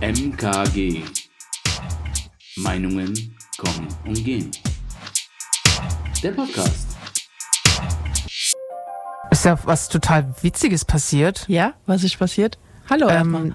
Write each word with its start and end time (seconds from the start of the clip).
MKG. 0.00 1.02
Meinungen 2.56 3.14
kommen 3.56 3.88
und 4.04 4.24
gehen. 4.24 4.50
Der 6.22 6.32
Podcast. 6.32 6.86
Ist 9.30 9.44
ja 9.44 9.58
was 9.64 9.88
total 9.88 10.34
Witziges 10.42 10.84
passiert. 10.84 11.44
Ja, 11.48 11.74
was 11.86 12.02
ist 12.04 12.18
passiert? 12.18 12.58
Hallo. 12.90 13.08
Ähm, 13.08 13.54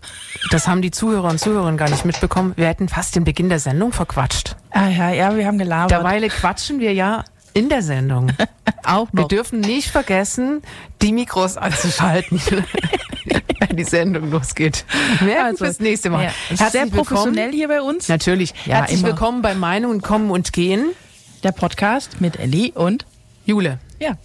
das 0.52 0.68
haben 0.68 0.82
die 0.82 0.92
Zuhörer 0.92 1.30
und 1.30 1.40
Zuhörerinnen 1.40 1.78
gar 1.78 1.90
nicht 1.90 2.06
mitbekommen. 2.06 2.54
Wir 2.56 2.68
hätten 2.68 2.90
fast 2.90 3.16
den 3.16 3.24
Beginn 3.24 3.50
der 3.50 3.60
Sendung 3.60 3.92
verquatscht. 3.92 4.56
Ah 4.72 4.88
ja, 4.88 5.12
ja, 5.12 5.36
wir 5.36 5.46
haben 5.46 5.58
gelabert. 5.58 5.92
Derweile 5.92 6.30
quatschen 6.30 6.80
wir 6.80 6.94
ja 6.94 7.24
in 7.54 7.70
der 7.70 7.82
Sendung. 7.82 8.32
auch 8.84 9.08
Wir 9.12 9.22
noch. 9.22 9.28
dürfen 9.28 9.60
nicht 9.60 9.90
vergessen, 9.90 10.62
die 11.02 11.12
Mikros 11.14 11.58
anzuschalten, 11.58 12.42
wenn 13.60 13.76
die 13.78 13.84
Sendung 13.84 14.32
losgeht. 14.32 14.86
Merken 15.22 15.46
Also, 15.46 15.66
fürs 15.66 15.80
nächste 15.80 16.10
Mal. 16.10 16.26
Ja, 16.26 16.32
ist 16.50 16.72
sehr 16.72 16.88
professionell 16.88 17.52
hier 17.52 17.68
bei 17.68 17.82
uns. 17.82 18.08
Natürlich. 18.08 18.54
Ja, 18.66 18.78
Herzlich 18.78 19.00
immer. 19.00 19.10
willkommen 19.10 19.42
bei 19.42 19.54
Meinungen 19.56 20.02
kommen 20.02 20.32
und 20.32 20.54
gehen. 20.54 20.92
Der 21.44 21.52
Podcast 21.52 22.20
mit 22.22 22.38
Ellie 22.40 22.72
und 22.74 23.06
Jule. 23.46 23.80
ja, 24.00 24.18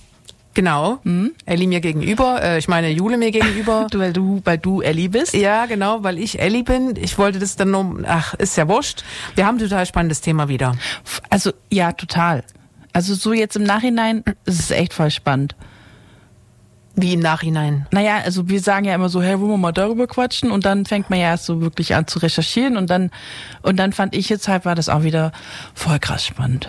Genau. 0.55 1.01
Mhm. 1.03 1.33
Elli 1.47 1.67
mir 1.67 1.81
gegenüber, 1.81 2.41
äh, 2.41 2.59
ich 2.59 2.69
meine 2.69 2.89
Jule 2.89 3.17
mir 3.19 3.33
gegenüber. 3.33 3.89
du, 3.91 3.99
weil 3.99 4.13
du, 4.13 4.41
weil 4.45 4.57
du 4.57 4.81
Ellie 4.83 5.09
bist. 5.09 5.35
Ja, 5.35 5.67
genau, 5.67 6.05
weil 6.05 6.17
ich 6.19 6.39
Elli 6.39 6.63
bin. 6.63 6.95
Ich 6.97 7.19
wollte 7.19 7.41
das 7.41 7.57
dann 7.57 7.73
nur, 7.73 8.05
ach, 8.07 8.35
ist 8.35 8.57
ja 8.57 8.69
wurscht. 8.69 9.03
Wir 9.35 9.47
haben 9.47 9.57
ein 9.57 9.59
total 9.59 9.85
spannendes 9.85 10.21
Thema 10.21 10.49
wieder. 10.49 10.77
Also 11.29 11.53
ja, 11.71 11.91
total. 11.93 12.45
Also 12.93 13.15
so 13.17 13.33
jetzt 13.33 13.57
im 13.57 13.65
Nachhinein 13.65 14.23
ist 14.45 14.61
es 14.61 14.71
echt 14.71 14.95
voll 14.95 15.11
spannend. 15.11 15.57
Wie 16.97 17.15
im 17.15 17.21
Nachhinein. 17.21 17.87
Naja, 17.91 18.19
also 18.25 18.49
wir 18.49 18.61
sagen 18.61 18.85
ja 18.85 18.95
immer 18.95 19.09
so, 19.09 19.21
hey, 19.21 19.41
wollen 19.41 19.51
wir 19.51 19.57
mal 19.59 19.73
darüber 19.73 20.07
quatschen? 20.07 20.51
Und 20.51 20.65
dann 20.65 20.87
fängt 20.87 21.11
man 21.11 21.19
ja 21.19 21.27
erst 21.27 21.47
so 21.47 21.61
wirklich 21.61 21.95
an 21.95 22.07
zu 22.07 22.21
recherchieren 22.21 22.77
und 22.77 22.89
dann 22.89 23.11
und 23.63 23.79
dann 23.79 23.93
fand 23.93 24.15
ich 24.15 24.29
jetzt 24.29 24.47
halt 24.47 24.65
war 24.65 24.75
das 24.75 24.89
auch 24.89 25.03
wieder 25.03 25.33
voll 25.75 25.99
krass 25.99 26.25
spannend. 26.25 26.69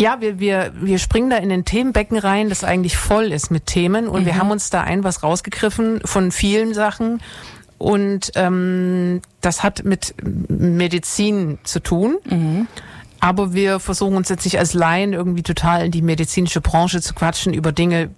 Ja, 0.00 0.18
wir, 0.20 0.40
wir, 0.40 0.72
wir 0.80 0.98
springen 0.98 1.28
da 1.28 1.36
in 1.36 1.50
den 1.50 1.66
Themenbecken 1.66 2.16
rein, 2.16 2.48
das 2.48 2.64
eigentlich 2.64 2.96
voll 2.96 3.32
ist 3.32 3.50
mit 3.50 3.66
Themen. 3.66 4.08
Und 4.08 4.24
wir 4.24 4.38
haben 4.38 4.50
uns 4.50 4.70
da 4.70 4.80
ein 4.80 5.04
was 5.04 5.22
rausgegriffen 5.22 6.00
von 6.06 6.32
vielen 6.32 6.72
Sachen. 6.72 7.20
Und 7.76 8.32
ähm, 8.34 9.20
das 9.42 9.62
hat 9.62 9.84
mit 9.84 10.14
Medizin 10.48 11.58
zu 11.64 11.80
tun. 11.80 12.16
Aber 13.20 13.52
wir 13.52 13.80
versuchen 13.80 14.16
uns 14.16 14.28
jetzt 14.28 14.44
nicht 14.44 14.58
als 14.58 14.74
Laien 14.74 15.12
irgendwie 15.12 15.42
total 15.42 15.84
in 15.84 15.90
die 15.92 16.02
medizinische 16.02 16.60
Branche 16.60 17.00
zu 17.00 17.14
quatschen 17.14 17.52
über 17.54 17.70
Dinge, 17.72 18.10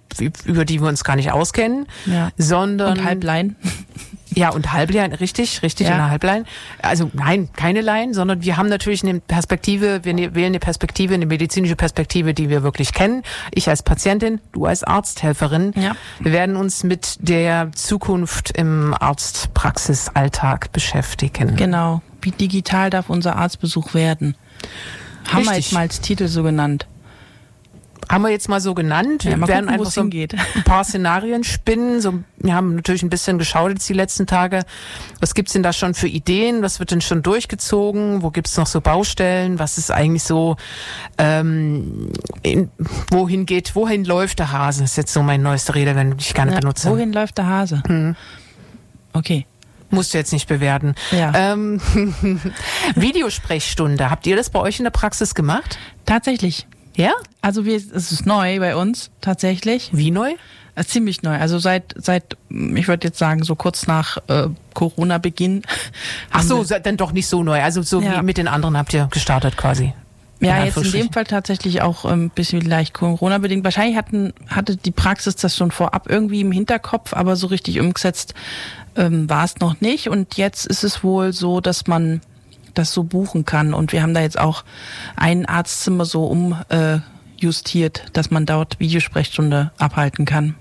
über 0.45 0.65
die 0.65 0.81
wir 0.81 0.87
uns 0.87 1.03
gar 1.03 1.15
nicht 1.15 1.31
auskennen, 1.31 1.87
Ja. 2.05 2.31
sondern 2.37 2.97
Und 2.99 3.03
Halblein. 3.05 3.55
ja, 4.35 4.49
und 4.49 4.71
Halblein, 4.73 5.13
richtig, 5.13 5.61
richtig, 5.61 5.87
Ja. 5.87 5.93
eine 5.95 6.09
Halblein. 6.09 6.45
Also 6.81 7.11
nein, 7.13 7.49
keine 7.55 7.81
Laien, 7.81 8.13
sondern 8.13 8.41
wir 8.43 8.57
haben 8.57 8.69
natürlich 8.69 9.03
eine 9.03 9.19
Perspektive, 9.19 10.05
wir 10.05 10.13
ne- 10.13 10.33
wählen 10.35 10.47
eine 10.47 10.59
Perspektive, 10.59 11.13
eine 11.13 11.25
medizinische 11.25 11.75
Perspektive, 11.75 12.33
die 12.33 12.49
wir 12.49 12.63
wirklich 12.63 12.93
kennen. 12.93 13.23
Ich 13.51 13.67
als 13.69 13.83
Patientin, 13.83 14.39
du 14.53 14.65
als 14.65 14.83
Arzthelferin. 14.83 15.73
Ja. 15.75 15.95
Wir 16.19 16.31
werden 16.31 16.55
uns 16.55 16.83
mit 16.83 17.17
der 17.19 17.71
Zukunft 17.73 18.51
im 18.57 18.95
Arztpraxisalltag 18.97 20.71
beschäftigen. 20.71 21.55
Genau. 21.55 22.01
Wie 22.21 22.31
digital 22.31 22.89
darf 22.89 23.09
unser 23.09 23.35
Arztbesuch 23.35 23.93
werden? 23.93 24.35
Haben 25.31 25.45
wir 25.45 25.55
jetzt 25.55 25.71
mal 25.73 25.81
als 25.81 26.01
Titel 26.01 26.27
so 26.27 26.43
genannt. 26.43 26.87
Haben 28.11 28.23
wir 28.23 28.29
jetzt 28.29 28.49
mal 28.49 28.59
so 28.59 28.73
genannt. 28.73 29.23
Ja, 29.23 29.37
wir 29.37 29.47
werden 29.47 29.61
gucken, 29.65 29.69
einfach 29.69 29.87
es 29.87 29.93
so 29.95 30.01
hingeht. 30.01 30.35
ein 30.55 30.63
paar 30.65 30.83
Szenarien 30.83 31.43
spinnen. 31.45 32.01
So, 32.01 32.19
wir 32.37 32.53
haben 32.53 32.75
natürlich 32.75 33.01
ein 33.01 33.09
bisschen 33.09 33.39
geschaut 33.39 33.71
jetzt 33.71 33.87
die 33.87 33.93
letzten 33.93 34.27
Tage. 34.27 34.63
Was 35.21 35.33
gibt's 35.33 35.53
denn 35.53 35.63
da 35.63 35.71
schon 35.71 35.93
für 35.93 36.07
Ideen? 36.09 36.61
Was 36.61 36.79
wird 36.79 36.91
denn 36.91 36.99
schon 37.01 37.23
durchgezogen? 37.23 38.21
Wo 38.21 38.29
gibt's 38.29 38.57
noch 38.57 38.67
so 38.67 38.81
Baustellen? 38.81 39.57
Was 39.57 39.77
ist 39.77 39.89
eigentlich 39.89 40.23
so, 40.23 40.57
ähm, 41.17 42.11
in, 42.43 42.69
wohin 43.09 43.45
geht, 43.45 43.73
wohin 43.75 44.03
läuft 44.03 44.39
der 44.39 44.51
Hase? 44.51 44.83
ist 44.83 44.97
jetzt 44.97 45.13
so 45.13 45.23
mein 45.23 45.41
neuester 45.41 45.73
Rede, 45.73 45.95
wenn 45.95 46.15
ich 46.19 46.33
gerne 46.33 46.51
Ja, 46.51 46.59
benutze. 46.59 46.89
wohin 46.91 47.13
läuft 47.13 47.37
der 47.37 47.47
Hase? 47.47 47.81
Okay. 49.13 49.45
Musst 49.93 50.13
du 50.13 50.17
jetzt 50.17 50.33
nicht 50.33 50.47
bewerten. 50.47 50.95
Ja. 51.11 51.31
Ähm, 51.53 51.79
Videosprechstunde. 52.95 54.09
Habt 54.09 54.25
ihr 54.27 54.35
das 54.35 54.49
bei 54.49 54.59
euch 54.59 54.79
in 54.79 54.83
der 54.85 54.91
Praxis 54.91 55.35
gemacht? 55.35 55.77
Tatsächlich. 56.05 56.67
Ja? 56.95 57.11
Also 57.41 57.65
wir, 57.65 57.75
es 57.75 58.11
ist 58.11 58.25
neu 58.25 58.59
bei 58.59 58.75
uns, 58.75 59.11
tatsächlich. 59.21 59.89
Wie 59.93 60.11
neu? 60.11 60.33
Äh, 60.75 60.83
ziemlich 60.85 61.21
neu. 61.21 61.37
Also 61.37 61.59
seit, 61.59 61.93
seit, 61.97 62.37
ich 62.49 62.87
würde 62.87 63.07
jetzt 63.07 63.19
sagen, 63.19 63.43
so 63.43 63.55
kurz 63.55 63.85
nach 63.87 64.17
äh, 64.27 64.47
Corona-Beginn. 64.73 65.61
Ach 66.31 66.41
so, 66.41 66.63
dann 66.63 66.97
doch 66.97 67.11
nicht 67.11 67.27
so 67.27 67.43
neu. 67.43 67.61
Also 67.61 67.81
so 67.83 68.01
Ja. 68.01 68.19
wie 68.19 68.23
mit 68.23 68.37
den 68.37 68.47
anderen 68.47 68.77
habt 68.77 68.93
ihr 68.93 69.07
gestartet 69.11 69.57
quasi. 69.57 69.93
Ja, 70.39 70.57
In 70.57 70.65
jetzt 70.65 70.77
in 70.77 70.91
dem 70.91 71.13
Fall 71.13 71.23
tatsächlich 71.23 71.81
auch 71.81 72.03
ein 72.05 72.29
bisschen 72.29 72.61
leicht 72.61 72.93
Corona-bedingt. 72.93 73.63
Wahrscheinlich 73.63 73.95
hatten, 73.95 74.33
hatte 74.49 74.75
die 74.75 74.91
Praxis 74.91 75.35
das 75.35 75.55
schon 75.55 75.71
vorab 75.71 76.09
irgendwie 76.09 76.41
im 76.41 76.51
Hinterkopf, 76.51 77.13
aber 77.13 77.35
so 77.35 77.47
richtig 77.47 77.79
umgesetzt 77.79 78.33
ähm, 78.95 79.29
war 79.29 79.45
es 79.45 79.59
noch 79.59 79.81
nicht. 79.81 80.09
Und 80.09 80.37
jetzt 80.37 80.65
ist 80.65 80.83
es 80.83 81.03
wohl 81.03 81.33
so, 81.33 81.61
dass 81.61 81.87
man 81.87 82.21
das 82.73 82.93
so 82.93 83.03
buchen 83.03 83.45
kann. 83.45 83.73
Und 83.73 83.91
wir 83.91 84.01
haben 84.01 84.13
da 84.13 84.21
jetzt 84.21 84.39
auch 84.39 84.63
ein 85.15 85.45
Arztzimmer 85.45 86.05
so 86.05 86.25
umjustiert, 86.25 87.99
äh, 87.99 88.09
dass 88.13 88.31
man 88.31 88.45
dort 88.45 88.79
Videosprechstunde 88.79 89.71
abhalten 89.77 90.25
kann. 90.25 90.55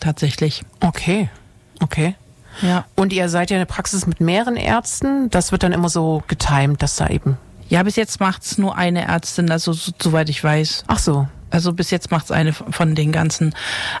Tatsächlich. 0.00 0.62
Okay, 0.80 1.28
okay. 1.80 2.14
Ja. 2.62 2.84
Und 2.96 3.12
ihr 3.12 3.28
seid 3.28 3.50
ja 3.50 3.56
eine 3.56 3.66
Praxis 3.66 4.06
mit 4.06 4.20
mehreren 4.20 4.56
Ärzten. 4.56 5.30
Das 5.30 5.52
wird 5.52 5.62
dann 5.62 5.72
immer 5.72 5.88
so 5.88 6.22
getimt, 6.26 6.82
dass 6.82 6.96
da 6.96 7.08
eben. 7.08 7.36
Ja, 7.68 7.82
bis 7.82 7.96
jetzt 7.96 8.18
macht's 8.18 8.58
nur 8.58 8.76
eine 8.76 9.02
Ärztin, 9.02 9.50
also 9.50 9.72
so, 9.72 9.92
soweit 10.02 10.28
ich 10.28 10.42
weiß. 10.42 10.84
Ach 10.88 10.98
so. 10.98 11.28
Also 11.50 11.72
bis 11.72 11.90
jetzt 11.90 12.10
macht's 12.10 12.30
eine 12.30 12.52
von 12.52 12.94
den 12.94 13.12
ganzen. 13.12 13.54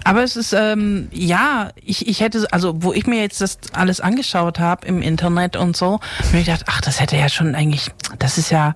Aber 0.04 0.22
es 0.22 0.36
ist, 0.36 0.52
ähm, 0.52 1.08
ja, 1.12 1.70
ich, 1.84 2.08
ich 2.08 2.20
hätte, 2.20 2.46
also 2.52 2.82
wo 2.82 2.92
ich 2.92 3.06
mir 3.06 3.20
jetzt 3.20 3.40
das 3.40 3.58
alles 3.72 4.00
angeschaut 4.00 4.58
habe 4.58 4.86
im 4.86 5.02
Internet 5.02 5.56
und 5.56 5.76
so, 5.76 6.00
ich 6.32 6.44
gedacht, 6.44 6.64
ach, 6.66 6.80
das 6.80 7.00
hätte 7.00 7.16
ja 7.16 7.28
schon 7.28 7.54
eigentlich, 7.54 7.90
das 8.18 8.38
ist 8.38 8.50
ja, 8.50 8.74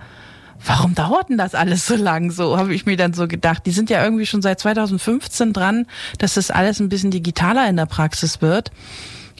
warum 0.67 0.95
dauert 0.95 1.29
denn 1.29 1.39
das 1.39 1.55
alles 1.55 1.87
so 1.87 1.97
lang? 1.97 2.31
So 2.31 2.57
habe 2.57 2.75
ich 2.75 2.87
mir 2.87 2.97
dann 2.97 3.12
so 3.12 3.29
gedacht. 3.29 3.65
Die 3.67 3.71
sind 3.71 3.91
ja 3.91 4.03
irgendwie 4.03 4.27
schon 4.27 4.43
seit 4.43 4.61
2015 4.61 5.53
dran, 5.53 5.87
dass 6.19 6.35
das 6.35 6.51
alles 6.51 6.81
ein 6.81 6.89
bisschen 6.89 7.11
digitaler 7.11 7.69
in 7.69 7.77
der 7.77 7.87
Praxis 7.87 8.43
wird. 8.43 8.71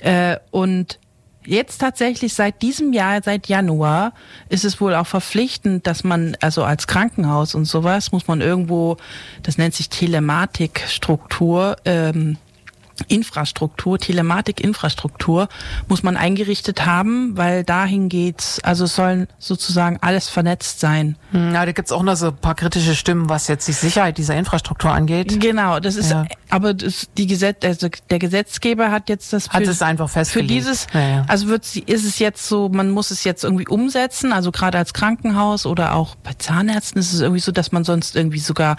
Äh, 0.01 0.37
und 0.51 0.99
Jetzt 1.47 1.79
tatsächlich 1.79 2.35
seit 2.35 2.63
diesem 2.63 2.93
Jahr, 2.93 3.21
seit 3.23 3.49
Januar, 3.49 4.13
ist 4.49 4.65
es 4.65 4.81
wohl 4.81 4.95
auch 4.95 5.07
verpflichtend, 5.07 5.87
dass 5.87 6.03
man, 6.03 6.37
also 6.41 6.65
als 6.65 6.87
Krankenhaus 6.87 7.55
und 7.55 7.67
sowas, 7.67 8.13
muss 8.13 8.27
man 8.27 8.41
irgendwo, 8.41 8.97
das 9.43 9.59
nennt 9.59 9.75
sich 9.75 9.91
Telematikstruktur, 9.91 11.77
ähm, 11.85 12.39
Infrastruktur, 13.09 13.99
Telematikinfrastruktur 13.99 15.49
muss 15.89 16.03
man 16.03 16.17
eingerichtet 16.17 16.87
haben, 16.87 17.37
weil 17.37 17.65
dahin 17.65 18.09
geht's, 18.09 18.61
also 18.63 18.85
es 18.85 18.95
sollen 18.95 19.27
sozusagen 19.39 19.99
alles 20.01 20.29
vernetzt 20.29 20.81
sein. 20.81 21.17
Hm, 21.33 21.53
Ja, 21.55 21.67
da 21.67 21.73
gibt's 21.73 21.93
auch 21.93 22.03
noch 22.03 22.17
so 22.17 22.29
ein 22.29 22.37
paar 22.37 22.55
kritische 22.55 22.95
Stimmen, 22.95 23.29
was 23.29 23.49
jetzt 23.49 23.67
die 23.69 23.73
Sicherheit 23.73 24.19
dieser 24.19 24.37
Infrastruktur 24.37 24.91
angeht. 24.93 25.41
Genau, 25.41 25.81
das 25.81 25.97
ist, 25.97 26.11
Ja. 26.11 26.27
aber 26.51 26.75
das, 26.75 27.09
die 27.17 27.27
Gesetz, 27.27 27.65
also 27.65 27.89
der 28.11 28.19
Gesetzgeber 28.19 28.91
hat 28.91 29.09
jetzt 29.09 29.33
das 29.33 29.51
Hat 29.51 29.65
für- 29.65 29.71
es 29.71 29.83
einfach 29.83 30.09
Für 30.09 30.21
festgelegt. 30.21 30.51
dieses, 30.51 30.87
Ja, 30.95 31.01
ja. 31.01 31.25
also 31.29 31.49
wird 31.49 31.65
sie, 31.65 31.81
ist 31.81 32.05
es 32.05 32.19
jetzt 32.19 32.47
so, 32.47 32.69
man 32.69 32.91
muss 32.91 33.11
es 33.11 33.25
jetzt 33.25 33.45
irgendwie 33.45 33.67
umsetzen, 33.67 34.33
also 34.33 34.53
gerade 34.53 34.79
als 34.79 34.93
Krankenhaus 34.95 35.67
oder 35.67 35.95
auch 35.95 36.15
bei 36.17 36.33
Zahnärzten 36.35 37.01
ist 37.01 37.13
es 37.13 37.21
irgendwie 37.21 37.41
so, 37.41 37.53
dass 37.53 37.73
man 37.73 37.85
sonst 37.85 38.17
irgendwie 38.17 38.39
sogar 38.39 38.77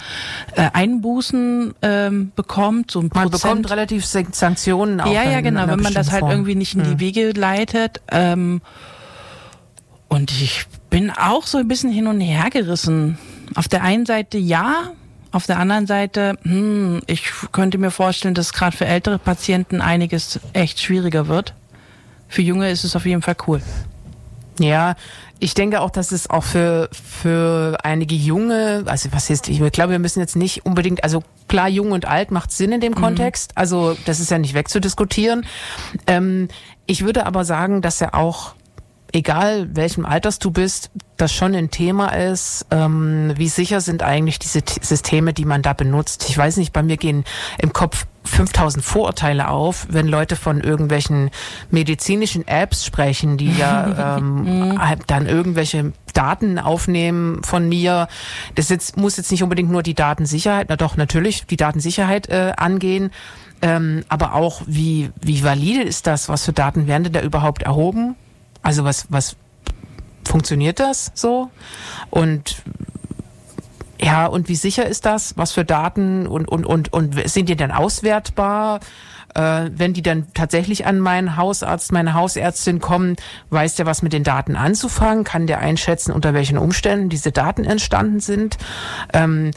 äh, 0.54 0.70
Einbußen 0.72 1.74
ähm, 1.82 2.32
bekommt, 2.36 2.90
so 2.90 3.00
ein 3.00 3.10
Man 3.14 3.30
Prozent. 3.30 3.42
bekommt 3.42 3.70
relativ 3.70 4.05
Sanktionen 4.12 5.00
auch. 5.00 5.12
ja, 5.12 5.24
ja, 5.24 5.40
genau, 5.40 5.66
wenn 5.68 5.80
man 5.80 5.94
das 5.94 6.10
halt 6.10 6.20
Form. 6.20 6.32
irgendwie 6.32 6.54
nicht 6.54 6.74
in 6.74 6.84
die 6.84 7.00
Wege 7.00 7.30
leitet. 7.32 8.00
Ähm, 8.10 8.60
und 10.08 10.30
ich 10.30 10.66
bin 10.90 11.10
auch 11.10 11.46
so 11.46 11.58
ein 11.58 11.68
bisschen 11.68 11.90
hin 11.90 12.06
und 12.06 12.20
her 12.20 12.48
gerissen. 12.50 13.18
Auf 13.54 13.68
der 13.68 13.82
einen 13.82 14.06
Seite 14.06 14.38
ja, 14.38 14.92
auf 15.32 15.46
der 15.46 15.58
anderen 15.58 15.86
Seite, 15.86 16.38
hm, 16.42 17.02
ich 17.06 17.30
könnte 17.52 17.78
mir 17.78 17.90
vorstellen, 17.90 18.34
dass 18.34 18.52
gerade 18.52 18.76
für 18.76 18.86
ältere 18.86 19.18
Patienten 19.18 19.80
einiges 19.80 20.40
echt 20.54 20.80
schwieriger 20.80 21.28
wird. 21.28 21.54
Für 22.28 22.42
Junge 22.42 22.70
ist 22.70 22.84
es 22.84 22.96
auf 22.96 23.04
jeden 23.04 23.22
Fall 23.22 23.36
cool. 23.46 23.60
Ja, 24.58 24.96
ich 25.38 25.54
denke 25.54 25.80
auch, 25.80 25.90
dass 25.90 26.12
es 26.12 26.30
auch 26.30 26.44
für, 26.44 26.88
für 26.92 27.78
einige 27.82 28.14
junge, 28.14 28.84
also 28.86 29.10
was 29.12 29.28
ist, 29.30 29.48
ich 29.48 29.58
glaube, 29.72 29.92
wir 29.92 29.98
müssen 29.98 30.20
jetzt 30.20 30.36
nicht 30.36 30.64
unbedingt, 30.64 31.04
also 31.04 31.22
klar, 31.48 31.68
jung 31.68 31.92
und 31.92 32.06
alt 32.06 32.30
macht 32.30 32.52
Sinn 32.52 32.72
in 32.72 32.80
dem 32.80 32.94
Kontext, 32.94 33.52
also 33.54 33.96
das 34.06 34.20
ist 34.20 34.30
ja 34.30 34.38
nicht 34.38 34.54
wegzudiskutieren. 34.54 35.44
Ähm, 36.06 36.48
ich 36.86 37.04
würde 37.04 37.26
aber 37.26 37.44
sagen, 37.44 37.82
dass 37.82 38.00
ja 38.00 38.14
auch, 38.14 38.54
egal 39.12 39.74
welchem 39.74 40.06
Alters 40.06 40.38
du 40.38 40.50
bist, 40.50 40.90
das 41.16 41.32
schon 41.32 41.54
ein 41.54 41.70
Thema 41.70 42.08
ist, 42.08 42.66
ähm, 42.70 43.32
wie 43.36 43.48
sicher 43.48 43.80
sind 43.80 44.02
eigentlich 44.02 44.38
diese 44.38 44.62
T 44.62 44.80
Systeme, 44.82 45.32
die 45.32 45.44
man 45.44 45.62
da 45.62 45.72
benutzt. 45.72 46.26
Ich 46.28 46.36
weiß 46.36 46.56
nicht, 46.58 46.72
bei 46.72 46.82
mir 46.82 46.96
gehen 46.96 47.24
im 47.58 47.72
Kopf 47.72 48.06
5000 48.26 48.84
Vorurteile 48.84 49.48
auf, 49.48 49.86
wenn 49.90 50.06
Leute 50.06 50.36
von 50.36 50.60
irgendwelchen 50.60 51.30
medizinischen 51.70 52.46
Apps 52.46 52.84
sprechen, 52.84 53.36
die 53.36 53.52
ja 53.52 54.16
ähm, 54.18 54.78
halt 54.78 55.02
dann 55.06 55.26
irgendwelche 55.26 55.92
Daten 56.12 56.58
aufnehmen 56.58 57.42
von 57.42 57.68
mir. 57.68 58.08
Das 58.54 58.68
jetzt, 58.68 58.96
muss 58.96 59.16
jetzt 59.16 59.30
nicht 59.30 59.42
unbedingt 59.42 59.70
nur 59.70 59.82
die 59.82 59.94
Datensicherheit, 59.94 60.66
na 60.68 60.76
doch, 60.76 60.96
natürlich 60.96 61.46
die 61.46 61.56
Datensicherheit 61.56 62.28
äh, 62.28 62.52
angehen, 62.56 63.10
ähm, 63.62 64.04
aber 64.08 64.34
auch 64.34 64.62
wie, 64.66 65.10
wie 65.20 65.42
valide 65.42 65.82
ist 65.82 66.06
das? 66.06 66.28
Was 66.28 66.44
für 66.44 66.52
Daten 66.52 66.86
werden 66.86 67.04
denn 67.04 67.12
da 67.12 67.22
überhaupt 67.22 67.62
erhoben? 67.62 68.16
Also 68.62 68.84
was, 68.84 69.06
was 69.08 69.36
funktioniert 70.26 70.80
das 70.80 71.12
so? 71.14 71.50
Und 72.10 72.62
ja, 74.00 74.26
und 74.26 74.48
wie 74.48 74.56
sicher 74.56 74.86
ist 74.86 75.06
das? 75.06 75.36
Was 75.36 75.52
für 75.52 75.64
Daten 75.64 76.26
und, 76.26 76.48
und, 76.48 76.66
und, 76.66 76.92
und 76.92 77.28
sind 77.28 77.48
die 77.48 77.56
denn 77.56 77.70
auswertbar? 77.72 78.80
Äh, 79.34 79.70
wenn 79.74 79.92
die 79.92 80.02
dann 80.02 80.32
tatsächlich 80.32 80.86
an 80.86 80.98
meinen 80.98 81.36
Hausarzt, 81.36 81.92
meine 81.92 82.14
Hausärztin 82.14 82.80
kommen, 82.80 83.16
weiß 83.50 83.74
der, 83.76 83.84
was 83.84 84.02
mit 84.02 84.12
den 84.12 84.24
Daten 84.24 84.56
anzufangen? 84.56 85.24
Kann 85.24 85.46
der 85.46 85.60
einschätzen, 85.60 86.12
unter 86.12 86.32
welchen 86.32 86.56
Umständen 86.56 87.10
diese 87.10 87.32
Daten 87.32 87.64
entstanden 87.64 88.20
sind? 88.20 88.56
Ähm, 89.12 89.50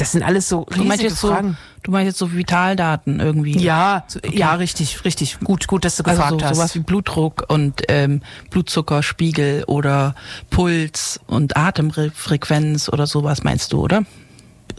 das 0.00 0.12
sind 0.12 0.22
alles 0.22 0.48
so 0.48 0.60
riesige 0.62 0.82
Du 0.82 0.88
meinst, 0.88 1.02
jetzt 1.04 1.20
Fragen. 1.20 1.50
so, 1.50 1.56
du 1.84 1.90
meinst 1.90 2.06
jetzt 2.06 2.18
so 2.18 2.32
Vitaldaten 2.32 3.20
irgendwie? 3.20 3.58
Ja, 3.58 4.04
so, 4.08 4.18
ja, 4.30 4.54
richtig, 4.54 5.04
richtig. 5.04 5.38
Gut, 5.40 5.66
gut, 5.66 5.84
dass 5.84 5.96
du 5.96 6.04
Also 6.04 6.20
gefragt 6.22 6.40
so, 6.40 6.46
hast. 6.46 6.56
sowas 6.56 6.74
wie 6.74 6.78
Blutdruck 6.80 7.44
und 7.48 7.82
ähm, 7.88 8.22
Blutzuckerspiegel 8.50 9.64
oder 9.66 10.14
Puls 10.50 11.20
und 11.26 11.56
Atemfrequenz 11.56 12.88
oder 12.88 13.06
sowas 13.06 13.42
meinst 13.44 13.72
du, 13.72 13.80
oder? 13.82 14.02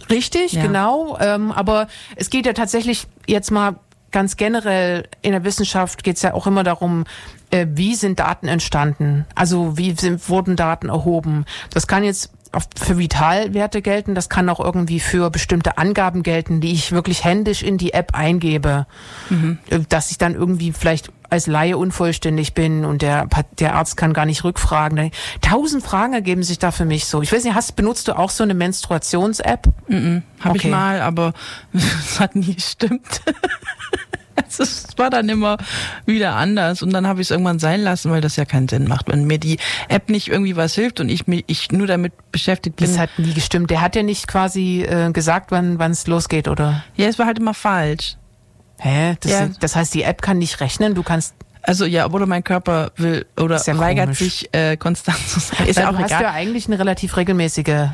Richtig, 0.10 0.54
Ja. 0.54 0.64
genau. 0.64 1.18
Ähm, 1.20 1.52
aber 1.52 1.88
es 2.16 2.30
geht 2.30 2.46
ja 2.46 2.54
tatsächlich 2.54 3.08
jetzt 3.28 3.52
mal 3.52 3.76
ganz 4.12 4.36
generell 4.36 5.08
in 5.22 5.32
der 5.32 5.46
Wissenschaft 5.46 6.04
geht 6.04 6.18
es 6.18 6.22
ja 6.22 6.34
auch 6.34 6.46
immer 6.46 6.64
darum, 6.64 7.06
äh, 7.52 7.66
wie 7.72 7.96
sind 7.96 8.20
Daten 8.20 8.48
entstanden? 8.50 9.26
Also 9.36 9.78
wie 9.78 9.94
sind, 9.94 10.28
wurden 10.28 10.58
Daten 10.58 10.90
erhoben? 10.90 11.46
Das 11.74 11.88
kann 11.88 12.04
jetzt 12.04 12.32
für 12.78 12.98
Vitalwerte 12.98 13.82
gelten, 13.82 14.14
das 14.14 14.28
kann 14.28 14.50
auch 14.50 14.60
irgendwie 14.60 15.00
für 15.00 15.30
bestimmte 15.30 15.78
Angaben 15.78 16.22
gelten, 16.22 16.60
die 16.60 16.74
ich 16.74 16.92
wirklich 16.92 17.24
händisch 17.24 17.64
in 17.64 17.78
die 17.78 17.94
App 17.94 18.14
eingebe, 18.14 18.88
Äh, 19.70 19.80
dass 19.90 20.12
ich 20.12 20.18
dann 20.18 20.36
irgendwie 20.36 20.74
vielleicht 20.74 21.12
als 21.30 21.48
Laie 21.48 21.78
unvollständig 21.78 22.54
bin 22.54 22.84
und 22.84 23.02
der, 23.02 23.26
der 23.58 23.76
Arzt 23.76 23.96
kann 23.96 24.12
gar 24.12 24.26
nicht 24.26 24.44
rückfragen. 24.44 25.12
Tausend 25.40 25.82
Fragen 25.82 26.14
ergeben 26.14 26.44
sich 26.44 26.60
da 26.60 26.72
für 26.72 26.84
mich 26.84 27.06
so. 27.06 27.22
Ich 27.22 27.32
weiß 27.32 27.46
nicht, 27.46 27.56
hast, 27.56 27.78
benutzt 27.78 28.10
du 28.10 28.18
auch 28.18 28.30
so 28.30 28.44
eine 28.44 28.54
Menstruations-App? 28.54 29.64
Habe 30.42 30.58
ich 30.58 30.64
Okay. 30.64 30.70
mal, 30.70 31.00
aber 31.02 31.34
es 31.74 32.20
hat 32.20 32.36
nie 32.36 32.56
gestimmt. 32.56 33.22
Es 34.60 34.86
war 34.98 35.10
dann 35.10 35.30
immer 35.30 35.58
wieder 36.06 36.36
anders 36.36 36.82
und 36.82 36.92
dann 36.94 37.08
habe 37.08 37.22
ich 37.22 37.28
es 37.28 37.32
irgendwann 37.32 37.60
sein 37.60 37.82
lassen, 37.82 38.12
weil 38.12 38.22
das 38.22 38.36
ja 38.36 38.46
keinen 38.46 38.68
Sinn 38.68 38.88
macht. 38.88 39.08
Wenn 39.10 39.26
mir 39.26 39.38
die 39.40 39.58
App 39.90 40.10
nicht 40.10 40.28
irgendwie 40.30 40.56
was 40.56 40.76
hilft 40.76 41.00
und 41.00 41.10
ich, 41.10 41.28
mich- 41.28 41.44
ich 41.48 41.72
nur 41.72 41.88
damit 41.88 42.14
beschäftigt 42.32 42.76
bin. 42.78 42.88
Das 42.88 42.98
hat 42.98 43.10
nie 43.18 43.34
gestimmt. 43.34 43.70
Der 43.70 43.82
hat 43.82 43.96
ja 43.96 44.04
nicht 44.04 44.28
quasi 44.28 44.82
äh, 44.84 45.12
gesagt, 45.12 45.52
wann 45.52 45.80
es 45.92 46.08
losgeht, 46.08 46.48
oder? 46.48 46.84
ja, 46.96 47.08
es 47.08 47.18
war 47.20 47.26
halt 47.26 47.40
immer 47.40 47.54
falsch. 47.54 48.18
Hä? 48.80 49.16
Das, 49.22 49.32
Ja. 49.32 49.50
das 49.60 49.76
heißt, 49.76 49.94
die 49.94 50.04
App 50.04 50.22
kann 50.22 50.38
nicht 50.40 50.60
rechnen. 50.60 50.96
Du 50.96 51.04
kannst. 51.04 51.36
Also 51.64 51.86
ja, 51.86 52.10
oder 52.10 52.26
mein 52.26 52.44
Körper 52.44 52.92
will 52.96 53.28
oder 53.38 53.62
ja 53.64 53.78
weigert 53.78 54.06
komisch. 54.06 54.18
sich 54.20 54.50
äh, 54.54 54.76
konstant 54.78 55.20
zu 55.28 55.40
sein. 55.40 55.68
Ist 55.68 55.78
ja 55.78 55.90
auch 55.90 55.94
du 55.96 56.00
hast 56.00 56.10
egal. 56.10 56.24
ja 56.24 56.32
eigentlich 56.32 56.66
eine 56.66 56.80
relativ 56.80 57.16
regelmäßige, 57.18 57.90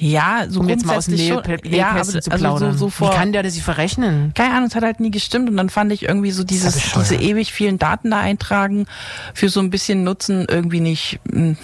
Ja, 0.00 0.46
so 0.48 0.60
um 0.60 0.68
jetzt 0.68 0.86
mal 0.86 0.96
aus 0.96 1.06
dem 1.06 1.16
grundsätzlich 1.16 1.32
Näh- 1.58 1.62
schon. 1.64 1.72
Ja, 1.74 1.86
aber 1.88 1.94
Nähkästchen 1.94 2.22
zu 2.22 2.30
also 2.30 2.44
plaudern. 2.44 2.72
so, 2.72 2.78
so 2.78 2.88
vor, 2.90 3.10
Wie 3.10 3.14
kann 3.16 3.32
der 3.32 3.42
das 3.42 3.54
sich 3.54 3.62
verrechnen? 3.64 4.32
keine 4.34 4.54
Ahnung, 4.54 4.68
es 4.68 4.74
hat 4.76 4.84
halt 4.84 5.00
nie 5.00 5.10
gestimmt 5.10 5.50
und 5.50 5.56
dann 5.56 5.70
fand 5.70 5.90
ich 5.92 6.04
irgendwie 6.04 6.30
so 6.30 6.44
dieses, 6.44 6.92
diese 6.94 7.16
ewig 7.16 7.52
vielen 7.52 7.78
Daten 7.78 8.10
da 8.12 8.20
eintragen 8.20 8.86
für 9.34 9.48
so 9.48 9.58
ein 9.60 9.70
bisschen 9.70 10.04
Nutzen 10.04 10.46
irgendwie 10.48 10.80
nicht. 10.80 11.18
mh, 11.30 11.56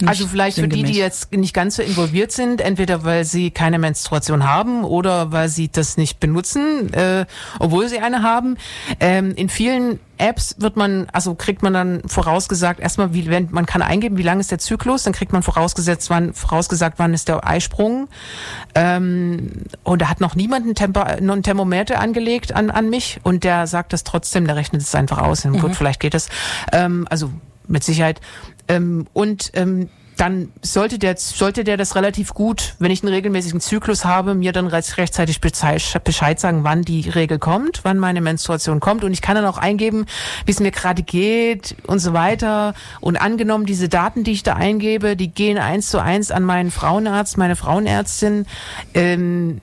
nicht 0.00 0.08
Also 0.08 0.26
vielleicht 0.26 0.58
für 0.58 0.68
die, 0.68 0.82
die 0.82 0.94
jetzt 0.94 1.32
nicht 1.32 1.54
ganz 1.54 1.76
so 1.76 1.82
involviert 1.82 2.32
sind, 2.32 2.60
entweder 2.60 3.04
weil 3.04 3.24
sie 3.24 3.50
keine 3.50 3.78
Menstruation 3.78 4.44
haben 4.44 4.84
oder 4.84 5.32
weil 5.32 5.48
sie 5.48 5.68
das 5.68 5.96
nicht 5.96 6.20
benutzen, 6.20 6.92
äh, 6.92 7.26
obwohl 7.58 7.88
sie 7.88 7.98
eine 7.98 8.22
haben. 8.22 8.56
Ähm, 9.00 9.34
in 9.34 9.48
vielen 9.48 9.98
Apps 10.18 10.56
wird 10.58 10.76
man, 10.76 11.08
also 11.12 11.34
kriegt 11.34 11.62
man 11.62 11.74
dann 11.74 12.02
vorausgesagt, 12.06 12.80
erstmal, 12.80 13.12
wie, 13.12 13.28
wenn, 13.28 13.48
man 13.50 13.66
kann 13.66 13.82
eingeben, 13.82 14.16
wie 14.16 14.22
lang 14.22 14.40
ist 14.40 14.50
der 14.50 14.58
Zyklus, 14.58 15.02
dann 15.02 15.12
kriegt 15.12 15.32
man 15.32 15.42
vorausgesetzt, 15.42 16.08
wann, 16.10 16.32
vorausgesagt, 16.32 16.98
wann 16.98 17.12
ist 17.12 17.28
der 17.28 17.46
Eisprung. 17.46 18.08
Ähm, 18.74 19.64
und 19.82 20.02
da 20.02 20.08
hat 20.08 20.20
noch 20.20 20.34
niemand 20.34 20.66
ein, 20.66 20.74
Temper, 20.74 21.18
noch 21.20 21.34
ein 21.34 21.42
Thermometer 21.42 22.00
angelegt 22.00 22.54
an, 22.54 22.70
an 22.70 22.88
mich 22.88 23.20
und 23.24 23.44
der 23.44 23.66
sagt 23.66 23.92
das 23.92 24.04
trotzdem, 24.04 24.46
der 24.46 24.56
rechnet 24.56 24.82
es 24.82 24.94
einfach 24.94 25.18
aus. 25.18 25.44
Und 25.44 25.60
Gut, 25.60 25.76
vielleicht 25.76 26.00
geht 26.00 26.14
das. 26.14 26.28
Ähm, 26.72 27.06
also 27.10 27.30
mit 27.68 27.84
Sicherheit. 27.84 28.20
Ähm, 28.68 29.06
und 29.12 29.50
ähm, 29.54 29.88
dann 30.16 30.50
sollte 30.62 30.98
der, 30.98 31.16
sollte 31.18 31.62
der 31.62 31.76
das 31.76 31.94
relativ 31.94 32.32
gut, 32.32 32.74
wenn 32.78 32.90
ich 32.90 33.02
einen 33.02 33.12
regelmäßigen 33.12 33.60
Zyklus 33.60 34.04
habe, 34.04 34.34
mir 34.34 34.52
dann 34.52 34.66
recht, 34.66 34.96
rechtzeitig 34.96 35.40
Bescheid, 35.40 36.40
sagen, 36.40 36.64
wann 36.64 36.82
die 36.82 37.08
Regel 37.10 37.38
kommt, 37.38 37.80
wann 37.84 37.98
meine 37.98 38.22
Menstruation 38.22 38.80
kommt. 38.80 39.04
Und 39.04 39.12
ich 39.12 39.20
kann 39.20 39.34
dann 39.34 39.44
auch 39.44 39.58
eingeben, 39.58 40.06
wie 40.46 40.52
es 40.52 40.60
mir 40.60 40.70
gerade 40.70 41.02
geht 41.02 41.76
und 41.86 41.98
so 41.98 42.14
weiter. 42.14 42.74
Und 43.00 43.16
angenommen, 43.16 43.66
diese 43.66 43.88
Daten, 43.88 44.24
die 44.24 44.32
ich 44.32 44.42
da 44.42 44.54
eingebe, 44.54 45.16
die 45.16 45.28
gehen 45.28 45.58
eins 45.58 45.90
zu 45.90 45.98
eins 45.98 46.30
an 46.30 46.44
meinen 46.44 46.70
Frauenarzt, 46.70 47.36
meine 47.36 47.56
Frauenärztin. 47.56 48.46
Ähm, 48.94 49.60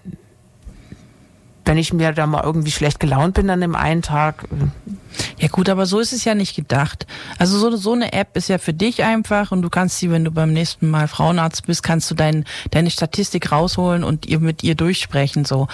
wenn 1.65 1.77
ich 1.77 1.93
mir 1.93 2.11
da 2.11 2.27
mal 2.27 2.43
irgendwie 2.43 2.71
schlecht 2.71 2.99
gelaunt 2.99 3.35
bin, 3.35 3.47
dann 3.47 3.61
im 3.61 3.75
einen 3.75 4.01
Tag, 4.01 4.45
Ja 5.39 5.47
gut, 5.47 5.69
aber 5.69 5.85
so 5.85 5.99
ist 5.99 6.13
es 6.13 6.25
ja 6.25 6.35
nicht 6.35 6.55
gedacht. 6.55 7.07
Also 7.37 7.57
so, 7.57 7.75
so 7.75 7.93
eine 7.93 8.13
App 8.13 8.35
ist 8.37 8.49
ja 8.49 8.57
für 8.57 8.73
dich 8.73 9.03
einfach 9.03 9.51
und 9.51 9.61
du 9.61 9.69
kannst 9.69 9.99
sie, 9.99 10.11
wenn 10.11 10.23
du 10.23 10.31
beim 10.31 10.53
nächsten 10.53 10.89
Mal 10.89 11.07
Frauenarzt 11.07 11.65
bist, 11.67 11.83
kannst 11.83 12.09
du 12.11 12.15
dein, 12.15 12.45
deine 12.71 12.91
Statistik 12.91 13.51
rausholen 13.51 14.03
und 14.03 14.25
ihr 14.25 14.39
mit 14.39 14.63
ihr 14.63 14.75
durchsprechen. 14.75 15.45
So 15.45 15.67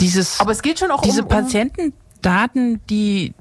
dieses, 0.00 0.40
aber 0.40 0.52
es 0.52 0.62
geht 0.62 0.78
schon 0.78 0.90
auch 0.90 1.02
diese 1.02 1.22
um, 1.22 1.28
um 1.28 1.28
Patientendaten, 1.28 2.80
die 2.88 3.34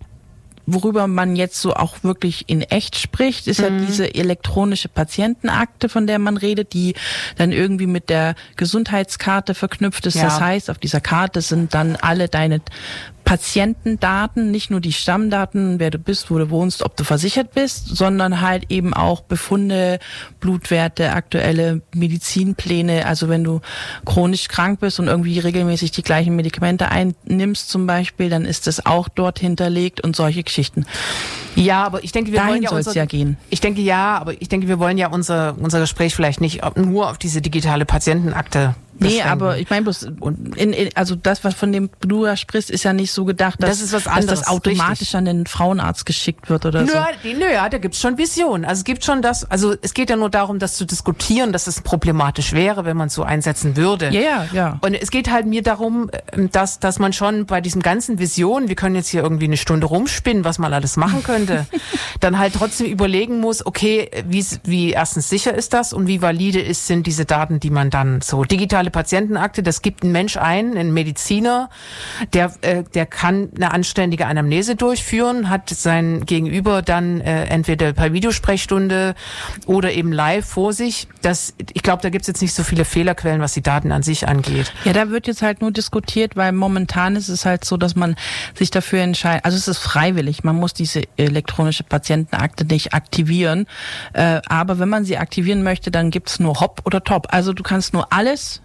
worüber 0.65 1.07
man 1.07 1.36
jetzt 1.36 1.60
so 1.60 1.74
auch 1.74 2.04
wirklich 2.04 2.45
in 2.48 2.62
echt 2.62 2.98
spricht, 2.98 3.48
ist 3.48 3.60
ja 3.60 3.69
diese 3.69 4.15
elektronische 4.15 4.88
Patientenakte, 4.88 5.89
von 5.89 6.07
der 6.07 6.19
man 6.19 6.38
redet, 6.38 6.74
die 6.74 6.95
dann 7.36 7.51
irgendwie 7.51 7.88
mit 7.88 8.10
der 8.10 8.36
Gesundheitskarte 8.56 9.56
verknüpft 9.56 10.06
ist. 10.06 10.15
Ja. 10.15 10.24
Das 10.24 10.39
heißt, 10.39 10.69
auf 10.69 10.77
dieser 10.77 11.01
Karte 11.01 11.42
sind 11.42 11.74
dann 11.74 11.98
alle 11.98 12.30
deine 12.30 12.62
Patientendaten, 13.24 14.52
nicht 14.52 14.70
nur 14.70 14.81
die 14.81 14.92
Stammdaten, 14.92 15.80
wer 15.80 15.90
du 15.90 15.98
bist, 15.98 16.30
wo 16.30 16.38
du 16.38 16.50
wohnst, 16.50 16.84
ob 16.84 16.98
du 16.98 17.04
versichert 17.04 17.54
bist, 17.54 17.96
sondern 17.96 18.42
halt 18.42 18.66
eben 18.70 18.94
auch 18.94 19.22
Befunde, 19.22 20.00
Blutwerte, 20.39 21.13
aktuelle 21.13 21.82
Medizinpläne. 21.96 23.06
Also 23.06 23.30
wenn 23.30 23.44
du 23.44 23.62
chronisch 24.06 24.48
krank 24.48 24.80
bist 24.82 25.00
und 25.00 25.08
irgendwie 25.08 25.39
regelmäßig 25.39 25.92
die 25.92 26.03
gleichen 26.03 26.36
Medikamente 26.36 26.89
einnimmst 26.89 27.70
zum 27.70 27.88
Beispiel, 27.88 28.30
dann 28.30 28.46
ist 28.46 28.68
das 28.68 28.86
auch 28.86 29.08
dort 29.10 29.39
hinterlegt 29.39 30.01
und 30.01 30.15
solche 30.15 30.44
Geschichten. 30.44 30.86
Ja, 31.56 31.84
aber 31.84 32.03
ich 32.03 32.12
denke, 32.12 32.32
wir 32.32 32.39
wollen 32.39 32.48
Dahin 32.50 32.63
ja 32.63 32.70
soll 32.70 32.80
es 32.80 32.88
unser, 32.88 33.00
ja 33.00 33.06
gehen. 33.06 33.38
Ich 33.50 33.62
denke 33.62 33.82
ja, 33.82 34.18
aber 34.18 34.39
ich 34.42 34.50
denke, 34.50 34.68
wir 34.68 34.80
wollen 34.80 34.98
ja 34.98 35.08
unser 35.08 35.56
unser 35.60 35.80
Gespräch 35.80 36.15
vielleicht 36.15 36.42
nicht 36.42 36.62
nur 36.75 37.10
auf 37.10 37.18
diese 37.18 37.42
digitale 37.42 37.86
Patientenakte. 37.86 38.75
Nee, 39.03 39.22
aber 39.22 39.57
ich 39.57 39.69
meine 39.69 39.83
bloß, 39.83 40.03
in, 40.55 40.74
in, 40.74 40.89
also 40.95 41.15
das, 41.15 41.43
was 41.43 41.53
von 41.53 41.72
dem 41.72 41.89
du 42.01 42.25
da 42.25 42.36
sprichst, 42.36 42.69
ist 42.69 42.83
ja 42.83 42.93
nicht 42.93 43.12
so 43.12 43.25
gedacht, 43.25 43.62
dass, 43.62 43.69
Das 43.72 43.81
ist 43.81 43.93
was 43.93 44.03
dass 44.05 44.13
anderes, 44.13 44.39
das 44.41 44.48
automatisch 44.48 45.01
richtig. 45.01 45.15
an 45.15 45.25
den 45.25 45.45
Frauenarzt 45.45 46.05
geschickt 46.05 46.50
wird 46.50 46.65
oder 46.65 46.81
Nö, 46.83 46.91
so. 46.91 47.29
nö, 47.29 47.51
ja, 47.51 47.69
da 47.69 47.77
gibt's 47.77 48.00
schon 48.00 48.17
Visionen. 48.17 48.65
Also 48.65 48.79
es 48.79 48.83
gibt 48.83 49.03
schon 49.05 49.22
das, 49.22 49.50
also 49.50 49.75
es 49.81 49.93
geht 49.93 50.10
ja 50.10 50.15
nur 50.15 50.29
darum, 50.29 50.60
das 50.60 50.75
zu 50.75 50.86
diskutieren, 50.86 51.51
dass 51.51 51.67
es 51.67 51.81
problematisch 51.81 52.53
wäre, 52.53 52.86
wenn 52.86 52.98
man 52.98 53.07
es 53.07 53.13
so 53.13 53.24
einsetzen 53.24 53.75
würde. 53.75 54.10
Ja, 54.10 54.22
ja, 54.22 54.48
ja. 54.53 54.79
Und 54.81 54.93
es 54.93 55.12
geht 55.12 55.31
halt 55.31 55.45
mir 55.45 55.62
darum, 55.63 56.10
ähm, 56.31 56.50
dass, 56.51 56.79
dass 56.79 57.00
man 57.00 57.13
schon 57.13 57.45
bei 57.45 57.62
diesem 57.62 57.81
ganzen 57.81 58.19
Vision, 58.19 58.67
wir 58.67 58.75
können 58.75 58.95
jetzt 58.95 59.10
hier 59.10 59.22
irgendwie 59.24 59.45
eine 59.45 59.57
Stunde 59.57 59.88
rumspinnen, 59.88 60.43
was 60.43 60.60
man 60.60 60.74
alles 60.74 60.98
machen 60.98 61.24
könnte, 61.24 61.65
dann 62.19 62.38
halt 62.39 62.53
trotzdem 62.55 62.88
überlegen 62.88 63.39
muss, 63.39 63.65
okay, 63.65 64.10
wie, 64.27 64.45
wie 64.63 64.91
erstens 64.91 65.29
sicher 65.29 65.53
ist 65.53 65.74
das 65.74 65.93
und 65.93 66.07
wie 66.07 66.22
valide 66.22 66.62
ist, 66.62 66.88
sind 66.88 67.07
diese 67.07 67.25
Daten, 67.25 67.60
die 67.60 67.69
man 67.69 67.89
dann 67.89 68.22
so 68.22 68.43
digitale 68.43 68.91
Patientenakte, 68.94 69.62
das 69.62 69.82
gibt 69.82 70.06
ein 70.06 70.14
Mensch 70.14 70.38
ein, 70.38 70.78
ein 70.78 70.94
Mediziner, 70.94 71.70
der, 72.32 72.54
äh, 72.62 72.84
der 72.94 73.06
kann 73.06 73.50
eine 73.56 73.74
anständige 73.74 74.28
Anamnese 74.28 74.78
durchführen, 74.78 75.50
hat 75.50 75.70
sein 75.70 76.26
Gegenüber 76.26 76.82
dann 76.82 77.20
äh, 77.20 77.46
entweder 77.48 77.92
per 77.92 78.14
Videosprechstunde 78.14 79.16
oder 79.66 79.92
eben 79.92 80.14
live 80.14 80.46
vor 80.46 80.72
sich. 80.72 81.08
Das, 81.22 81.54
ich 81.74 81.84
glaube, 81.84 82.02
da 82.02 82.10
gibt's 82.10 82.28
jetzt 82.28 82.42
nicht 82.42 82.54
so 82.54 82.64
viele 82.64 82.86
Fehlerquellen, 82.86 83.42
was 83.42 83.54
die 83.54 83.62
Daten 83.62 83.92
an 83.92 84.04
sich 84.04 84.28
angeht. 84.28 84.72
Ja, 84.86 84.94
da 84.94 85.10
wird 85.10 85.28
jetzt 85.28 85.42
halt 85.42 85.60
nur 85.62 85.72
diskutiert, 85.72 86.38
weil 86.38 86.54
momentan 86.54 87.18
ist 87.18 87.28
es 87.28 87.46
halt 87.46 87.66
so, 87.66 87.76
dass 87.76 87.96
man 87.96 88.16
sich 88.54 88.72
dafür 88.72 89.02
entscheidet. 89.02 89.44
Also 89.44 89.58
es 89.58 89.68
ist 89.68 89.80
freiwillig, 89.80 90.44
man 90.44 90.56
muss 90.56 90.74
diese 90.74 91.02
elektronische 91.18 91.84
Patientenakte 91.84 92.66
nicht 92.66 92.94
aktivieren. 92.94 93.66
Äh, 94.14 94.40
aber 94.46 94.80
wenn 94.80 94.90
man 94.90 95.04
sie 95.04 95.18
aktivieren 95.18 95.64
möchte, 95.64 95.92
dann 95.92 96.12
gibt's 96.12 96.40
nur 96.40 96.60
Hop 96.60 96.82
oder 96.86 97.04
Top. 97.04 97.28
Also 97.32 97.54
du 97.54 97.64
kannst 97.64 97.94
nur 97.94 98.14
alles 98.14 98.62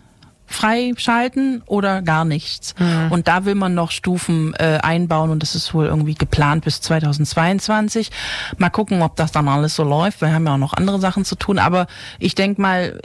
freischalten 0.48 1.62
oder 1.66 2.02
gar 2.02 2.24
nichts. 2.24 2.74
Mhm. 2.78 3.12
Und 3.12 3.28
da 3.28 3.44
will 3.44 3.54
man 3.54 3.74
noch 3.74 3.90
Stufen 3.90 4.54
äh, 4.54 4.78
einbauen 4.82 5.30
und 5.30 5.42
das 5.42 5.54
ist 5.54 5.74
wohl 5.74 5.86
irgendwie 5.86 6.14
geplant 6.14 6.64
bis 6.64 6.80
2022. 6.80 8.10
Mal 8.56 8.70
gucken, 8.70 9.02
ob 9.02 9.14
das 9.16 9.30
dann 9.30 9.46
alles 9.46 9.76
so 9.76 9.84
läuft. 9.84 10.22
Wir 10.22 10.32
haben 10.32 10.46
ja 10.46 10.54
auch 10.54 10.58
noch 10.58 10.72
andere 10.72 10.98
Sachen 10.98 11.24
zu 11.24 11.36
tun. 11.36 11.58
Aber 11.58 11.86
ich 12.18 12.34
denke 12.34 12.60
mal, 12.62 12.98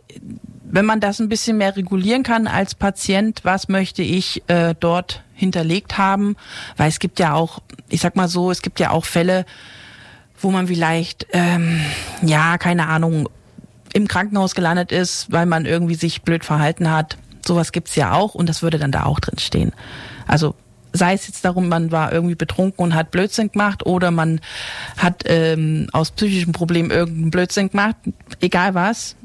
wenn 0.63 0.85
man 0.85 1.01
das 1.01 1.19
ein 1.19 1.29
bisschen 1.29 1.57
mehr 1.57 1.75
regulieren 1.75 2.23
kann 2.23 2.47
als 2.47 2.73
Patient, 2.75 3.41
was 3.43 3.67
möchte 3.67 4.01
ich 4.01 4.41
äh, 4.47 4.73
dort 4.79 5.21
hinterlegt 5.33 5.97
haben? 5.97 6.37
Weil 6.77 6.87
es 6.87 6.99
gibt 6.99 7.19
ja 7.19 7.33
auch, 7.33 7.59
ich 7.89 7.99
sag 8.01 8.15
mal 8.15 8.29
so, 8.29 8.49
es 8.49 8.61
gibt 8.61 8.79
ja 8.79 8.89
auch 8.89 9.05
Fälle, 9.05 9.45
wo 10.39 10.49
man 10.49 10.67
vielleicht, 10.67 11.27
ähm, 11.33 11.81
ja, 12.21 12.57
keine 12.57 12.87
Ahnung, 12.87 13.27
im 13.93 14.07
Krankenhaus 14.07 14.55
gelandet 14.55 14.91
ist, 14.91 15.31
weil 15.31 15.45
man 15.45 15.65
irgendwie 15.65 15.95
sich 15.95 16.23
blöd 16.23 16.43
verhalten 16.43 16.89
hat. 16.89 17.17
Sowas 17.45 17.71
gibt's 17.71 17.95
ja 17.95 18.13
auch 18.13 18.35
und 18.35 18.47
das 18.47 18.61
würde 18.61 18.79
dann 18.79 18.91
da 18.91 19.03
auch 19.03 19.19
drin 19.19 19.39
stehen. 19.39 19.73
Also 20.27 20.55
sei 20.93 21.13
es 21.13 21.27
jetzt 21.27 21.43
darum, 21.43 21.67
man 21.67 21.91
war 21.91 22.13
irgendwie 22.13 22.35
betrunken 22.35 22.83
und 22.83 22.95
hat 22.95 23.11
Blödsinn 23.11 23.51
gemacht 23.51 23.85
oder 23.85 24.11
man 24.11 24.39
hat 24.97 25.23
ähm, 25.25 25.87
aus 25.91 26.11
psychischen 26.11 26.53
Problemen 26.53 26.91
irgendeinen 26.91 27.31
Blödsinn 27.31 27.69
gemacht, 27.69 27.95
egal 28.39 28.75
was, 28.75 29.15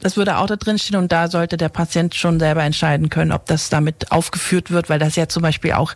das 0.00 0.16
würde 0.16 0.38
auch 0.38 0.46
da 0.46 0.56
drin 0.56 0.78
stehen 0.78 0.96
und 0.96 1.12
da 1.12 1.28
sollte 1.28 1.56
der 1.58 1.68
Patient 1.68 2.14
schon 2.14 2.40
selber 2.40 2.62
entscheiden 2.62 3.10
können, 3.10 3.32
ob 3.32 3.46
das 3.46 3.68
damit 3.68 4.10
aufgeführt 4.10 4.70
wird, 4.70 4.88
weil 4.88 4.98
das 4.98 5.16
ja 5.16 5.28
zum 5.28 5.42
Beispiel 5.42 5.72
auch 5.72 5.94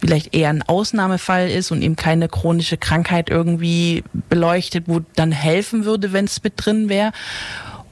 vielleicht 0.00 0.34
eher 0.34 0.48
ein 0.48 0.62
Ausnahmefall 0.62 1.48
ist 1.48 1.70
und 1.70 1.82
ihm 1.82 1.96
keine 1.96 2.28
chronische 2.28 2.76
Krankheit 2.76 3.30
irgendwie 3.30 4.02
beleuchtet, 4.28 4.84
wo 4.86 5.00
dann 5.14 5.32
helfen 5.32 5.84
würde, 5.84 6.12
wenn 6.12 6.24
es 6.24 6.42
mit 6.42 6.54
drin 6.56 6.88
wäre. 6.88 7.12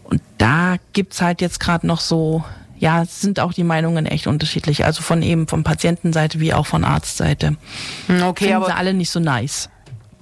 Und 0.04 0.20
da 0.38 0.76
gibt's 0.92 1.20
halt 1.20 1.40
jetzt 1.40 1.60
gerade 1.60 1.86
noch 1.86 2.00
so, 2.00 2.44
ja, 2.80 3.04
sind 3.04 3.40
auch 3.40 3.52
die 3.52 3.62
Meinungen 3.62 4.06
echt 4.06 4.26
unterschiedlich. 4.26 4.84
Also 4.86 5.02
von 5.02 5.22
eben 5.22 5.46
von 5.46 5.62
Patientenseite 5.62 6.40
wie 6.40 6.54
auch 6.54 6.66
von 6.66 6.82
Arztseite. 6.82 7.56
Hm, 8.06 8.22
okay, 8.22 8.44
Finden 8.44 8.56
aber 8.56 8.66
sie 8.66 8.72
alle 8.72 8.94
nicht 8.94 9.10
so 9.10 9.20
nice. 9.20 9.68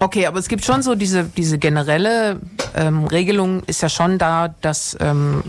Okay, 0.00 0.26
aber 0.26 0.38
es 0.38 0.48
gibt 0.48 0.64
schon 0.64 0.82
so 0.82 0.94
diese, 0.94 1.24
diese 1.24 1.58
generelle 1.58 2.40
ähm, 2.76 3.04
Regelung 3.04 3.62
ist 3.64 3.80
ja 3.80 3.88
schon 3.88 4.18
da, 4.18 4.54
dass, 4.60 4.96
ähm, 5.00 5.42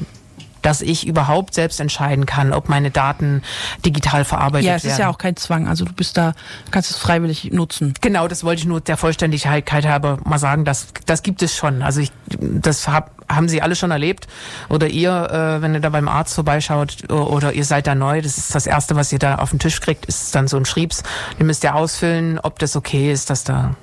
dass 0.61 0.81
ich 0.81 1.07
überhaupt 1.07 1.53
selbst 1.53 1.79
entscheiden 1.79 2.25
kann, 2.25 2.53
ob 2.53 2.69
meine 2.69 2.91
Daten 2.91 3.41
digital 3.85 4.25
verarbeitet 4.25 4.65
werden. 4.65 4.65
Ja, 4.65 4.75
es 4.75 4.85
ist 4.85 4.99
ja 4.99 5.09
auch 5.09 5.17
kein 5.17 5.35
Zwang. 5.35 5.67
Also 5.67 5.85
du 5.85 5.93
bist 5.93 6.17
da, 6.17 6.33
kannst 6.71 6.91
es 6.91 6.97
freiwillig 6.97 7.51
nutzen. 7.51 7.93
Genau, 8.01 8.27
das 8.27 8.43
wollte 8.43 8.61
ich 8.61 8.67
nur 8.67 8.81
der 8.81 8.97
Vollständigkeit 8.97 9.85
halber 9.85 10.19
mal 10.23 10.39
sagen, 10.39 10.65
das, 10.65 10.87
das 11.05 11.23
gibt 11.23 11.41
es 11.41 11.55
schon. 11.55 11.81
Also 11.81 12.01
ich, 12.01 12.11
das 12.27 12.87
hab, 12.87 13.11
haben 13.29 13.47
Sie 13.47 13.61
alle 13.61 13.75
schon 13.75 13.91
erlebt. 13.91 14.27
Oder 14.69 14.87
ihr, 14.87 15.11
äh, 15.11 15.61
wenn 15.61 15.73
ihr 15.73 15.79
da 15.79 15.89
beim 15.89 16.07
Arzt 16.07 16.35
vorbeischaut 16.35 17.09
oder 17.11 17.53
ihr 17.53 17.65
seid 17.65 17.87
da 17.87 17.95
neu, 17.95 18.21
das 18.21 18.37
ist 18.37 18.55
das 18.55 18.67
Erste, 18.67 18.95
was 18.95 19.11
ihr 19.11 19.19
da 19.19 19.35
auf 19.35 19.51
den 19.51 19.59
Tisch 19.59 19.79
kriegt, 19.81 20.05
ist 20.05 20.35
dann 20.35 20.47
so 20.47 20.57
ein 20.57 20.65
Schriebs. 20.65 21.03
Den 21.39 21.47
müsst 21.47 21.63
ihr 21.63 21.75
ausfüllen, 21.75 22.39
ob 22.39 22.59
das 22.59 22.75
okay 22.75 23.11
ist, 23.11 23.29
dass 23.29 23.43
da 23.43 23.75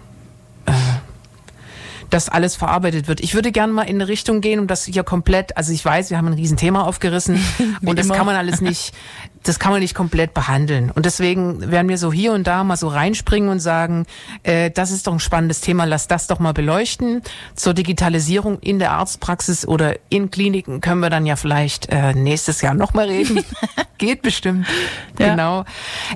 das 2.11 2.29
alles 2.29 2.57
verarbeitet 2.57 3.09
wird. 3.09 3.21
Ich 3.21 3.35
würde 3.35 3.53
gerne 3.53 3.73
mal 3.73 3.83
in 3.83 3.97
eine 3.97 4.09
Richtung 4.09 4.41
gehen, 4.41 4.61
um 4.61 4.67
das 4.67 4.85
hier 4.85 5.05
komplett, 5.05 5.57
also 5.57 5.73
ich 5.73 5.85
weiß, 5.85 6.11
wir 6.11 6.19
haben 6.19 6.29
ein 6.29 6.35
Riesenthema 6.35 6.83
aufgerissen 6.83 7.41
und 7.85 7.99
das 7.99 8.07
immer. 8.07 8.17
kann 8.17 8.27
man 8.27 8.37
alles 8.37 8.61
nicht, 8.61 8.95
das 9.43 9.59
kann 9.59 9.73
man 9.73 9.81
nicht 9.81 9.95
komplett 9.95 10.35
behandeln. 10.35 10.91
Und 10.91 11.07
deswegen 11.07 11.71
werden 11.71 11.89
wir 11.89 11.99
so 11.99 12.13
hier 12.13 12.33
und 12.33 12.47
da 12.47 12.65
mal 12.65 12.77
so 12.77 12.89
reinspringen 12.89 13.49
und 13.49 13.61
sagen, 13.61 14.07
äh, 14.43 14.71
das 14.71 14.91
ist 14.91 15.07
doch 15.07 15.13
ein 15.13 15.21
spannendes 15.21 15.61
Thema, 15.61 15.85
lass 15.85 16.09
das 16.09 16.27
doch 16.27 16.39
mal 16.39 16.53
beleuchten. 16.53 17.23
Zur 17.55 17.75
Digitalisierung 17.75 18.59
in 18.61 18.79
der 18.79 18.93
Arztpraxis 18.93 19.67
oder 19.67 19.97
in 20.09 20.31
Kliniken 20.31 20.81
können 20.81 21.01
wir 21.01 21.11
dann 21.11 21.27
ja 21.27 21.37
vielleicht 21.37 21.89
äh, 21.91 22.15
nächstes 22.15 22.61
Jahr 22.61 22.75
nochmal 22.75 23.07
reden. 23.07 23.45
Geht 23.99 24.23
bestimmt. 24.23 24.67
Ja. 25.19 25.31
Genau. 25.31 25.65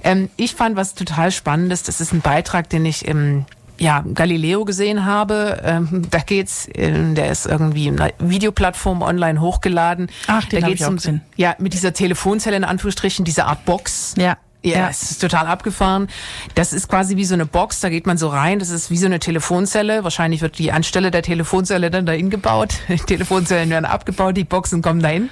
Ähm, 0.04 0.30
ich 0.36 0.54
fand 0.54 0.76
was 0.76 0.94
total 0.94 1.30
Spannendes. 1.30 1.82
Das 1.82 2.00
ist 2.00 2.12
ein 2.12 2.20
Beitrag, 2.20 2.68
den 2.68 2.84
ich 2.84 3.06
im 3.06 3.46
ja, 3.80 4.04
Galileo 4.14 4.64
gesehen 4.64 5.04
habe, 5.06 5.60
ähm, 5.64 6.06
da 6.10 6.18
geht's, 6.18 6.68
äh, 6.68 7.14
der 7.14 7.30
ist 7.30 7.46
irgendwie 7.46 7.88
in 7.88 7.98
einer 7.98 8.12
Videoplattform 8.18 9.02
online 9.02 9.40
hochgeladen. 9.40 10.10
Ach, 10.26 10.44
den 10.44 10.60
da 10.60 10.68
geht's 10.68 10.80
ich 10.80 10.86
auch 10.86 10.90
um, 10.90 10.96
gesehen. 10.96 11.22
ja, 11.36 11.56
mit 11.58 11.72
dieser 11.72 11.92
Telefonzelle 11.92 12.56
in 12.56 12.64
Anführungsstrichen, 12.64 13.24
diese 13.24 13.46
Art 13.46 13.64
Box. 13.64 14.14
Ja. 14.18 14.36
Ja, 14.62 14.78
Ja. 14.78 14.88
es 14.90 15.10
ist 15.10 15.20
total 15.20 15.46
abgefahren. 15.46 16.08
Das 16.54 16.72
ist 16.72 16.88
quasi 16.88 17.16
wie 17.16 17.24
so 17.24 17.34
eine 17.34 17.46
Box, 17.46 17.80
da 17.80 17.88
geht 17.88 18.06
man 18.06 18.18
so 18.18 18.28
rein, 18.28 18.58
das 18.58 18.68
ist 18.70 18.90
wie 18.90 18.96
so 18.98 19.06
eine 19.06 19.18
Telefonzelle. 19.18 20.04
Wahrscheinlich 20.04 20.42
wird 20.42 20.58
die 20.58 20.70
anstelle 20.72 21.10
der 21.10 21.22
Telefonzelle 21.22 21.90
dann 21.90 22.04
dahin 22.06 22.28
gebaut. 22.30 22.74
Die 22.88 22.96
Telefonzellen 22.98 23.70
werden 23.70 23.86
abgebaut, 23.86 24.36
die 24.36 24.44
Boxen 24.44 24.82
kommen 24.82 25.00
dahin. 25.00 25.30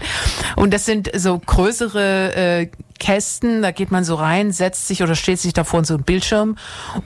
Und 0.56 0.72
das 0.72 0.84
sind 0.86 1.10
so 1.14 1.38
größere 1.38 2.34
äh, 2.34 2.68
Kästen, 2.98 3.62
da 3.62 3.70
geht 3.70 3.90
man 3.90 4.04
so 4.04 4.14
rein, 4.14 4.50
setzt 4.52 4.88
sich 4.88 5.02
oder 5.02 5.14
steht 5.14 5.38
sich 5.38 5.52
davor 5.52 5.80
in 5.80 5.84
so 5.84 5.94
einem 5.94 6.02
Bildschirm 6.04 6.56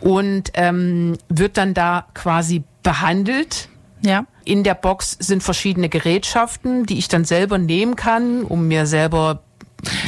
und 0.01 0.51
ähm, 0.55 1.19
wird 1.29 1.57
dann 1.57 1.75
da 1.75 2.07
quasi 2.15 2.63
behandelt. 2.83 3.69
Ja. 4.05 4.25
In 4.45 4.65
der 4.65 4.75
Box 4.75 5.17
sind 5.21 5.43
verschiedene 5.43 5.89
Gerätschaften, 5.89 6.87
die 6.87 6.99
ich 6.99 7.09
dann 7.09 7.25
selber 7.25 7.59
nehmen 7.59 7.95
kann, 7.97 8.43
um 8.43 8.67
mir 8.69 8.87
selber 8.87 9.43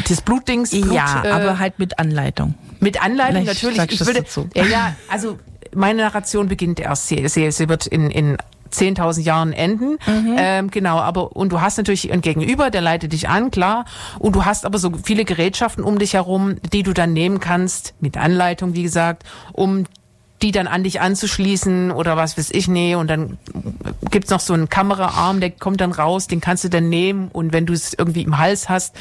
das 0.08 0.20
Blutdings, 0.20 0.70
Blut, 0.70 0.92
ja, 0.92 1.22
äh, 1.24 1.30
aber 1.30 1.58
halt 1.58 1.78
mit 1.78 1.98
Anleitung. 1.98 2.54
mit 2.80 3.02
Anleitung 3.02 3.42
Vielleicht 3.42 3.62
natürlich. 3.62 3.92
Ich 3.92 4.06
würde, 4.06 4.22
dazu. 4.22 4.48
ja, 4.54 4.64
ja, 4.64 4.96
also 5.08 5.38
meine 5.74 6.02
Narration 6.02 6.48
beginnt 6.48 6.80
erst. 6.80 7.08
Sie, 7.08 7.26
sie, 7.28 7.50
sie 7.50 7.68
wird 7.68 7.86
in, 7.86 8.10
in 8.10 8.36
10.000 8.74 9.20
Jahren 9.22 9.52
enden. 9.52 9.98
Mhm. 10.06 10.36
Ähm, 10.36 10.70
genau, 10.70 10.98
aber 10.98 11.36
und 11.36 11.52
du 11.52 11.60
hast 11.60 11.78
natürlich 11.78 12.12
ein 12.12 12.20
Gegenüber, 12.20 12.70
der 12.70 12.80
leitet 12.80 13.12
dich 13.12 13.28
an, 13.28 13.50
klar. 13.50 13.84
Und 14.18 14.34
du 14.36 14.44
hast 14.44 14.66
aber 14.66 14.78
so 14.78 14.92
viele 15.02 15.24
Gerätschaften 15.24 15.84
um 15.84 15.98
dich 15.98 16.14
herum, 16.14 16.56
die 16.72 16.82
du 16.82 16.92
dann 16.92 17.12
nehmen 17.12 17.40
kannst, 17.40 17.94
mit 18.00 18.16
Anleitung, 18.16 18.74
wie 18.74 18.82
gesagt, 18.82 19.24
um 19.52 19.84
die 20.44 20.52
dann 20.52 20.66
an 20.66 20.84
dich 20.84 21.00
anzuschließen 21.00 21.90
oder 21.90 22.18
was 22.18 22.36
weiß 22.36 22.50
ich, 22.52 22.68
nee. 22.68 22.94
Und 22.94 23.08
dann 23.08 23.38
gibt's 24.10 24.28
noch 24.30 24.40
so 24.40 24.52
einen 24.52 24.68
Kameraarm, 24.68 25.40
der 25.40 25.50
kommt 25.50 25.80
dann 25.80 25.90
raus, 25.90 26.26
den 26.26 26.42
kannst 26.42 26.64
du 26.64 26.68
dann 26.68 26.90
nehmen. 26.90 27.28
Und 27.32 27.54
wenn 27.54 27.64
du 27.64 27.72
es 27.72 27.94
irgendwie 27.94 28.22
im 28.22 28.36
Hals 28.36 28.68
hast, 28.68 28.94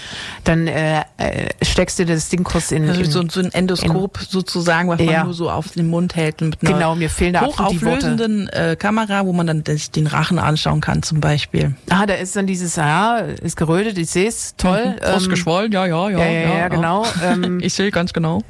dann 0.46 0.68
äh, 0.68 1.02
äh, 1.18 1.50
steckst 1.62 2.00
du 2.00 2.06
das 2.06 2.30
Ding 2.30 2.46
kurz 2.46 2.72
in, 2.72 2.88
Also 2.88 3.02
in 3.02 3.12
so, 3.12 3.28
so 3.28 3.42
ein 3.42 3.52
Endoskop 3.52 4.20
sozusagen, 4.20 4.88
was 4.88 5.02
Ja. 5.02 5.18
man 5.18 5.26
nur 5.26 5.34
so 5.34 5.52
auf 5.52 5.72
den 5.74 5.88
Mund 5.90 6.16
hält 6.16 6.42
und 6.42 6.52
mit 6.62 6.64
einer 6.70 6.78
Genau, 6.80 6.96
mir 6.96 7.10
fehlen 7.10 7.40
hochauflösenden 7.40 8.48
äh, 8.48 8.78
Kamera, 8.80 9.26
wo 9.26 9.34
man 9.34 9.46
dann 9.46 9.64
den 9.66 10.08
Rachen 10.08 10.40
anschauen 10.40 10.80
kann 10.80 11.04
zum 11.04 11.20
Beispiel. 11.20 11.76
Ah, 11.90 12.06
da 12.06 12.14
ist 12.14 12.38
dann 12.38 12.48
dieses, 12.48 12.78
ja, 12.78 13.18
ist 13.18 13.58
gerötet, 13.58 13.98
ich 13.98 14.10
sehe 14.10 14.30
es, 14.30 14.56
toll. 14.56 14.96
Ähm, 15.02 15.28
geschwollen, 15.30 15.74
ja, 15.74 15.86
ja, 15.86 16.10
ja, 16.10 16.20
ja, 16.26 16.58
ja, 16.58 16.68
genau. 16.70 17.06
Ähm, 17.22 17.60
Ich 17.64 17.74
sehe 17.74 17.92
ganz 17.92 18.14
genau. 18.14 18.44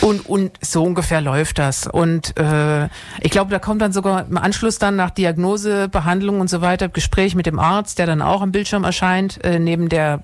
und, 0.00 0.26
und 0.26 0.52
so 0.62 0.82
ungefähr 0.84 1.20
läuft 1.20 1.58
das. 1.58 1.86
Und 1.98 2.36
äh, 2.38 2.88
ich 3.20 3.30
glaube, 3.30 3.50
da 3.50 3.58
kommt 3.58 3.82
dann 3.82 3.92
sogar 3.92 4.26
im 4.28 4.38
Anschluss 4.38 4.78
dann 4.78 4.96
nach 4.96 5.10
Diagnose, 5.10 5.88
Behandlung 5.88 6.40
und 6.40 6.48
so 6.48 6.60
weiter, 6.60 6.88
Gespräch 6.88 7.34
mit 7.34 7.46
dem 7.46 7.58
Arzt, 7.58 7.98
der 7.98 8.06
dann 8.06 8.22
auch 8.22 8.40
am 8.42 8.52
Bildschirm 8.52 8.84
erscheint, 8.84 9.44
äh, 9.44 9.58
neben 9.58 9.88
der 9.88 10.20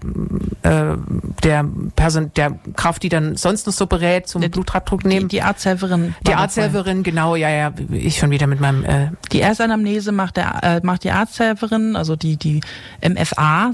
äh, 0.63 0.97
der 1.43 1.65
Person, 1.97 2.31
der 2.37 2.59
Kraft, 2.77 3.03
die 3.03 3.09
dann 3.11 3.37
sonst 3.37 3.67
noch 3.67 3.73
so 3.75 3.87
berät 3.87 4.27
zum 4.29 4.41
Die- 4.43 4.49
Blutdruck 4.49 5.03
Die, 5.03 5.09
nehmen. 5.09 5.29
die 5.29 5.43
Arzthelferin. 5.43 6.15
Die 6.27 6.35
Arzthelferin, 6.35 7.03
genau, 7.03 7.37
ja, 7.37 7.51
ja, 7.51 7.73
ich 7.91 8.19
schon 8.19 8.31
wieder 8.31 8.47
mit 8.47 8.61
meinem 8.61 8.85
äh. 8.85 9.09
Die 9.33 9.41
Erstanamnese 9.41 10.13
macht, 10.13 10.37
der, 10.37 10.63
äh, 10.63 10.81
macht 10.83 11.05
die 11.05 11.11
Arzthelferin, 11.11 11.97
also 11.97 12.17
die, 12.17 12.37
die 12.37 12.61
MFA, 13.03 13.73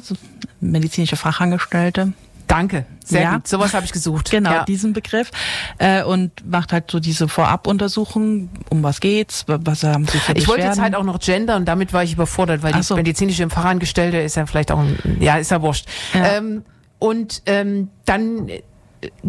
medizinische 0.61 1.17
Fachangestellte. 1.17 2.13
Danke, 2.51 2.85
sehr 3.05 3.23
Ja. 3.23 3.35
gut. 3.35 3.47
Sowas 3.49 3.75
habe 3.75 3.85
ich 3.87 3.93
gesucht. 3.93 4.31
Genau, 4.31 4.51
ja. 4.51 4.65
diesen 4.65 4.93
Begriff. 4.93 5.31
Äh, 5.79 6.03
und 6.03 6.31
macht 6.49 6.73
halt 6.73 6.91
so 6.91 6.99
diese 7.01 7.29
Vorabuntersuchung, 7.29 8.51
um 8.71 8.83
was 8.83 9.01
geht's, 9.01 9.47
wa- 9.49 9.59
was 9.63 9.83
haben 9.85 10.07
sie 10.07 10.19
für 10.19 10.33
Ich 10.33 10.49
wollte 10.49 10.65
jetzt 10.65 10.81
halt 10.81 10.95
auch 10.95 11.05
noch 11.05 11.19
Gender 11.21 11.57
und 11.57 11.67
damit 11.67 11.93
war 11.93 12.03
ich 12.03 12.13
überfordert, 12.15 12.63
weil 12.63 12.73
Ach 12.73 12.79
die 12.79 12.83
so. 12.83 12.97
medizinische 12.97 13.49
Fachangestellte 13.49 14.19
ist 14.19 14.37
ja 14.37 14.47
vielleicht 14.47 14.73
auch, 14.73 14.81
ein, 14.81 14.99
ja, 15.21 15.37
ist 15.37 15.51
ja 15.51 15.63
wurscht. 15.63 15.87
Ja. 16.15 16.37
Ähm, 16.39 16.63
und 16.99 17.43
ähm, 17.47 17.89
dann 18.05 18.49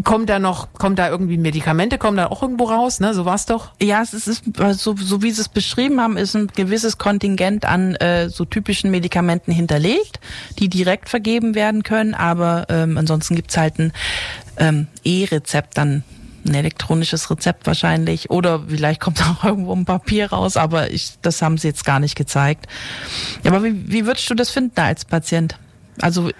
kommt 0.04 0.28
da 0.28 0.38
noch, 0.38 0.72
kommt 0.74 0.98
da 0.98 1.08
irgendwie 1.08 1.38
Medikamente, 1.38 1.98
kommen 1.98 2.16
da 2.16 2.26
auch 2.26 2.42
irgendwo 2.42 2.64
raus, 2.64 3.00
ne? 3.00 3.14
So 3.14 3.24
war's 3.24 3.46
doch. 3.46 3.72
Ja, 3.80 4.02
es 4.02 4.12
ist, 4.12 4.44
so, 4.72 4.94
so 4.96 5.22
wie 5.22 5.30
Sie 5.30 5.40
es 5.40 5.48
beschrieben 5.48 6.00
haben, 6.00 6.16
ist 6.16 6.34
ein 6.34 6.48
gewisses 6.48 6.98
Kontingent 6.98 7.64
an 7.64 7.94
äh, 7.96 8.28
so 8.28 8.44
typischen 8.44 8.90
Medikamenten 8.90 9.52
hinterlegt, 9.52 10.20
die 10.58 10.68
direkt 10.68 11.08
vergeben 11.08 11.54
werden 11.54 11.82
können, 11.82 12.14
aber 12.14 12.66
ähm, 12.68 12.98
ansonsten 12.98 13.34
gibt's 13.34 13.56
halt 13.56 13.78
ein 13.78 13.92
ähm, 14.58 14.88
E-Rezept 15.04 15.78
dann 15.78 16.04
ein 16.44 16.54
elektronisches 16.54 17.30
Rezept 17.30 17.66
wahrscheinlich 17.66 18.30
oder 18.30 18.64
vielleicht 18.68 19.00
kommt 19.00 19.22
auch 19.26 19.44
irgendwo 19.44 19.74
ein 19.74 19.84
Papier 19.84 20.30
raus, 20.30 20.56
aber 20.56 20.90
ich, 20.90 21.12
das 21.22 21.40
haben 21.40 21.56
sie 21.56 21.68
jetzt 21.68 21.84
gar 21.84 22.00
nicht 22.00 22.16
gezeigt. 22.16 22.66
Aber 23.46 23.62
wie, 23.64 23.90
wie 23.90 24.06
würdest 24.06 24.28
du 24.28 24.34
das 24.34 24.50
finden 24.50 24.80
als 24.80 25.04
Patient? 25.04 25.56
Also 26.00 26.30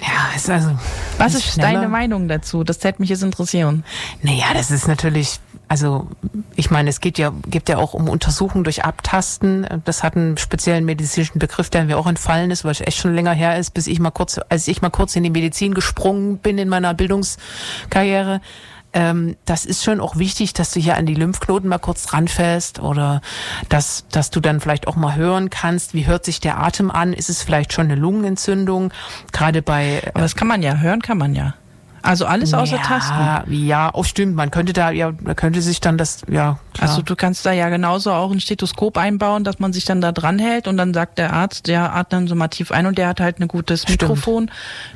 Ja, 0.00 0.36
ist 0.36 0.50
also. 0.50 0.70
Was 1.18 1.34
ist 1.34 1.54
schneller. 1.54 1.72
deine 1.72 1.88
Meinung 1.88 2.28
dazu? 2.28 2.64
Das 2.64 2.82
hätte 2.84 3.00
mich 3.00 3.08
jetzt 3.08 3.22
interessieren. 3.22 3.84
Naja, 4.22 4.46
das 4.52 4.70
ist 4.70 4.86
natürlich, 4.86 5.40
also 5.68 6.08
ich 6.54 6.70
meine, 6.70 6.90
es 6.90 7.00
geht 7.00 7.16
ja, 7.18 7.32
gibt 7.46 7.68
ja 7.70 7.78
auch 7.78 7.94
um 7.94 8.08
Untersuchung 8.08 8.62
durch 8.62 8.84
Abtasten. 8.84 9.66
Das 9.84 10.02
hat 10.02 10.16
einen 10.16 10.36
speziellen 10.36 10.84
medizinischen 10.84 11.38
Begriff, 11.38 11.70
der 11.70 11.84
mir 11.84 11.96
auch 11.96 12.06
entfallen 12.06 12.50
ist, 12.50 12.64
weil 12.64 12.72
es 12.72 12.80
echt 12.82 12.98
schon 12.98 13.14
länger 13.14 13.32
her 13.32 13.58
ist, 13.58 13.70
bis 13.72 13.86
ich 13.86 13.98
mal 13.98 14.10
kurz, 14.10 14.38
als 14.48 14.68
ich 14.68 14.82
mal 14.82 14.90
kurz 14.90 15.16
in 15.16 15.22
die 15.22 15.30
Medizin 15.30 15.72
gesprungen 15.72 16.38
bin 16.38 16.58
in 16.58 16.68
meiner 16.68 16.92
Bildungskarriere. 16.92 18.42
Ähm, 18.96 19.36
das 19.44 19.66
ist 19.66 19.84
schon 19.84 20.00
auch 20.00 20.16
wichtig, 20.16 20.54
dass 20.54 20.70
du 20.70 20.80
hier 20.80 20.96
an 20.96 21.04
die 21.04 21.14
Lymphknoten 21.14 21.68
mal 21.68 21.76
kurz 21.76 22.14
ranfällst 22.14 22.80
oder 22.80 23.20
dass, 23.68 24.06
dass 24.10 24.30
du 24.30 24.40
dann 24.40 24.58
vielleicht 24.58 24.88
auch 24.88 24.96
mal 24.96 25.16
hören 25.16 25.50
kannst, 25.50 25.92
wie 25.92 26.06
hört 26.06 26.24
sich 26.24 26.40
der 26.40 26.58
Atem 26.58 26.90
an? 26.90 27.12
Ist 27.12 27.28
es 27.28 27.42
vielleicht 27.42 27.74
schon 27.74 27.84
eine 27.84 27.94
Lungenentzündung? 27.94 28.92
Gerade 29.32 29.60
bei 29.60 30.00
Aber 30.14 30.22
das 30.22 30.34
kann 30.34 30.48
man 30.48 30.62
ja, 30.62 30.78
hören 30.78 31.02
kann 31.02 31.18
man 31.18 31.34
ja. 31.34 31.52
Also 32.06 32.26
alles 32.26 32.54
außer 32.54 32.76
ja, 32.76 32.82
Tasten. 32.82 33.52
Ja, 33.52 33.94
auch 33.94 34.04
stimmt. 34.04 34.34
Man 34.36 34.50
könnte 34.50 34.72
da, 34.72 34.90
ja, 34.90 35.12
man 35.20 35.36
könnte 35.36 35.60
sich 35.62 35.80
dann 35.80 35.98
das, 35.98 36.22
ja, 36.28 36.58
klar. 36.72 36.88
Also 36.88 37.02
du 37.02 37.16
kannst 37.16 37.44
da 37.44 37.52
ja 37.52 37.68
genauso 37.68 38.12
auch 38.12 38.30
ein 38.30 38.40
Stethoskop 38.40 38.96
einbauen, 38.96 39.44
dass 39.44 39.58
man 39.58 39.72
sich 39.72 39.84
dann 39.84 40.00
da 40.00 40.12
dran 40.12 40.38
hält 40.38 40.68
und 40.68 40.76
dann 40.76 40.94
sagt 40.94 41.18
der 41.18 41.32
Arzt, 41.32 41.66
der 41.66 41.94
atmet 41.94 42.28
so 42.28 42.34
mal 42.34 42.48
tief 42.48 42.70
ein 42.72 42.86
und 42.86 42.96
der 42.98 43.08
hat 43.08 43.20
halt 43.20 43.40
ein 43.40 43.48
gutes 43.48 43.82
Stimmt. 43.82 44.02
Mikrofon. 44.02 44.50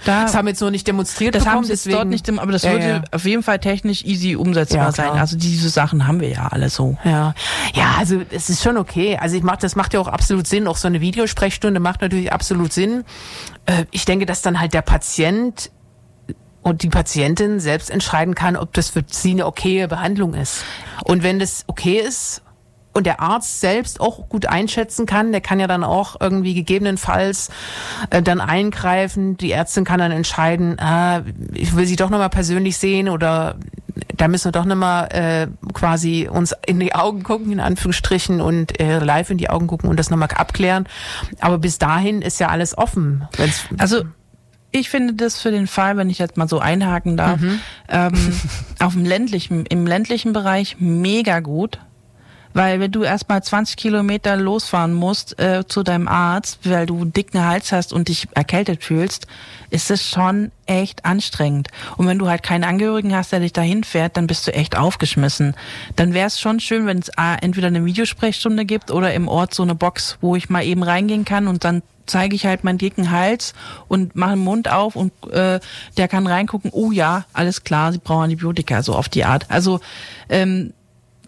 Da, 0.05 0.23
das 0.23 0.35
haben 0.35 0.47
wir 0.47 0.51
jetzt 0.51 0.61
noch 0.61 0.71
nicht 0.71 0.87
demonstriert 0.87 1.35
das 1.35 1.43
bekommen, 1.45 1.57
haben 1.59 1.65
sie 1.65 1.73
jetzt 1.73 1.87
deswegen, 1.87 1.97
dort 1.99 2.09
nicht, 2.09 2.31
aber 2.31 2.53
das 2.53 2.63
Ja, 2.63 2.73
würde 2.73 2.89
ja. 2.89 3.03
auf 3.11 3.25
jeden 3.25 3.43
Fall 3.43 3.59
technisch 3.59 4.05
easy 4.05 4.37
umsetzbar 4.37 4.93
sein. 4.93 5.11
Also 5.11 5.37
diese 5.37 5.69
Sachen 5.69 6.07
haben 6.07 6.21
wir 6.21 6.29
ja 6.29 6.47
alle 6.49 6.69
so. 6.71 6.97
Ja, 7.05 7.35
ja, 7.75 7.95
also 7.99 8.21
es 8.31 8.51
ist 8.51 8.63
schon 8.63 8.77
okay. 8.77 9.19
Also 9.21 9.37
ich 9.37 9.43
mach, 9.43 9.57
das 9.57 9.77
macht 9.77 9.95
ja 9.95 10.01
auch 10.01 10.09
absolut 10.09 10.47
Sinn. 10.47 10.67
Auch 10.67 10.77
so 10.77 10.87
eine 10.89 11.01
Videosprechstunde 11.01 11.81
macht 11.81 12.01
natürlich 12.03 12.33
absolut 12.33 12.73
Sinn. 12.73 13.05
Äh, 13.67 13.85
Ich 13.91 14.05
denke, 14.05 14.27
dass 14.27 14.43
dann 14.43 14.61
halt 14.61 14.75
der 14.75 14.83
Patient 14.83 15.71
und 16.63 16.83
die 16.83 16.89
Patientin 16.89 17.61
selbst 17.61 17.91
entscheiden 17.91 18.35
kann, 18.35 18.57
ob 18.57 18.73
das 18.75 18.91
für 18.91 19.05
sie 19.07 19.33
eine 19.33 19.47
okaye 19.47 19.89
Behandlung 19.89 20.35
ist. 20.35 20.65
Und 21.05 21.23
wenn 21.23 21.39
das 21.39 21.65
okay 21.67 21.99
ist 22.01 22.43
und 22.93 23.07
der 23.07 23.21
Arzt 23.21 23.61
selbst 23.61 24.01
auch 24.01 24.29
gut 24.29 24.47
einschätzen 24.47 25.07
kann, 25.07 25.33
der 25.33 25.41
kann 25.41 25.61
ja 25.61 25.67
dann 25.67 25.85
auch 25.85 26.17
irgendwie 26.21 26.55
gegebenenfalls 26.55 27.51
äh, 28.11 28.21
dann 28.21 28.41
eingreifen. 28.41 29.37
Die 29.37 29.53
Ärztin 29.53 29.85
kann 29.85 30.01
dann 30.01 30.13
entscheiden, 30.13 30.79
ah, 30.81 31.23
ich 31.55 31.75
will 31.77 31.87
sie 31.87 31.97
doch 31.97 32.11
nochmal 32.11 32.31
persönlich 32.31 32.77
sehen 32.77 33.09
oder 33.09 33.57
da 34.17 34.29
müssen 34.29 34.47
wir 34.47 34.53
doch 34.53 34.65
nochmal 34.65 35.09
äh, 35.13 35.47
quasi 35.73 36.29
uns 36.31 36.55
in 36.67 36.79
die 36.81 36.95
Augen 36.95 37.23
gucken, 37.23 37.53
in 37.53 37.61
Anführungsstrichen, 37.61 38.41
und 38.41 38.79
äh, 38.81 38.99
live 38.99 39.31
in 39.31 39.39
die 39.39 39.51
Augen 39.51 39.67
gucken 39.67 39.89
und 39.89 39.99
das 39.99 40.11
nochmal 40.11 40.29
abklären. 40.35 40.87
Aber 41.41 41.59
bis 41.59 41.79
dahin 41.79 42.23
ist 42.23 42.39
ja 42.41 42.49
alles 42.49 42.77
offen. 42.77 43.27
Also 43.79 44.05
ich 44.73 44.89
finde 44.89 45.15
das 45.15 45.41
für 45.41 45.51
den 45.51 45.67
Fall, 45.67 45.97
wenn 45.97 46.11
ich 46.11 46.19
jetzt 46.19 46.37
mal 46.37 46.49
so 46.49 46.59
einhaken 46.61 47.17
darf, 47.17 47.41
Mhm. 47.41 47.61
ähm, 47.89 48.13
auf 48.79 48.93
dem 48.95 49.05
ländlichen, 49.05 49.67
im 49.67 49.87
ländlichen 49.87 50.33
Bereich 50.33 50.77
mega 50.79 51.41
gut. 51.41 51.79
Weil 52.53 52.81
wenn 52.81 52.91
du 52.91 53.05
erstmal 53.05 53.41
20 53.45 53.77
Kilometer 53.77 54.35
losfahren 54.37 54.93
musst 54.93 55.39
äh, 55.39 55.65
zu 55.69 55.85
deinem 55.85 56.09
Arzt, 56.09 56.59
weil 56.69 56.85
du 56.85 57.05
dicken 57.05 57.45
Hals 57.45 57.71
hast 57.71 57.93
und 57.93 58.09
dich 58.09 58.27
erkältet 58.35 58.83
fühlst, 58.83 59.29
ist 59.71 59.89
es 59.89 60.09
schon 60.09 60.51
echt 60.67 61.05
anstrengend. 61.05 61.69
Und 61.97 62.09
wenn 62.09 62.19
du 62.19 62.27
halt 62.29 62.43
keinen 62.43 62.65
Angehörigen 62.65 63.15
hast, 63.15 63.31
der 63.31 63.39
dich 63.39 63.53
dahin 63.53 63.85
fährt, 63.85 64.17
dann 64.17 64.27
bist 64.27 64.49
du 64.49 64.53
echt 64.53 64.77
aufgeschmissen. 64.77 65.55
Dann 65.95 66.13
wäre 66.13 66.27
es 66.27 66.41
schon 66.41 66.59
schön, 66.59 66.87
wenn 66.87 66.99
es 66.99 67.17
A, 67.17 67.37
entweder 67.37 67.69
eine 67.69 67.85
Videosprechstunde 67.85 68.65
gibt 68.65 68.91
oder 68.91 69.15
im 69.15 69.29
Ort 69.29 69.55
so 69.55 69.63
eine 69.63 69.77
Box, 69.77 70.19
wo 70.21 70.35
ich 70.35 70.51
mal 70.51 70.65
eben 70.65 70.83
reingehen 70.83 71.25
kann 71.25 71.47
und 71.47 71.63
dann 71.63 71.83
zeige 72.11 72.37
ich 72.37 72.47
halt 72.47 72.65
meinen 72.65 72.79
dicken 72.79 73.11
Hals 73.11 73.55
und 73.89 74.17
mache 74.17 74.33
den 74.33 74.41
Mund 74.41 74.71
auf 74.71 74.97
und 74.97 75.13
äh, 75.31 75.61
der 75.97 76.09
kann 76.09 76.27
reingucken, 76.27 76.71
oh 76.73 76.91
ja, 76.91 77.25
alles 77.33 77.65
klar, 77.65 77.93
sie 77.93 77.99
brauchen 77.99 78.25
Antibiotika, 78.25 78.83
so 78.83 78.95
auf 78.95 79.09
die 79.09 79.25
Art. 79.25 79.47
Also 79.49 79.81
ähm, 80.29 80.73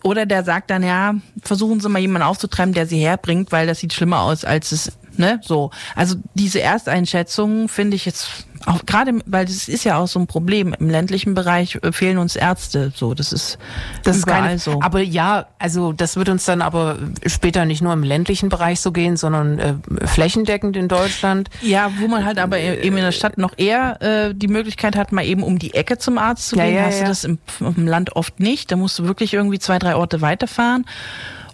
oder 0.03 0.27
der 0.27 0.43
sagt 0.45 0.71
dann, 0.71 0.83
ja, 0.83 1.15
versuchen 1.43 1.81
Sie 1.81 1.89
mal 1.89 2.01
jemanden 2.01 2.27
aufzutreiben, 2.27 2.75
der 2.75 2.87
sie 2.87 2.99
herbringt, 2.99 3.53
weil 3.53 3.67
das 3.67 3.79
sieht 3.79 3.93
schlimmer 3.93 4.23
aus, 4.23 4.45
als 4.45 4.73
es, 4.73 4.93
ne, 5.17 5.41
so. 5.43 5.71
Also 5.95 6.17
diese 6.35 6.61
Ersteinschätzung 6.61 7.69
finde 7.69 7.97
ich 7.97 8.05
jetzt 8.05 8.47
auch 8.67 8.87
gerade, 8.87 9.19
weil 9.27 9.45
das 9.45 9.69
ist 9.69 9.85
ja 9.85 9.99
auch 9.99 10.07
so 10.07 10.21
ein 10.21 10.27
Problem. 10.27 10.75
Im 10.79 10.89
ländlichen 10.89 11.35
Bereich 11.35 11.79
äh, 11.83 11.93
fehlen 11.93 12.19
uns 12.19 12.37
Ärzte, 12.37 12.93
so. 12.95 13.15
Das 13.15 13.33
ist, 13.33 13.59
Das 14.05 14.19
ist 14.19 14.27
keine, 14.27 14.59
so. 14.59 14.81
Aber 14.81 15.01
ja, 15.01 15.47
also 15.59 15.93
das 15.93 16.17
wird 16.17 16.29
uns 16.29 16.45
dann 16.45 16.63
aber 16.63 16.99
später 17.27 17.65
nicht 17.65 17.83
nur 17.83 17.93
im 17.93 18.03
ländlichen 18.03 18.49
Bereich 18.49 18.81
so 18.81 18.93
gehen, 18.93 19.17
sondern 19.17 19.59
äh, 19.59 19.75
flächendeckend 20.07 20.77
in 20.77 20.89
Deutschland. 20.89 21.51
Ja, 21.61 21.91
wo 21.99 22.09
man 22.09 22.25
halt 22.25 22.39
aber 22.39 22.59
eben 22.59 22.97
in 22.97 23.05
der 23.05 23.13
Stadt 23.13 23.39
noch 23.39 23.57
eher 23.57 24.01
äh, 24.01 24.35
die 24.35 24.49
Möglichkeit 24.49 24.97
hat, 24.97 25.13
mal 25.13 25.25
eben 25.25 25.43
um 25.43 25.59
die 25.59 25.75
Ecke 25.75 25.99
zum 25.99 26.19
Arzt 26.19 26.49
zu 26.49 26.57
Ja, 26.57 26.65
gehen, 26.65 26.75
ja, 26.77 26.83
hast 26.83 26.99
ja. 26.99 27.03
du 27.05 27.09
das 27.09 27.25
im, 27.25 27.39
im 27.61 27.87
Land 27.87 28.17
oft 28.17 28.41
nicht. 28.41 28.71
Da 28.71 28.77
musst 28.77 28.99
du 28.99 29.05
wirklich 29.05 29.35
irgendwie 29.35 29.59
zwei, 29.59 29.79
drei 29.79 29.97
Orte 29.97 30.21
weiterfahren. 30.21 30.85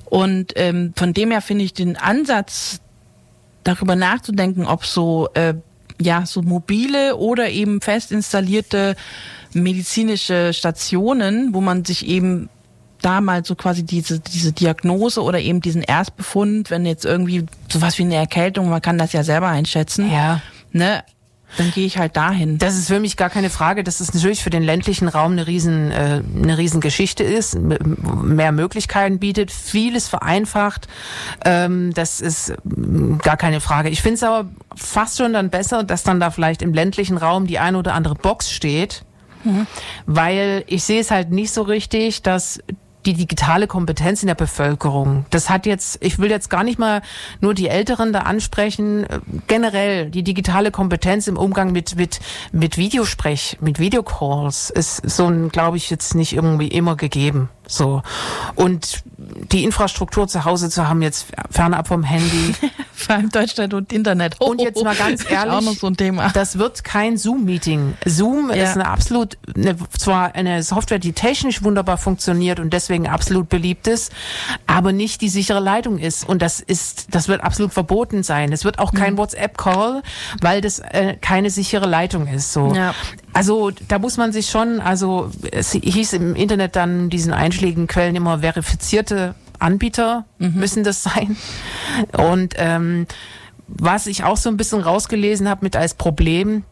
Und 0.04 0.52
ähm, 0.56 0.92
von 0.96 1.12
dem 1.12 1.30
her 1.30 1.42
finde 1.42 1.64
ich 1.64 1.74
den 1.74 1.96
Ansatz, 1.96 2.80
darüber 3.68 3.94
nachzudenken, 3.96 4.66
ob 4.66 4.84
so 4.86 5.28
äh, 5.34 5.54
ja 6.00 6.24
so 6.26 6.42
mobile 6.42 7.16
oder 7.16 7.50
eben 7.50 7.80
fest 7.80 8.12
installierte 8.12 8.96
medizinische 9.52 10.52
Stationen, 10.52 11.54
wo 11.54 11.60
man 11.60 11.84
sich 11.84 12.06
eben 12.06 12.48
da 13.00 13.20
mal 13.20 13.44
so 13.44 13.54
quasi 13.54 13.84
diese, 13.84 14.18
diese 14.20 14.52
Diagnose 14.52 15.22
oder 15.22 15.38
eben 15.40 15.60
diesen 15.60 15.82
Erstbefund, 15.82 16.70
wenn 16.70 16.84
jetzt 16.84 17.04
irgendwie 17.04 17.46
sowas 17.68 17.96
wie 17.98 18.02
eine 18.02 18.16
Erkältung, 18.16 18.68
man 18.68 18.82
kann 18.82 18.98
das 18.98 19.12
ja 19.12 19.22
selber 19.22 19.48
einschätzen, 19.48 20.10
Ja. 20.10 20.40
ne, 20.72 21.04
dann 21.56 21.70
gehe 21.70 21.86
ich 21.86 21.98
halt 21.98 22.16
dahin. 22.16 22.58
Das 22.58 22.76
ist 22.76 22.88
für 22.88 23.00
mich 23.00 23.16
gar 23.16 23.30
keine 23.30 23.50
Frage, 23.50 23.82
dass 23.82 24.00
es 24.00 24.12
natürlich 24.12 24.42
für 24.42 24.50
den 24.50 24.62
ländlichen 24.62 25.08
Raum 25.08 25.32
eine 25.32 25.46
riesen, 25.46 25.90
äh, 25.90 26.22
eine 26.42 26.58
riesen 26.58 26.80
Geschichte 26.80 27.24
ist, 27.24 27.58
mehr 27.58 28.52
Möglichkeiten 28.52 29.18
bietet, 29.18 29.50
vieles 29.50 30.08
vereinfacht. 30.08 30.88
Ähm, 31.44 31.92
das 31.94 32.20
ist 32.20 32.54
gar 33.22 33.36
keine 33.36 33.60
Frage. 33.60 33.88
Ich 33.88 34.02
finde 34.02 34.16
es 34.16 34.22
aber 34.22 34.48
fast 34.76 35.18
schon 35.18 35.32
dann 35.32 35.50
besser, 35.50 35.84
dass 35.84 36.02
dann 36.02 36.20
da 36.20 36.30
vielleicht 36.30 36.62
im 36.62 36.74
ländlichen 36.74 37.16
Raum 37.16 37.46
die 37.46 37.58
eine 37.58 37.78
oder 37.78 37.94
andere 37.94 38.14
Box 38.14 38.50
steht, 38.50 39.04
weil 40.06 40.64
ich 40.66 40.84
sehe 40.84 41.00
es 41.00 41.10
halt 41.10 41.30
nicht 41.30 41.52
so 41.52 41.62
richtig, 41.62 42.22
dass 42.22 42.60
die 43.08 43.14
digitale 43.14 43.66
Kompetenz 43.66 44.22
in 44.22 44.26
der 44.26 44.34
Bevölkerung. 44.34 45.24
Das 45.30 45.48
hat 45.48 45.64
jetzt, 45.64 45.96
ich 46.02 46.18
will 46.18 46.30
jetzt 46.30 46.50
gar 46.50 46.62
nicht 46.62 46.78
mal 46.78 47.00
nur 47.40 47.54
die 47.54 47.68
Älteren 47.68 48.12
da 48.12 48.20
ansprechen, 48.20 49.04
äh, 49.04 49.20
generell 49.46 50.10
die 50.10 50.22
digitale 50.22 50.70
Kompetenz 50.70 51.26
im 51.26 51.38
Umgang 51.38 51.72
mit, 51.72 51.96
mit, 51.96 52.20
mit 52.52 52.76
Videosprech, 52.76 53.58
mit 53.62 53.78
Videocalls 53.78 54.68
ist 54.68 55.08
so 55.08 55.26
ein, 55.26 55.48
glaube 55.48 55.78
ich, 55.78 55.88
jetzt 55.88 56.14
nicht 56.14 56.34
irgendwie 56.34 56.68
immer 56.68 56.96
gegeben. 56.96 57.48
So. 57.68 58.02
Und 58.56 59.02
die 59.52 59.62
Infrastruktur 59.62 60.26
zu 60.26 60.44
Hause 60.44 60.70
zu 60.70 60.88
haben, 60.88 61.02
jetzt 61.02 61.26
fernab 61.50 61.86
vom 61.88 62.02
Handy, 62.02 62.54
Vor 62.94 63.14
allem 63.14 63.30
Deutschland 63.30 63.74
und 63.74 63.92
Internet. 63.92 64.40
und 64.40 64.60
jetzt 64.60 64.82
mal 64.82 64.94
ganz 64.96 65.24
ehrlich, 65.30 65.64
noch 65.64 65.74
so 65.74 65.86
ein 65.86 65.96
Thema. 65.96 66.30
das 66.30 66.58
wird 66.58 66.82
kein 66.82 67.16
Zoom-Meeting. 67.16 67.94
Zoom 68.04 68.50
Ja. 68.50 68.64
ist 68.64 68.72
eine 68.74 68.88
absolut, 68.88 69.38
eine, 69.54 69.76
zwar 69.96 70.34
eine 70.34 70.62
Software, 70.64 70.98
die 70.98 71.12
technisch 71.12 71.62
wunderbar 71.62 71.96
funktioniert 71.98 72.58
und 72.58 72.72
deswegen 72.72 73.06
absolut 73.06 73.48
beliebt 73.48 73.86
ist, 73.86 74.10
aber 74.66 74.92
nicht 74.92 75.20
die 75.20 75.28
sichere 75.28 75.60
Leitung 75.60 75.98
ist. 75.98 76.28
Und 76.28 76.42
das 76.42 76.58
ist, 76.60 77.14
das 77.14 77.28
wird 77.28 77.42
absolut 77.44 77.72
verboten 77.72 78.22
sein. 78.24 78.52
Es 78.52 78.64
wird 78.64 78.78
auch 78.80 78.92
kein 78.92 79.12
Mhm. 79.14 79.18
WhatsApp-Call, 79.18 80.02
weil 80.40 80.60
das 80.60 80.80
äh, 80.80 81.16
keine 81.20 81.50
sichere 81.50 81.86
Leitung 81.86 82.26
ist. 82.26 82.52
So. 82.52 82.74
Ja. 82.74 82.94
Also 83.38 83.70
da 83.86 84.00
muss 84.00 84.16
man 84.16 84.32
sich 84.32 84.50
schon, 84.50 84.80
also 84.80 85.30
es 85.52 85.70
hieß 85.70 86.14
im 86.14 86.34
Internet 86.34 86.74
dann 86.74 87.08
diesen 87.08 87.32
einschlägigen 87.32 87.86
Quellen 87.86 88.16
immer 88.16 88.40
verifizierte 88.40 89.36
Anbieter 89.60 90.24
müssen 90.38 90.82
das 90.82 91.04
sein. 91.04 91.36
Und 92.16 92.54
ähm, 92.56 93.06
was 93.68 94.08
ich 94.08 94.24
auch 94.24 94.36
so 94.36 94.48
ein 94.48 94.56
bisschen 94.56 94.80
rausgelesen 94.80 95.48
habe 95.48 95.60
mit 95.62 95.76
als 95.76 95.94
Problem, 95.94 96.64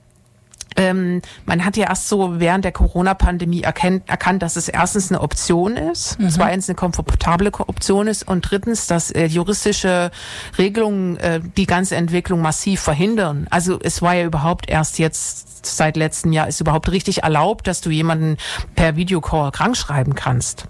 ähm, 0.77 1.23
man 1.45 1.65
hat 1.65 1.77
ja 1.77 1.89
erst 1.89 2.09
so 2.09 2.39
während 2.41 2.65
der 2.65 2.73
Corona-Pandemie 2.73 3.63
erkannt, 3.63 4.43
dass 4.43 4.57
es 4.57 4.69
erstens 4.69 5.11
eine 5.11 5.21
Option 5.21 5.77
ist, 5.77 6.19
zweitens 6.29 6.69
eine 6.69 6.77
komfortable 6.77 7.51
Ko- 7.51 7.65
Option 7.67 8.07
ist 8.07 8.27
und 8.29 8.43
drittens, 8.51 8.87
dass 8.87 9.11
äh, 9.11 9.27
juristische 9.27 10.11
Regelungen 10.59 11.17
äh, 11.17 11.41
die 11.57 11.67
ganze 11.67 11.97
Entwicklung 11.97 12.41
massiv 12.43 12.81
verhindern. 12.81 13.47
Also 13.51 13.79
es 13.83 14.03
war 14.03 14.15
ja 14.15 14.25
überhaupt 14.25 14.69
erst 14.69 14.99
jetzt 14.99 15.67
seit 15.67 15.97
letztem 15.97 16.33
Jahr 16.33 16.47
ist 16.47 16.61
überhaupt 16.61 16.91
richtig 16.91 17.25
erlaubt, 17.25 17.67
dass 17.67 17.81
du 17.81 17.91
jemanden 17.91 18.37
per 18.77 18.97
Videocall 18.97 19.51
krank 19.51 19.77
schreiben 19.77 20.15
kannst. 20.15 20.67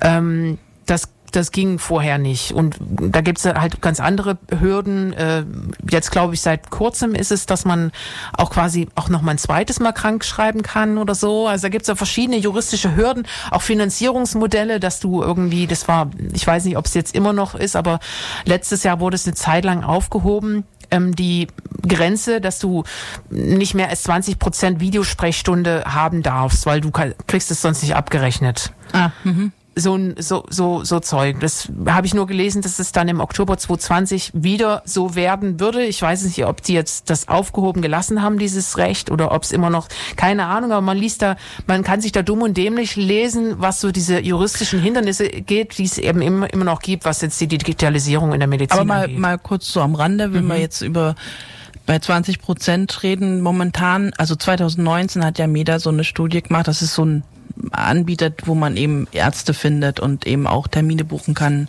Ähm, 0.00 0.58
das 0.86 1.08
das 1.30 1.50
ging 1.52 1.78
vorher 1.78 2.18
nicht. 2.18 2.52
Und 2.52 2.76
da 2.80 3.20
gibt's 3.20 3.44
halt 3.44 3.80
ganz 3.80 4.00
andere 4.00 4.38
Hürden. 4.58 5.12
Äh, 5.12 5.44
Jetzt 5.90 6.10
glaube 6.10 6.34
ich, 6.34 6.40
seit 6.40 6.70
kurzem 6.70 7.14
ist 7.14 7.32
es, 7.32 7.46
dass 7.46 7.64
man 7.64 7.90
auch 8.36 8.50
quasi 8.50 8.88
auch 8.94 9.08
noch 9.08 9.22
mal 9.22 9.32
ein 9.32 9.38
zweites 9.38 9.80
Mal 9.80 9.92
krank 9.92 10.24
schreiben 10.24 10.62
kann 10.62 10.98
oder 10.98 11.14
so. 11.14 11.48
Also 11.48 11.62
da 11.62 11.68
gibt's 11.68 11.88
ja 11.88 11.94
verschiedene 11.94 12.38
juristische 12.38 12.94
Hürden, 12.96 13.26
auch 13.50 13.62
Finanzierungsmodelle, 13.62 14.80
dass 14.80 15.00
du 15.00 15.22
irgendwie, 15.22 15.66
das 15.66 15.88
war, 15.88 16.10
ich 16.32 16.46
weiß 16.46 16.64
nicht, 16.64 16.76
ob 16.76 16.86
es 16.86 16.94
jetzt 16.94 17.14
immer 17.14 17.32
noch 17.32 17.54
ist, 17.54 17.76
aber 17.76 18.00
letztes 18.44 18.82
Jahr 18.82 19.00
wurde 19.00 19.16
es 19.16 19.26
eine 19.26 19.34
Zeit 19.34 19.64
lang 19.64 19.82
aufgehoben. 19.82 20.64
ähm, 20.90 21.14
die 21.14 21.46
Grenze, 21.86 22.40
dass 22.40 22.58
du 22.58 22.84
nicht 23.30 23.74
mehr 23.74 23.88
als 23.88 24.02
20 24.02 24.38
Prozent 24.38 24.80
Videosprechstunde 24.80 25.84
haben 25.86 26.22
darfst, 26.22 26.66
weil 26.66 26.80
du 26.80 26.90
kriegst 26.90 27.50
es 27.50 27.62
sonst 27.62 27.82
nicht 27.82 27.94
abgerechnet. 27.94 28.72
Ah, 28.92 29.10
mhm 29.24 29.52
so 29.80 29.96
ein 29.96 30.14
so 30.18 30.44
so 30.48 30.84
so 30.84 31.00
Zeug. 31.00 31.40
Das 31.40 31.68
habe 31.86 32.06
ich 32.06 32.14
nur 32.14 32.26
gelesen, 32.26 32.62
dass 32.62 32.78
es 32.78 32.92
dann 32.92 33.08
im 33.08 33.20
Oktober 33.20 33.56
2020 33.56 34.32
wieder 34.34 34.82
so 34.84 35.14
werden 35.14 35.60
würde. 35.60 35.84
Ich 35.84 36.00
weiß 36.00 36.24
nicht, 36.24 36.44
ob 36.46 36.62
die 36.62 36.74
jetzt 36.74 37.10
das 37.10 37.28
aufgehoben 37.28 37.82
gelassen 37.82 38.22
haben, 38.22 38.38
dieses 38.38 38.78
Recht, 38.78 39.10
oder 39.10 39.32
ob 39.32 39.42
es 39.42 39.52
immer 39.52 39.70
noch 39.70 39.88
keine 40.16 40.46
Ahnung. 40.46 40.72
Aber 40.72 40.80
man 40.80 40.96
liest 40.96 41.22
da, 41.22 41.36
man 41.66 41.82
kann 41.82 42.00
sich 42.00 42.12
da 42.12 42.22
dumm 42.22 42.42
und 42.42 42.56
dämlich 42.56 42.96
lesen, 42.96 43.54
was 43.58 43.80
so 43.80 43.90
diese 43.90 44.20
juristischen 44.20 44.80
Hindernisse 44.80 45.28
geht, 45.28 45.78
die 45.78 45.84
es 45.84 45.98
eben 45.98 46.22
immer 46.22 46.52
immer 46.52 46.64
noch 46.64 46.80
gibt, 46.80 47.04
was 47.04 47.20
jetzt 47.22 47.40
die 47.40 47.48
Digitalisierung 47.48 48.32
in 48.32 48.40
der 48.40 48.48
Medizin 48.48 48.78
Aber 48.78 48.86
mal 48.86 49.04
angeht. 49.04 49.18
mal 49.18 49.38
kurz 49.38 49.72
so 49.72 49.80
am 49.80 49.94
Rande, 49.94 50.32
wenn 50.32 50.44
mhm. 50.44 50.48
wir 50.48 50.58
jetzt 50.58 50.82
über 50.82 51.14
bei 51.86 51.98
20 51.98 52.40
Prozent 52.40 53.02
reden 53.02 53.40
momentan, 53.40 54.12
also 54.16 54.36
2019 54.36 55.24
hat 55.24 55.38
ja 55.38 55.48
MEDA 55.48 55.80
so 55.80 55.90
eine 55.90 56.04
Studie 56.04 56.40
gemacht, 56.40 56.68
das 56.68 56.82
ist 56.82 56.94
so 56.94 57.04
ein 57.04 57.24
Anbieter, 57.72 58.32
wo 58.44 58.54
man 58.54 58.76
eben 58.76 59.06
Ärzte 59.12 59.54
findet 59.54 60.00
und 60.00 60.26
eben 60.26 60.46
auch 60.46 60.68
Termine 60.68 61.04
buchen 61.04 61.34
kann. 61.34 61.68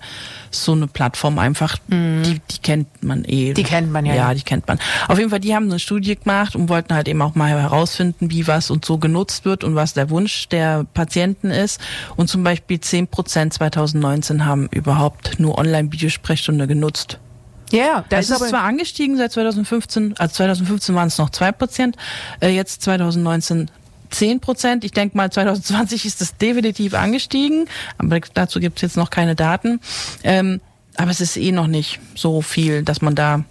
So 0.49 0.73
eine 0.73 0.87
Plattform 0.87 1.39
einfach, 1.39 1.77
mhm. 1.87 2.23
die, 2.23 2.41
die 2.51 2.57
kennt 2.61 3.03
man 3.03 3.23
eh. 3.25 3.53
Die 3.53 3.63
kennt 3.63 3.91
man 3.91 4.05
ja. 4.05 4.15
Ja, 4.15 4.33
die 4.33 4.41
kennt 4.41 4.67
man. 4.67 4.79
Auf 5.07 5.17
jeden 5.17 5.29
Fall, 5.29 5.39
die 5.39 5.55
haben 5.55 5.69
eine 5.69 5.79
Studie 5.79 6.15
gemacht 6.15 6.55
und 6.55 6.69
wollten 6.69 6.93
halt 6.93 7.07
eben 7.07 7.21
auch 7.21 7.35
mal 7.35 7.49
herausfinden, 7.49 8.29
wie 8.31 8.47
was 8.47 8.69
und 8.69 8.83
so 8.83 8.97
genutzt 8.97 9.45
wird 9.45 9.63
und 9.63 9.75
was 9.75 9.93
der 9.93 10.09
Wunsch 10.09 10.49
der 10.49 10.85
Patienten 10.93 11.51
ist. 11.51 11.79
Und 12.15 12.27
zum 12.27 12.43
Beispiel 12.43 12.79
10 12.79 13.07
Prozent 13.07 13.53
2019 13.53 14.45
haben 14.45 14.67
überhaupt 14.71 15.39
nur 15.39 15.57
Online-Videosprechstunde 15.57 16.67
genutzt. 16.67 17.19
Ja, 17.71 17.79
yeah, 17.79 18.05
das 18.09 18.29
ist, 18.29 18.41
ist 18.41 18.49
zwar 18.49 18.63
angestiegen 18.63 19.15
seit 19.17 19.31
2015, 19.31 20.15
also 20.17 20.33
2015 20.33 20.93
waren 20.93 21.07
es 21.07 21.17
noch 21.17 21.29
zwei 21.29 21.51
Prozent, 21.53 21.95
äh, 22.41 22.49
jetzt 22.49 22.81
2019 22.81 23.71
10 24.11 24.39
Prozent. 24.39 24.83
Ich 24.83 24.91
denke 24.91 25.17
mal, 25.17 25.31
2020 25.31 26.05
ist 26.05 26.21
das 26.21 26.37
definitiv 26.37 26.93
angestiegen, 26.93 27.65
aber 27.97 28.19
dazu 28.33 28.59
gibt 28.59 28.77
es 28.77 28.81
jetzt 28.81 28.97
noch 28.97 29.09
keine 29.09 29.35
Daten. 29.35 29.79
Ähm, 30.23 30.61
aber 30.97 31.11
es 31.11 31.21
ist 31.21 31.37
eh 31.37 31.51
noch 31.51 31.67
nicht 31.67 31.99
so 32.15 32.41
viel, 32.41 32.83
dass 32.83 33.01
man 33.01 33.15
da 33.15 33.43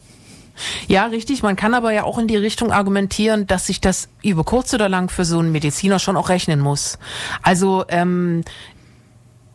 ja, 0.88 1.06
richtig. 1.06 1.42
Man 1.42 1.56
kann 1.56 1.72
aber 1.72 1.92
ja 1.92 2.04
auch 2.04 2.18
in 2.18 2.26
die 2.26 2.36
Richtung 2.36 2.70
argumentieren, 2.70 3.46
dass 3.46 3.66
sich 3.66 3.80
das 3.80 4.08
über 4.22 4.44
kurz 4.44 4.74
oder 4.74 4.90
lang 4.90 5.08
für 5.08 5.24
so 5.24 5.38
einen 5.38 5.52
Mediziner 5.52 5.98
schon 5.98 6.18
auch 6.18 6.28
rechnen 6.28 6.60
muss. 6.60 6.98
Also 7.42 7.84
ähm, 7.88 8.44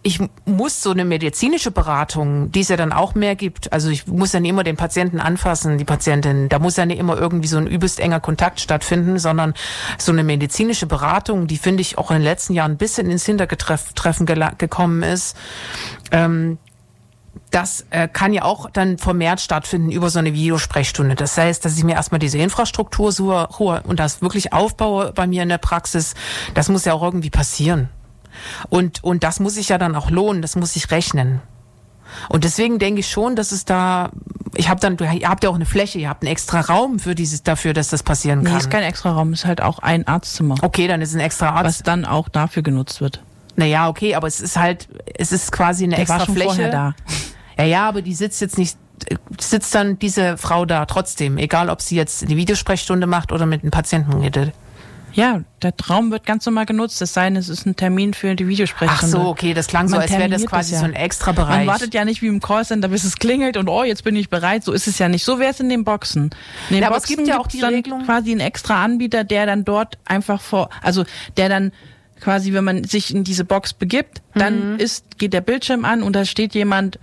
ich 0.06 0.20
muss 0.46 0.84
so 0.84 0.92
eine 0.92 1.04
medizinische 1.04 1.72
Beratung, 1.72 2.52
die 2.52 2.60
es 2.60 2.68
ja 2.68 2.78
dann 2.78 2.94
auch 2.94 3.16
mehr 3.16 3.36
gibt, 3.36 3.74
also 3.74 3.90
ich 3.90 4.06
muss 4.06 4.34
ja 4.34 4.40
nicht 4.40 4.52
immer 4.52 4.64
den 4.64 4.78
Patienten 4.78 5.20
anfassen, 5.20 5.80
die 5.80 5.84
Patientin, 5.84 6.48
da 6.48 6.60
muss 6.60 6.78
ja 6.78 6.86
nicht 6.86 7.00
immer 7.00 7.18
irgendwie 7.18 7.48
so 7.48 7.58
ein 7.58 7.66
übelst 7.66 8.00
enger 8.00 8.20
Kontakt 8.20 8.60
stattfinden, 8.60 9.18
sondern 9.18 9.56
so 9.98 10.12
eine 10.12 10.24
medizinische 10.24 10.86
Beratung, 10.86 11.48
die 11.48 11.58
finde 11.58 11.82
ich 11.82 11.98
auch 11.98 12.12
in 12.12 12.18
den 12.18 12.24
letzten 12.24 12.54
Jahren 12.54 12.74
ein 12.74 12.78
bisschen 12.78 13.10
ins 13.10 13.26
Hintertreffen 13.26 14.28
gekommen 14.28 15.02
ist. 15.02 15.36
Ähm, 16.12 16.60
das 17.50 17.88
äh, 17.90 18.08
kann 18.08 18.32
ja 18.32 18.44
auch 18.44 18.70
dann 18.70 19.00
vermehrt 19.00 19.42
stattfinden 19.42 19.90
über 19.90 20.12
so 20.12 20.20
eine 20.20 20.34
Videosprechstunde. 20.36 21.16
Das 21.16 21.36
heißt, 21.36 21.66
dass 21.66 21.78
ich 21.80 21.84
mir 21.84 21.96
erstmal 21.96 22.20
diese 22.20 22.38
Infrastruktur 22.38 23.12
suche 23.12 23.82
und 23.88 24.00
das 24.00 24.22
wirklich 24.22 24.54
aufbaue 24.54 25.14
bei 25.14 25.26
mir 25.26 25.42
in 25.42 25.50
der 25.50 25.58
Praxis. 25.58 26.14
Das 26.54 26.70
muss 26.70 26.86
ja 26.86 26.94
auch 26.94 27.02
irgendwie 27.02 27.32
passieren. 27.32 27.90
Und, 28.70 29.04
und 29.04 29.24
das 29.24 29.40
muss 29.40 29.56
sich 29.56 29.70
ja 29.70 29.78
dann 29.78 29.96
auch 29.96 30.10
lohnen, 30.10 30.42
das 30.42 30.56
muss 30.56 30.74
sich 30.74 30.92
rechnen. 30.92 31.42
Und 32.30 32.44
deswegen 32.44 32.80
denke 32.80 33.00
ich 33.00 33.10
schon, 33.10 33.36
dass 33.36 33.52
es 33.52 33.66
da, 33.66 34.12
ich 34.56 34.70
habe 34.70 34.80
dann, 34.80 34.98
ihr 34.98 35.30
habt 35.30 35.44
ja 35.44 35.50
auch 35.50 35.56
eine 35.56 35.66
Fläche, 35.66 36.00
ihr 36.00 36.10
habt 36.10 36.24
einen 36.24 36.32
extra 36.32 36.62
Raum 36.62 37.00
für 37.00 37.16
dieses, 37.16 37.44
dafür, 37.44 37.74
dass 37.74 37.90
das 37.90 38.04
passieren 38.04 38.44
kann. 38.44 38.54
Nee, 38.54 38.60
ist 38.60 38.70
kein 38.70 38.84
extra 38.84 39.12
Raum, 39.12 39.34
ist 39.34 39.46
halt 39.46 39.62
auch 39.62 39.80
ein 39.80 40.08
Arztzimmer. 40.08 40.56
Okay, 40.62 40.88
dann 40.88 41.02
ist 41.02 41.14
ein 41.14 41.20
extra 41.20 41.50
Arzt. 41.50 41.66
Was 41.66 41.84
dann 41.84 42.06
auch 42.06 42.30
dafür 42.30 42.64
genutzt 42.64 43.02
wird. 43.02 43.22
Naja, 43.56 43.88
okay, 43.88 44.16
aber 44.16 44.28
es 44.28 44.42
ist 44.42 44.58
halt, 44.58 44.88
es 45.18 45.32
ist 45.32 45.52
quasi 45.52 45.86
eine 45.86 45.96
Der 45.96 46.02
extra 46.02 46.20
war 46.20 46.26
schon 46.26 46.36
Fläche. 46.36 46.50
Vorher 46.50 46.72
da. 46.72 46.96
Ja, 47.58 47.64
ja, 47.64 47.90
aber 47.90 48.02
die 48.02 48.14
sitzt 48.14 48.42
jetzt 48.42 48.58
nicht, 48.58 48.78
sitzt 49.40 49.74
dann 49.74 49.98
diese 49.98 50.38
Frau 50.38 50.66
da 50.66 50.86
trotzdem, 50.86 51.38
egal 51.38 51.70
ob 51.70 51.82
sie 51.82 51.96
jetzt 51.96 52.30
die 52.30 52.38
Videosprechstunde 52.38 53.08
macht 53.08 53.32
oder 53.32 53.46
mit 53.46 53.64
einem 53.64 53.72
Patienten 53.72 54.14
redet. 54.14 54.54
Ja, 55.16 55.42
der 55.62 55.76
Traum 55.78 56.12
wird 56.12 56.26
ganz 56.26 56.46
normal 56.46 56.66
genutzt. 56.66 57.02
Es 57.02 57.14
sei 57.14 57.24
denn, 57.26 57.38
es 57.38 57.48
ist 57.48 57.66
ein 57.66 57.78
Termin 57.78 58.14
für 58.14 58.36
die 58.36 58.50
Videosprechstunde. 58.50 59.18
Ach 59.18 59.24
so, 59.24 59.30
okay, 59.30 59.54
das 59.54 59.68
klang 59.68 59.84
Man 59.84 59.94
so, 59.94 59.98
als 59.98 60.12
wäre 60.12 60.28
das 60.28 60.46
quasi 60.46 60.72
das 60.72 60.82
ja. 60.82 60.86
so 60.86 60.86
ein 60.86 60.94
extra 60.94 61.32
Bereich. 61.32 61.60
Man 61.60 61.68
wartet 61.68 61.94
ja 61.94 62.04
nicht 62.04 62.22
wie 62.22 62.28
im 62.28 62.42
Callcenter, 62.42 62.90
bis 62.90 63.06
es 63.06 63.16
klingelt 63.16 63.56
und 63.56 63.70
oh, 63.70 63.84
jetzt 63.86 64.04
bin 64.04 64.18
ich 64.18 64.30
bereit. 64.30 64.66
So 64.66 64.74
ist 64.74 64.88
es 64.88 65.00
ja 65.00 65.08
nicht. 65.08 65.24
So 65.24 65.40
wäre 65.40 65.52
es 65.52 65.62
in 65.62 65.70
den 65.70 65.86
Boxen. 65.86 66.32
In 66.70 66.76
den 66.76 66.84
ja, 66.84 66.90
Boxen 66.90 66.94
aber 66.94 66.98
es 66.98 67.06
gibt 67.08 67.28
ja 67.28 67.40
auch 67.40 67.48
die 67.48 67.60
dann 67.62 67.74
Regelung. 67.74 68.04
quasi 68.04 68.32
einen 68.32 68.42
extra 68.42 68.84
Anbieter, 68.84 69.24
der 69.24 69.46
dann 69.46 69.64
dort 69.64 69.98
einfach 70.04 70.42
vor, 70.42 70.70
also 70.82 71.06
der 71.38 71.48
dann 71.48 71.72
quasi, 72.20 72.52
wenn 72.52 72.66
man 72.66 72.84
sich 72.84 73.14
in 73.14 73.24
diese 73.24 73.46
Box 73.46 73.72
begibt, 73.72 74.22
dann 74.34 74.74
mhm. 74.74 74.80
ist, 74.80 75.18
geht 75.18 75.32
der 75.32 75.42
Bildschirm 75.42 75.86
an 75.86 76.04
und 76.04 76.14
da 76.14 76.26
steht 76.26 76.54
jemand 76.56 77.00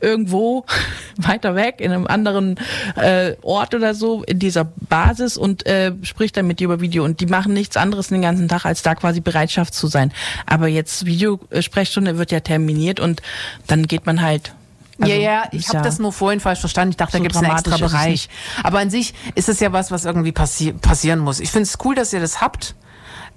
irgendwo 0.00 0.64
weiter 1.16 1.54
weg 1.54 1.76
in 1.80 1.92
einem 1.92 2.06
anderen 2.06 2.56
äh, 2.96 3.34
Ort 3.42 3.74
oder 3.74 3.94
so 3.94 4.22
in 4.24 4.38
dieser 4.38 4.64
Basis 4.64 5.36
und 5.36 5.66
äh, 5.66 5.92
spricht 6.02 6.36
dann 6.36 6.46
mit 6.46 6.60
dir 6.60 6.64
über 6.64 6.80
Video 6.80 7.04
und 7.04 7.20
die 7.20 7.26
machen 7.26 7.52
nichts 7.52 7.76
anderes 7.76 8.08
den 8.08 8.22
ganzen 8.22 8.48
Tag 8.48 8.64
als 8.64 8.82
da 8.82 8.94
quasi 8.94 9.20
Bereitschaft 9.20 9.74
zu 9.74 9.86
sein. 9.86 10.12
Aber 10.46 10.68
jetzt 10.68 11.06
Videosprechstunde 11.06 12.18
wird 12.18 12.32
ja 12.32 12.40
terminiert 12.40 13.00
und 13.00 13.22
dann 13.66 13.86
geht 13.86 14.06
man 14.06 14.22
halt 14.22 14.54
also, 15.00 15.12
ja, 15.12 15.18
ja, 15.18 15.48
ich 15.50 15.68
habe 15.68 15.78
ja 15.78 15.82
das 15.82 15.98
nur 15.98 16.12
vorhin 16.12 16.38
falsch 16.38 16.60
verstanden. 16.60 16.90
Ich 16.90 16.96
dachte, 16.96 17.12
so 17.12 17.18
da 17.18 17.22
gibt 17.24 17.34
es 17.34 17.42
einen 17.42 17.50
extra 17.50 17.76
Bereich. 17.78 18.28
Aber 18.62 18.78
an 18.78 18.90
sich 18.90 19.12
ist 19.34 19.48
es 19.48 19.58
ja 19.58 19.72
was, 19.72 19.90
was 19.90 20.04
irgendwie 20.04 20.30
passi 20.30 20.72
passieren 20.72 21.18
muss. 21.18 21.40
Ich 21.40 21.50
finde 21.50 21.64
es 21.64 21.78
cool, 21.84 21.96
dass 21.96 22.12
ihr 22.12 22.20
das 22.20 22.40
habt. 22.40 22.76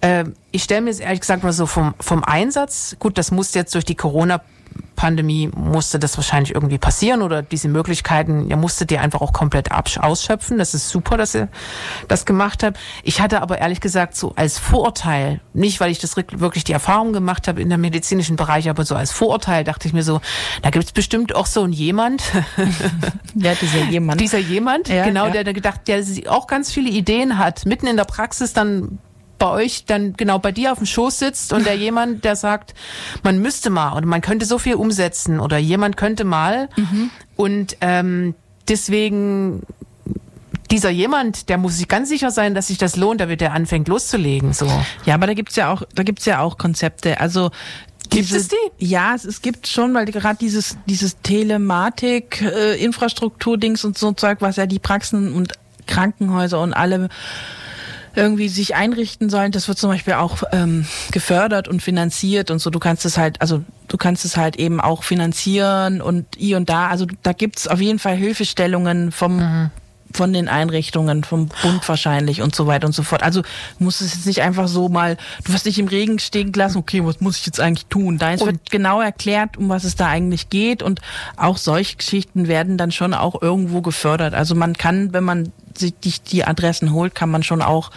Äh, 0.01 0.25
ich 0.51 0.63
stelle 0.63 0.81
mir 0.81 0.91
jetzt 0.91 1.01
ehrlich 1.01 1.21
gesagt 1.21 1.43
mal 1.43 1.53
so 1.53 1.65
vom, 1.65 1.95
vom 1.99 2.23
Einsatz, 2.23 2.95
gut, 2.99 3.17
das 3.17 3.31
muss 3.31 3.55
jetzt 3.55 3.73
durch 3.73 3.85
die 3.85 3.95
Corona- 3.95 4.41
Pandemie 4.95 5.49
musste 5.55 5.99
das 5.99 6.17
wahrscheinlich 6.17 6.53
irgendwie 6.55 6.77
passieren 6.77 7.21
oder 7.21 7.41
diese 7.41 7.67
Möglichkeiten, 7.67 8.49
ihr 8.49 8.57
musstet 8.57 8.91
ihr 8.91 9.01
einfach 9.01 9.21
auch 9.21 9.33
komplett 9.33 9.69
ausschöpfen. 9.71 10.57
Das 10.57 10.73
ist 10.73 10.89
super, 10.89 11.17
dass 11.17 11.35
ihr 11.35 11.47
das 12.07 12.25
gemacht 12.25 12.63
habt. 12.63 12.77
Ich 13.03 13.21
hatte 13.21 13.41
aber 13.41 13.59
ehrlich 13.59 13.79
gesagt 13.79 14.15
so 14.15 14.33
als 14.35 14.57
Vorurteil, 14.57 15.39
nicht 15.53 15.79
weil 15.79 15.91
ich 15.91 15.99
das 15.99 16.15
wirklich 16.17 16.63
die 16.63 16.73
Erfahrung 16.73 17.13
gemacht 17.13 17.47
habe 17.47 17.61
in 17.61 17.69
der 17.69 17.77
medizinischen 17.77 18.35
Bereich, 18.35 18.69
aber 18.69 18.85
so 18.85 18.95
als 18.95 19.11
Vorurteil 19.11 19.63
dachte 19.63 19.87
ich 19.87 19.93
mir 19.93 20.03
so, 20.03 20.19
da 20.61 20.69
gibt 20.69 20.85
es 20.85 20.91
bestimmt 20.91 21.35
auch 21.35 21.45
so 21.45 21.63
ein 21.63 21.73
jemand. 21.73 22.23
ja, 23.35 23.53
dieser 23.55 23.83
jemand. 23.85 24.19
Dieser 24.19 24.39
jemand, 24.39 24.89
ja, 24.89 25.05
genau, 25.05 25.27
ja. 25.27 25.31
der, 25.31 25.43
der 25.43 25.53
gedacht, 25.53 25.81
der 25.87 26.03
auch 26.27 26.47
ganz 26.47 26.71
viele 26.71 26.89
Ideen 26.89 27.37
hat, 27.37 27.65
mitten 27.65 27.87
in 27.87 27.97
der 27.97 28.05
Praxis 28.05 28.53
dann 28.53 28.99
bei 29.37 29.49
euch 29.49 29.85
dann 29.85 30.13
genau 30.13 30.39
bei 30.39 30.51
dir 30.51 30.71
auf 30.71 30.79
dem 30.79 30.87
Schoß 30.87 31.19
sitzt 31.19 31.53
und 31.53 31.65
der 31.65 31.77
jemand, 31.77 32.23
der 32.23 32.35
sagt, 32.35 32.73
man 33.23 33.39
müsste 33.39 33.69
mal 33.69 33.95
oder 33.95 34.05
man 34.05 34.21
könnte 34.21 34.45
so 34.45 34.57
viel 34.57 34.75
umsetzen 34.75 35.39
oder 35.39 35.57
jemand 35.57 35.97
könnte 35.97 36.23
mal 36.23 36.69
mhm. 36.75 37.09
und 37.35 37.77
ähm, 37.81 38.35
deswegen 38.67 39.63
dieser 40.71 40.89
jemand, 40.89 41.49
der 41.49 41.57
muss 41.57 41.77
sich 41.77 41.87
ganz 41.87 42.09
sicher 42.09 42.29
sein, 42.31 42.53
dass 42.53 42.67
sich 42.67 42.77
das 42.77 42.97
lohnt, 42.97 43.21
damit 43.21 43.41
er 43.41 43.53
anfängt 43.53 43.87
loszulegen. 43.87 44.51
So. 44.51 44.67
Ja, 45.05 45.13
aber 45.13 45.27
da 45.27 45.33
gibt's 45.33 45.55
ja 45.55 45.71
auch, 45.71 45.83
da 45.95 46.03
gibt's 46.03 46.25
ja 46.25 46.41
auch 46.41 46.57
Konzepte. 46.57 47.21
Also 47.21 47.51
Gibt 48.09 48.31
es 48.31 48.47
die? 48.47 48.55
Ja, 48.85 49.15
es, 49.15 49.25
es 49.25 49.41
gibt 49.41 49.67
schon, 49.67 49.93
weil 49.93 50.05
gerade 50.05 50.37
dieses, 50.39 50.77
dieses 50.85 51.21
Telematik, 51.21 52.41
äh, 52.41 52.81
Infrastruktur-Dings 52.83 53.83
und 53.83 53.97
so 53.97 54.11
Zeug, 54.13 54.37
was 54.39 54.55
ja 54.55 54.65
die 54.65 54.79
Praxen 54.79 55.33
und 55.33 55.53
Krankenhäuser 55.87 56.61
und 56.61 56.73
alle 56.73 57.09
irgendwie 58.17 58.49
sich 58.49 58.75
einrichten 58.75 59.29
sollen. 59.29 59.51
Das 59.51 59.67
wird 59.67 59.77
zum 59.77 59.89
Beispiel 59.89 60.13
auch 60.13 60.43
ähm, 60.51 60.85
gefördert 61.11 61.67
und 61.67 61.81
finanziert 61.81 62.51
und 62.51 62.59
so. 62.59 62.69
Du 62.69 62.79
kannst 62.79 63.05
es 63.05 63.17
halt, 63.17 63.39
also 63.41 63.63
du 63.87 63.97
kannst 63.97 64.25
es 64.25 64.35
halt 64.35 64.55
eben 64.57 64.81
auch 64.81 65.03
finanzieren 65.03 66.01
und 66.01 66.25
hier 66.35 66.57
und 66.57 66.69
da. 66.69 66.87
Also 66.87 67.05
da 67.23 67.33
gibt's 67.33 67.67
auf 67.67 67.79
jeden 67.79 67.99
Fall 67.99 68.15
Hilfestellungen 68.15 69.11
vom 69.11 69.37
mhm 69.37 69.71
von 70.13 70.33
den 70.33 70.47
Einrichtungen, 70.47 71.23
vom 71.23 71.49
Bund 71.61 71.87
wahrscheinlich 71.87 72.41
und 72.41 72.55
so 72.55 72.67
weiter 72.67 72.87
und 72.87 72.93
so 72.93 73.03
fort. 73.03 73.23
Also 73.23 73.41
muss 73.79 74.01
es 74.01 74.13
jetzt 74.13 74.25
nicht 74.25 74.41
einfach 74.41 74.67
so 74.67 74.89
mal, 74.89 75.17
du 75.43 75.53
wirst 75.53 75.65
nicht 75.65 75.79
im 75.79 75.87
Regen 75.87 76.19
stehen 76.19 76.53
lassen, 76.53 76.77
okay, 76.77 77.05
was 77.05 77.21
muss 77.21 77.37
ich 77.37 77.45
jetzt 77.45 77.59
eigentlich 77.59 77.85
tun? 77.87 78.17
Da 78.17 78.39
wird 78.39 78.69
genau 78.69 79.01
erklärt, 79.01 79.57
um 79.57 79.69
was 79.69 79.83
es 79.83 79.95
da 79.95 80.07
eigentlich 80.07 80.49
geht 80.49 80.81
und 80.83 81.01
auch 81.35 81.57
solche 81.57 81.97
Geschichten 81.97 82.47
werden 82.47 82.77
dann 82.77 82.91
schon 82.91 83.13
auch 83.13 83.41
irgendwo 83.41 83.81
gefördert. 83.81 84.33
Also 84.33 84.55
man 84.55 84.73
kann, 84.73 85.13
wenn 85.13 85.23
man 85.23 85.51
sich 85.77 85.93
die, 86.03 86.13
die 86.31 86.45
Adressen 86.45 86.93
holt, 86.93 87.15
kann 87.15 87.29
man 87.29 87.43
schon 87.43 87.61
auch 87.61 87.91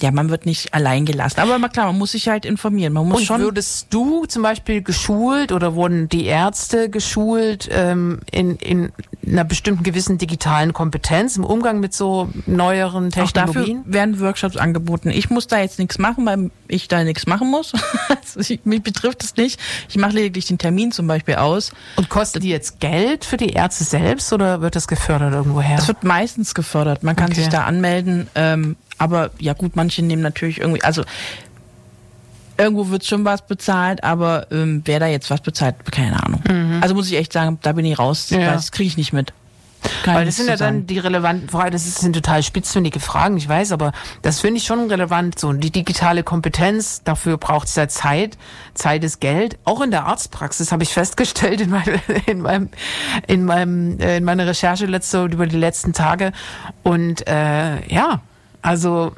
ja, 0.00 0.10
man 0.10 0.30
wird 0.30 0.46
nicht 0.46 0.74
allein 0.74 1.04
gelassen. 1.04 1.40
Aber 1.40 1.68
klar, 1.68 1.86
man 1.86 1.98
muss 1.98 2.12
sich 2.12 2.28
halt 2.28 2.44
informieren. 2.44 2.92
Man 2.92 3.08
muss 3.08 3.20
Und 3.20 3.26
schon. 3.26 3.40
würdest 3.40 3.88
du 3.90 4.26
zum 4.26 4.42
Beispiel 4.42 4.82
geschult 4.82 5.52
oder 5.52 5.74
wurden 5.74 6.08
die 6.08 6.24
Ärzte 6.26 6.88
geschult 6.88 7.68
ähm, 7.72 8.20
in, 8.30 8.56
in 8.56 8.92
einer 9.26 9.44
bestimmten 9.44 9.82
gewissen 9.82 10.16
digitalen 10.18 10.72
Kompetenz 10.72 11.36
im 11.36 11.44
Umgang 11.44 11.80
mit 11.80 11.92
so 11.94 12.28
neueren 12.46 13.08
Auch 13.08 13.30
dafür 13.32 13.62
Technologien? 13.64 13.82
werden 13.86 14.20
Workshops 14.20 14.56
angeboten. 14.56 15.10
Ich 15.10 15.30
muss 15.30 15.46
da 15.46 15.58
jetzt 15.60 15.78
nichts 15.78 15.98
machen, 15.98 16.24
weil 16.26 16.50
ich 16.68 16.88
da 16.88 17.02
nichts 17.04 17.26
machen 17.26 17.50
muss. 17.50 17.72
also 18.08 18.40
ich, 18.40 18.60
mich 18.64 18.82
betrifft 18.82 19.22
es 19.24 19.36
nicht. 19.36 19.60
Ich 19.88 19.96
mache 19.96 20.12
lediglich 20.12 20.46
den 20.46 20.58
Termin 20.58 20.92
zum 20.92 21.06
Beispiel 21.06 21.34
aus. 21.36 21.72
Und 21.96 22.08
kosten 22.08 22.40
die 22.40 22.48
jetzt 22.48 22.80
Geld 22.80 23.24
für 23.24 23.36
die 23.36 23.50
Ärzte 23.50 23.84
selbst 23.84 24.32
oder 24.32 24.60
wird 24.60 24.76
das 24.76 24.88
gefördert 24.88 25.32
irgendwoher? 25.34 25.76
Das 25.76 25.88
wird 25.88 26.04
meistens 26.04 26.54
gefördert. 26.54 27.02
Man 27.02 27.16
kann 27.16 27.26
Okay. 27.32 27.40
sich 27.40 27.48
da 27.48 27.64
anmelden. 27.64 28.28
Ähm, 28.34 28.76
aber 28.98 29.30
ja 29.38 29.52
gut, 29.52 29.76
manche 29.76 30.02
nehmen 30.02 30.22
natürlich 30.22 30.60
irgendwie, 30.60 30.82
also 30.82 31.04
irgendwo 32.58 32.90
wird 32.90 33.04
schon 33.04 33.24
was 33.24 33.46
bezahlt, 33.46 34.02
aber 34.04 34.50
ähm, 34.50 34.82
wer 34.84 35.00
da 35.00 35.06
jetzt 35.06 35.30
was 35.30 35.40
bezahlt, 35.40 35.76
keine 35.90 36.22
Ahnung. 36.22 36.42
Also 36.80 36.94
muss 36.94 37.08
ich 37.10 37.16
echt 37.16 37.32
sagen, 37.32 37.58
da 37.62 37.72
bin 37.72 37.84
ich 37.84 37.98
raus. 37.98 38.30
Mhm. 38.30 38.40
Ja. 38.40 38.52
Das 38.52 38.72
kriege 38.72 38.88
ich 38.88 38.96
nicht 38.96 39.12
mit. 39.12 39.32
Kann 40.02 40.16
Weil 40.16 40.24
das 40.26 40.36
sind 40.36 40.48
ja 40.48 40.56
dann 40.56 40.86
die 40.86 40.98
relevanten 40.98 41.48
Fragen. 41.48 41.70
Das 41.70 41.84
sind 42.00 42.12
total 42.12 42.42
spitzfindige 42.42 42.98
Fragen, 42.98 43.36
ich 43.36 43.48
weiß, 43.48 43.70
aber 43.70 43.92
das 44.22 44.40
finde 44.40 44.58
ich 44.58 44.64
schon 44.64 44.90
relevant. 44.90 45.38
So 45.38 45.52
die 45.52 45.70
digitale 45.70 46.24
Kompetenz, 46.24 47.02
dafür 47.04 47.38
braucht 47.38 47.68
es 47.68 47.76
ja 47.76 47.86
Zeit. 47.88 48.36
Zeit 48.74 49.04
ist 49.04 49.20
Geld. 49.20 49.56
Auch 49.64 49.80
in 49.80 49.92
der 49.92 50.06
Arztpraxis 50.06 50.72
habe 50.72 50.82
ich 50.82 50.92
festgestellt 50.92 51.60
in, 51.60 51.70
meine, 51.70 52.00
in 52.26 52.40
meinem 52.40 52.68
in 53.28 53.44
meinem 53.44 54.00
äh, 54.00 54.16
in 54.16 54.24
meiner 54.24 54.46
Recherche 54.46 54.86
letzte 54.86 55.24
über 55.24 55.46
die 55.46 55.56
letzten 55.56 55.92
Tage. 55.92 56.32
Und 56.82 57.26
äh, 57.28 57.86
ja, 57.86 58.20
also 58.62 59.12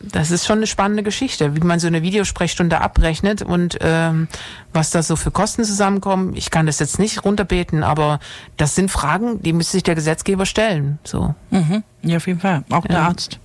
das 0.00 0.30
ist 0.30 0.46
schon 0.46 0.58
eine 0.58 0.66
spannende 0.66 1.02
Geschichte, 1.02 1.54
wie 1.54 1.60
man 1.60 1.78
so 1.78 1.86
eine 1.86 2.02
Videosprechstunde 2.02 2.80
abrechnet 2.80 3.42
und 3.42 3.78
ähm, 3.80 4.28
was 4.72 4.90
da 4.90 5.02
so 5.02 5.16
für 5.16 5.30
Kosten 5.30 5.64
zusammenkommen. 5.64 6.34
Ich 6.34 6.50
kann 6.50 6.66
das 6.66 6.78
jetzt 6.78 6.98
nicht 6.98 7.24
runterbeten, 7.24 7.82
aber 7.82 8.18
das 8.56 8.74
sind 8.74 8.90
Fragen, 8.90 9.42
die 9.42 9.52
müsste 9.52 9.72
sich 9.72 9.82
der 9.82 9.94
Gesetzgeber 9.94 10.46
stellen. 10.46 10.98
So. 11.04 11.34
Mhm. 11.50 11.82
Ja, 12.02 12.16
auf 12.16 12.26
jeden 12.26 12.40
Fall. 12.40 12.64
Auch 12.70 12.86
der 12.86 12.96
Ja. 12.96 13.08
Arzt. 13.08 13.38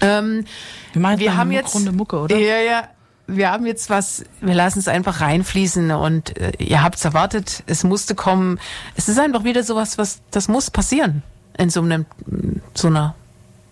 Ähm, 0.00 0.44
Wir, 0.92 1.00
machen 1.02 1.18
wir 1.20 1.36
haben 1.36 1.52
jetzt 1.52 1.74
Runde 1.74 1.92
Mucke, 1.92 2.18
oder? 2.18 2.36
Ja, 2.36 2.58
ja. 2.58 2.84
Wir 3.26 3.50
haben 3.50 3.66
jetzt 3.66 3.90
was, 3.90 4.24
wir 4.40 4.54
lassen 4.54 4.78
es 4.78 4.88
einfach 4.88 5.20
reinfließen 5.20 5.90
und 5.90 6.36
äh, 6.38 6.52
ihr 6.58 6.82
habt's 6.82 7.04
erwartet, 7.04 7.62
es 7.66 7.84
musste 7.84 8.14
kommen. 8.14 8.58
Es 8.96 9.08
ist 9.08 9.18
einfach 9.18 9.44
wieder 9.44 9.62
sowas, 9.62 9.98
was 9.98 10.20
das 10.30 10.48
muss 10.48 10.70
passieren 10.70 11.22
in 11.58 11.68
so 11.68 11.82
einem 11.82 12.06
so 12.74 12.88
einer 12.88 13.14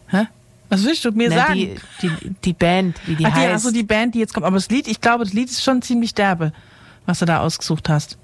Hä? 0.08 0.26
Was 0.68 0.84
willst 0.84 1.04
du 1.04 1.12
mir 1.12 1.28
ne, 1.28 1.36
sagen? 1.36 1.54
die, 1.54 1.76
die, 2.02 2.34
die 2.44 2.52
Band, 2.52 2.96
wie 3.06 3.14
die 3.14 3.24
Ach, 3.26 3.30
die, 3.34 3.40
heißt. 3.40 3.52
also 3.52 3.70
die 3.70 3.82
Band, 3.84 4.14
die 4.14 4.18
jetzt 4.18 4.34
kommt. 4.34 4.46
Aber 4.46 4.56
das 4.56 4.68
Lied, 4.68 4.88
ich 4.88 5.00
glaube, 5.00 5.24
das 5.24 5.32
Lied 5.32 5.48
ist 5.50 5.62
schon 5.62 5.80
ziemlich 5.82 6.14
derbe, 6.14 6.52
was 7.06 7.20
du 7.20 7.24
da 7.24 7.40
ausgesucht 7.40 7.88
hast. 7.88 8.18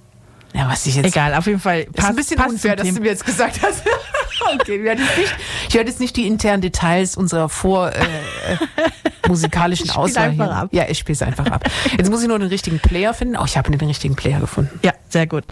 ja, 0.55 0.69
was 0.69 0.85
ich 0.87 0.97
jetzt 0.97 1.07
Egal, 1.07 1.35
auf 1.35 1.47
jeden 1.47 1.61
Fall. 1.61 1.87
Das 1.93 2.05
ist 2.05 2.11
ein 2.11 2.17
bisschen 2.17 2.41
unfair, 2.41 2.77
dass 2.77 2.93
du 2.93 3.01
mir 3.01 3.09
jetzt 3.09 3.25
gesagt 3.25 3.61
hast. 3.63 3.85
okay, 4.55 4.77
ich 4.77 4.83
werde 4.83 5.03
nicht, 5.03 5.37
ich 5.69 5.75
werde 5.75 5.89
jetzt 5.91 6.01
nicht 6.01 6.17
die 6.17 6.27
internen 6.27 6.63
Details 6.63 7.17
unserer 7.17 7.49
vor 7.49 7.91
äh, 7.93 8.01
äh, 8.01 9.29
musikalischen 9.29 9.87
Ich 9.91 9.95
Auswahl 9.97 10.31
einfach 10.31 10.47
hier. 10.47 10.57
ab. 10.57 10.69
Ja, 10.73 10.85
ich 10.89 10.99
spiele 10.99 11.15
es 11.15 11.23
einfach 11.23 11.47
ab. 11.47 11.65
Jetzt 11.97 12.11
muss 12.11 12.23
ich 12.23 12.29
nur 12.29 12.39
den 12.41 12.49
richtigen 12.49 12.81
Player 12.81 13.15
finden. 13.15 13.37
Oh, 13.37 13.45
ich 13.47 13.57
habe 13.57 13.71
den 13.71 13.87
richtigen 13.87 14.17
Player 14.17 14.41
gefunden. 14.41 14.81
Ja, 14.83 14.93
sehr 15.09 15.27
gut. 15.29 15.45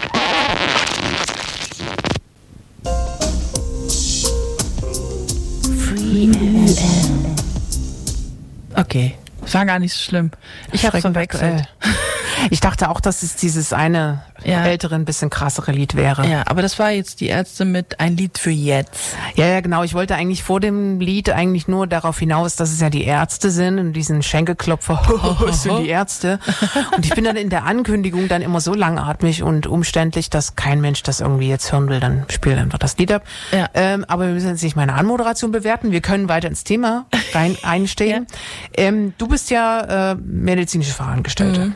Okay, 8.74 9.14
war 9.54 9.66
gar 9.66 9.78
nicht 9.78 9.92
so 9.92 10.02
schlimm. 10.02 10.30
Ich 10.72 10.84
habe 10.84 11.00
Schreckend 11.00 11.14
verwechselt. 11.14 11.68
Ich 12.50 12.60
dachte 12.60 12.88
auch, 12.90 13.00
dass 13.00 13.22
es 13.22 13.36
dieses 13.36 13.72
eine 13.72 14.22
Ja. 14.44 14.64
ältere, 14.64 14.94
ein 14.94 15.04
bisschen 15.04 15.28
krassere 15.28 15.72
Lied 15.72 15.94
wäre. 15.96 16.26
Ja, 16.26 16.44
aber 16.46 16.62
das 16.62 16.78
war 16.78 16.90
jetzt 16.90 17.20
die 17.20 17.26
Ärzte 17.26 17.64
mit 17.66 18.00
ein 18.00 18.16
Lied 18.16 18.38
für 18.38 18.50
jetzt. 18.50 19.14
Ja, 19.34 19.46
ja, 19.46 19.60
genau. 19.60 19.82
Ich 19.82 19.92
wollte 19.92 20.14
eigentlich 20.14 20.42
vor 20.42 20.60
dem 20.60 20.98
Lied 21.00 21.28
eigentlich 21.30 21.68
nur 21.68 21.86
darauf 21.86 22.18
hinaus, 22.18 22.56
dass 22.56 22.70
es 22.72 22.80
ja 22.80 22.88
die 22.88 23.04
Ärzte 23.04 23.50
sind 23.50 23.78
und 23.78 23.92
diesen 23.92 24.22
Schenkelklopfer, 24.22 25.02
es 25.48 25.64
sind 25.64 25.80
die 25.80 25.88
Ärzte. 25.88 26.38
Und 26.96 27.04
ich 27.04 27.14
bin 27.14 27.24
dann 27.24 27.36
in 27.36 27.50
der 27.50 27.64
Ankündigung 27.64 28.28
dann 28.28 28.40
immer 28.40 28.60
so 28.60 28.72
langatmig 28.72 29.42
und 29.42 29.66
umständlich, 29.66 30.30
dass 30.30 30.56
kein 30.56 30.80
Mensch 30.80 31.02
das 31.02 31.20
irgendwie 31.20 31.48
jetzt 31.48 31.70
hören 31.72 31.88
will. 31.88 32.00
Dann 32.00 32.24
spiel 32.30 32.56
einfach 32.56 32.78
das 32.78 32.96
Lied 32.96 33.12
ab. 33.12 33.24
Ja. 33.52 33.68
Ähm, 33.74 34.04
aber 34.08 34.26
wir 34.26 34.32
müssen 34.34 34.48
jetzt 34.48 34.62
nicht 34.62 34.76
meine 34.76 34.94
Anmoderation 34.94 35.52
bewerten. 35.52 35.92
Wir 35.92 36.00
können 36.00 36.28
weiter 36.30 36.48
ins 36.48 36.64
Thema 36.64 37.04
rein 37.34 37.56
einstehen. 37.62 38.26
Ähm, 38.74 39.12
du 39.18 39.28
bist 39.28 39.50
ja 39.50 40.12
äh, 40.12 40.14
medizinische 40.14 40.92
Fachangestellte. 40.94 41.72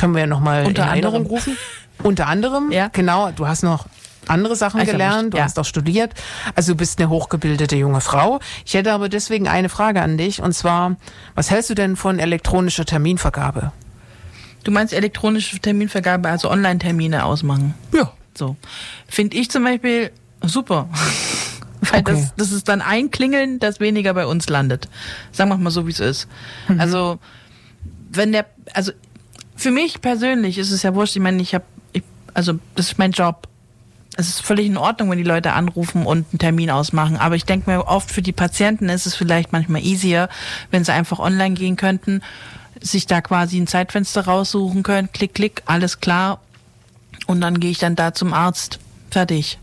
Können 0.00 0.14
wir 0.14 0.20
ja 0.20 0.26
nochmal 0.26 0.62
in 0.62 0.68
Unter 0.68 0.82
Erinnerung 0.84 1.16
anderem. 1.18 1.36
rufen. 1.36 1.56
Unter 2.02 2.26
anderem, 2.26 2.72
Ja. 2.72 2.88
genau. 2.88 3.30
Du 3.32 3.46
hast 3.46 3.62
noch 3.62 3.86
andere 4.26 4.56
Sachen 4.56 4.80
Ich 4.80 4.88
gelernt, 4.90 5.34
du 5.34 5.38
ja. 5.38 5.44
hast 5.44 5.58
auch 5.58 5.64
studiert. 5.64 6.12
Also 6.54 6.72
du 6.72 6.76
bist 6.78 6.98
eine 6.98 7.08
hochgebildete 7.10 7.76
junge 7.76 8.00
Frau. 8.00 8.40
Ich 8.64 8.74
hätte 8.74 8.92
aber 8.92 9.08
deswegen 9.08 9.48
eine 9.48 9.68
Frage 9.68 10.00
an 10.02 10.16
dich 10.16 10.40
und 10.42 10.52
zwar, 10.54 10.96
was 11.34 11.50
hältst 11.50 11.68
du 11.70 11.74
denn 11.74 11.96
von 11.96 12.18
elektronischer 12.18 12.84
Terminvergabe? 12.86 13.72
Du 14.64 14.70
meinst 14.70 14.92
elektronische 14.94 15.58
Terminvergabe, 15.58 16.28
also 16.28 16.50
Online-Termine 16.50 17.24
ausmachen? 17.24 17.74
Ja. 17.94 18.12
So. 18.36 18.56
Finde 19.08 19.36
ich 19.36 19.50
zum 19.50 19.64
Beispiel 19.64 20.10
super. 20.42 20.88
Weil 21.80 22.00
Okay. 22.00 22.12
das, 22.12 22.34
das 22.36 22.52
ist 22.52 22.68
dann 22.68 22.82
ein 22.82 23.10
Klingeln, 23.10 23.58
das 23.58 23.80
weniger 23.80 24.14
bei 24.14 24.26
uns 24.26 24.48
landet. 24.48 24.88
Sagen 25.32 25.50
wir 25.50 25.56
mal 25.56 25.70
so, 25.70 25.86
wie 25.86 25.90
es 25.92 26.00
ist. 26.00 26.28
Mhm. 26.68 26.78
Also, 26.80 27.18
wenn 28.12 28.32
der, 28.32 28.46
also 28.74 28.92
für 29.60 29.70
mich 29.70 30.00
persönlich 30.00 30.56
ist 30.56 30.70
es 30.70 30.82
ja 30.82 30.94
wurscht, 30.94 31.16
ich 31.16 31.22
meine, 31.22 31.42
ich 31.42 31.54
habe, 31.54 31.64
also 32.32 32.54
das 32.76 32.86
ist 32.86 32.98
mein 32.98 33.12
Job. 33.12 33.46
Es 34.16 34.28
ist 34.28 34.42
völlig 34.42 34.66
in 34.66 34.76
Ordnung, 34.76 35.10
wenn 35.10 35.18
die 35.18 35.24
Leute 35.24 35.52
anrufen 35.52 36.04
und 36.04 36.26
einen 36.30 36.38
Termin 36.38 36.70
ausmachen. 36.70 37.16
Aber 37.16 37.36
ich 37.36 37.44
denke 37.44 37.70
mir, 37.70 37.86
oft 37.86 38.10
für 38.10 38.22
die 38.22 38.32
Patienten 38.32 38.88
ist 38.88 39.06
es 39.06 39.14
vielleicht 39.14 39.52
manchmal 39.52 39.82
easier, 39.82 40.28
wenn 40.70 40.82
sie 40.82 40.92
einfach 40.92 41.18
online 41.18 41.54
gehen 41.54 41.76
könnten, 41.76 42.22
sich 42.80 43.06
da 43.06 43.20
quasi 43.20 43.60
ein 43.60 43.66
Zeitfenster 43.66 44.24
raussuchen 44.24 44.82
können, 44.82 45.10
klick, 45.12 45.34
klick, 45.34 45.62
alles 45.66 46.00
klar. 46.00 46.40
Und 47.26 47.42
dann 47.42 47.60
gehe 47.60 47.70
ich 47.70 47.78
dann 47.78 47.96
da 47.96 48.14
zum 48.14 48.32
Arzt. 48.32 48.78
Fertig. 49.10 49.58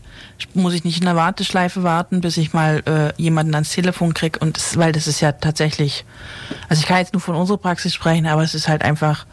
Muss 0.54 0.74
ich 0.74 0.84
nicht 0.84 0.98
in 0.98 1.06
der 1.06 1.16
Warteschleife 1.16 1.82
warten, 1.82 2.20
bis 2.20 2.36
ich 2.36 2.52
mal 2.52 2.82
äh, 2.86 3.20
jemanden 3.20 3.54
ans 3.54 3.70
Telefon 3.70 4.14
krieg 4.14 4.40
und 4.40 4.56
das, 4.56 4.76
weil 4.76 4.92
das 4.92 5.06
ist 5.08 5.20
ja 5.20 5.32
tatsächlich, 5.32 6.04
also 6.68 6.80
ich 6.80 6.86
kann 6.86 6.98
jetzt 6.98 7.12
nur 7.12 7.20
von 7.20 7.34
unserer 7.34 7.58
Praxis 7.58 7.92
sprechen, 7.92 8.26
aber 8.26 8.42
es 8.42 8.54
ist 8.54 8.68
halt 8.68 8.82
einfach, 8.82 9.26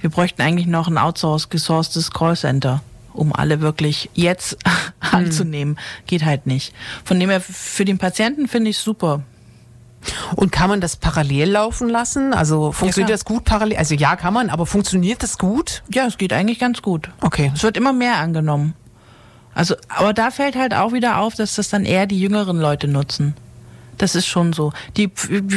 wir 0.00 0.10
bräuchten 0.10 0.42
eigentlich 0.42 0.66
noch 0.66 0.88
ein 0.88 0.98
outsourced, 0.98 1.50
gesourcedes 1.50 2.10
Callcenter, 2.10 2.82
um 3.12 3.34
alle 3.34 3.60
wirklich 3.60 4.10
jetzt 4.14 4.56
anzunehmen. 5.00 5.78
Geht 6.06 6.24
halt 6.24 6.46
nicht. 6.46 6.74
Von 7.04 7.18
dem 7.18 7.30
her, 7.30 7.40
für 7.40 7.84
den 7.84 7.98
Patienten 7.98 8.48
finde 8.48 8.70
ich 8.70 8.78
super. 8.78 9.22
Und 10.36 10.52
kann 10.52 10.70
man 10.70 10.80
das 10.80 10.96
parallel 10.96 11.50
laufen 11.50 11.88
lassen? 11.88 12.32
Also 12.32 12.72
funktioniert 12.72 13.08
klar. 13.08 13.18
das 13.18 13.24
gut 13.24 13.44
parallel? 13.44 13.78
Also 13.78 13.94
ja, 13.94 14.14
kann 14.16 14.32
man, 14.32 14.48
aber 14.48 14.64
funktioniert 14.64 15.22
das 15.22 15.38
gut? 15.38 15.82
Ja, 15.92 16.06
es 16.06 16.18
geht 16.18 16.32
eigentlich 16.32 16.58
ganz 16.60 16.82
gut. 16.82 17.10
Okay. 17.20 17.50
Es 17.54 17.62
wird 17.62 17.76
immer 17.76 17.92
mehr 17.92 18.16
angenommen. 18.18 18.74
Also, 19.54 19.74
aber 19.88 20.12
da 20.12 20.30
fällt 20.30 20.54
halt 20.54 20.72
auch 20.72 20.92
wieder 20.92 21.18
auf, 21.18 21.34
dass 21.34 21.56
das 21.56 21.68
dann 21.68 21.84
eher 21.84 22.06
die 22.06 22.20
jüngeren 22.20 22.60
Leute 22.60 22.86
nutzen. 22.86 23.34
Das 23.98 24.14
ist 24.14 24.26
schon 24.26 24.52
so. 24.52 24.72
Die, 24.96 25.10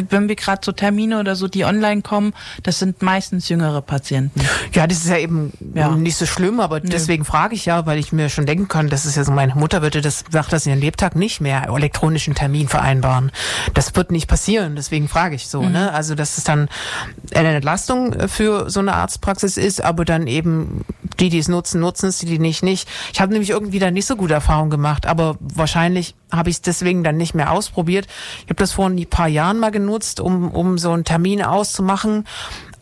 wenn 0.09 0.27
wir 0.27 0.35
gerade 0.35 0.61
so 0.63 0.71
Termine 0.71 1.19
oder 1.19 1.35
so, 1.35 1.47
die 1.47 1.63
online 1.65 2.01
kommen, 2.01 2.33
das 2.63 2.79
sind 2.79 3.01
meistens 3.01 3.49
jüngere 3.49 3.81
Patienten. 3.81 4.41
Ja, 4.73 4.87
das 4.87 4.97
ist 4.99 5.09
ja 5.09 5.17
eben 5.17 5.53
Ja. 5.73 5.89
nicht 5.95 6.17
so 6.17 6.25
schlimm, 6.25 6.59
aber 6.59 6.79
deswegen 6.79 7.23
frage 7.25 7.55
ich 7.55 7.65
ja, 7.65 7.85
weil 7.85 7.99
ich 7.99 8.11
mir 8.11 8.29
schon 8.29 8.45
denken 8.45 8.67
kann, 8.67 8.89
das 8.89 9.05
ist 9.05 9.15
ja 9.15 9.23
so, 9.23 9.31
meine 9.31 9.55
Mutter 9.55 9.81
würde 9.81 10.01
das, 10.01 10.23
sagt 10.29 10.51
das 10.53 10.65
in 10.65 10.71
ihrem 10.73 10.81
Lebtag 10.81 11.15
nicht 11.15 11.39
mehr 11.41 11.67
elektronischen 11.69 12.35
Termin 12.35 12.67
vereinbaren. 12.67 13.31
Das 13.73 13.95
wird 13.95 14.11
nicht 14.11 14.27
passieren, 14.27 14.75
deswegen 14.75 15.07
frage 15.07 15.35
ich 15.35 15.47
so, 15.47 15.61
ne? 15.63 15.91
Also, 15.93 16.15
dass 16.15 16.37
es 16.37 16.43
dann 16.43 16.67
eine 17.33 17.53
Entlastung 17.55 18.27
für 18.27 18.69
so 18.69 18.79
eine 18.79 18.93
Arztpraxis 18.93 19.57
ist, 19.57 19.83
aber 19.83 20.05
dann 20.05 20.27
eben 20.27 20.83
die, 21.21 21.29
die 21.29 21.37
es 21.37 21.47
nutzen, 21.47 21.79
nutzen 21.79 22.07
es, 22.07 22.17
die, 22.17 22.25
die 22.25 22.39
nicht, 22.39 22.63
nicht. 22.63 22.89
Ich 23.13 23.21
habe 23.21 23.31
nämlich 23.31 23.51
irgendwie 23.51 23.79
da 23.79 23.91
nicht 23.91 24.05
so 24.05 24.15
gute 24.15 24.33
Erfahrungen 24.33 24.71
gemacht, 24.71 25.05
aber 25.05 25.37
wahrscheinlich 25.39 26.15
habe 26.31 26.49
ich 26.49 26.57
es 26.57 26.61
deswegen 26.61 27.03
dann 27.03 27.17
nicht 27.17 27.35
mehr 27.35 27.51
ausprobiert. 27.51 28.07
Ich 28.39 28.45
habe 28.45 28.55
das 28.55 28.73
vor 28.73 28.87
ein 28.87 29.05
paar 29.07 29.27
Jahren 29.27 29.59
mal 29.59 29.71
genutzt, 29.71 30.19
um, 30.19 30.51
um 30.51 30.77
so 30.77 30.91
einen 30.91 31.05
Termin 31.05 31.43
auszumachen. 31.43 32.25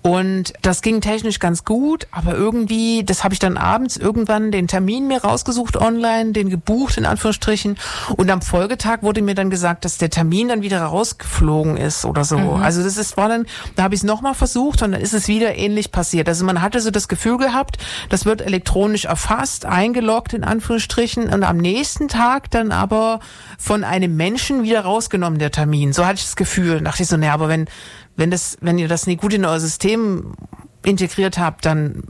Und 0.02 0.54
das 0.62 0.82
ging 0.82 1.02
technisch 1.02 1.40
ganz 1.40 1.66
gut, 1.66 2.08
aber 2.12 2.34
irgendwie, 2.34 3.04
das 3.04 3.24
habe 3.24 3.34
ich 3.34 3.40
dann 3.40 3.58
abends 3.58 3.98
irgendwann 3.98 4.52
den 4.52 4.68
Termin 4.68 5.08
mir 5.08 5.22
rausgesucht 5.24 5.76
online, 5.76 6.32
den 6.32 6.50
gebucht 6.50 6.98
in 6.98 7.06
Anführungsstrichen. 7.06 7.78
Und 8.16 8.30
am 8.32 8.42
Folgetag 8.42 9.00
wurde 9.02 9.22
mir 9.22 9.36
dann 9.36 9.50
gesagt, 9.50 9.84
dass 9.84 9.98
der 9.98 10.10
Termin 10.10 10.48
dann 10.48 10.62
wieder 10.62 10.82
rausgeflogen 10.82 11.76
ist 11.76 12.06
oder 12.06 12.24
so. 12.24 12.38
Also 12.38 12.82
das 12.82 12.98
ist, 12.98 13.18
war 13.18 13.28
dann, 13.28 13.46
da 13.76 13.84
habe 13.84 13.94
ich 13.94 14.00
es 14.00 14.04
nochmal 14.06 14.36
versucht 14.36 14.82
und 14.84 14.94
dann 14.94 15.02
ist 15.02 15.14
es 15.14 15.28
wieder 15.28 15.56
ähnlich 15.56 15.92
passiert. 15.92 16.30
Also 16.30 16.46
man 16.46 16.62
hatte 16.62 16.80
so 16.80 16.92
das 16.92 17.10
Gefühl 17.10 17.38
gehabt, 17.38 17.78
das 18.10 18.26
wird 18.26 18.42
elektronisch 18.42 19.06
erfasst, 19.06 19.66
eingeloggt 19.66 20.34
in 20.34 20.46
Anführungsstrichen 20.46 21.28
und 21.30 21.44
am 21.44 21.58
nächsten 21.58 22.08
Tag 22.08 22.50
dann 22.52 22.72
aber 22.72 23.20
von 23.58 23.84
einem 23.84 24.16
Menschen 24.16 24.64
wieder 24.64 24.82
rausgenommen, 24.82 25.40
der 25.40 25.52
Termin. 25.52 25.92
So 25.92 26.06
hatte 26.06 26.20
ich 26.20 26.26
das 26.26 26.38
Gefühl. 26.38 26.78
Da 26.78 26.86
dachte 26.86 27.04
ich 27.04 27.10
so, 27.10 27.18
naja, 27.18 27.34
aber 27.34 27.50
wenn 27.50 27.68
wenn 28.20 28.30
das, 28.32 28.58
wenn 28.62 28.78
ihr 28.78 28.88
das 28.88 29.08
nicht 29.08 29.22
gut 29.22 29.34
in 29.34 29.46
euer 29.46 29.60
System 29.60 30.34
integriert 30.84 31.38
habt, 31.38 31.66
dann 31.66 32.04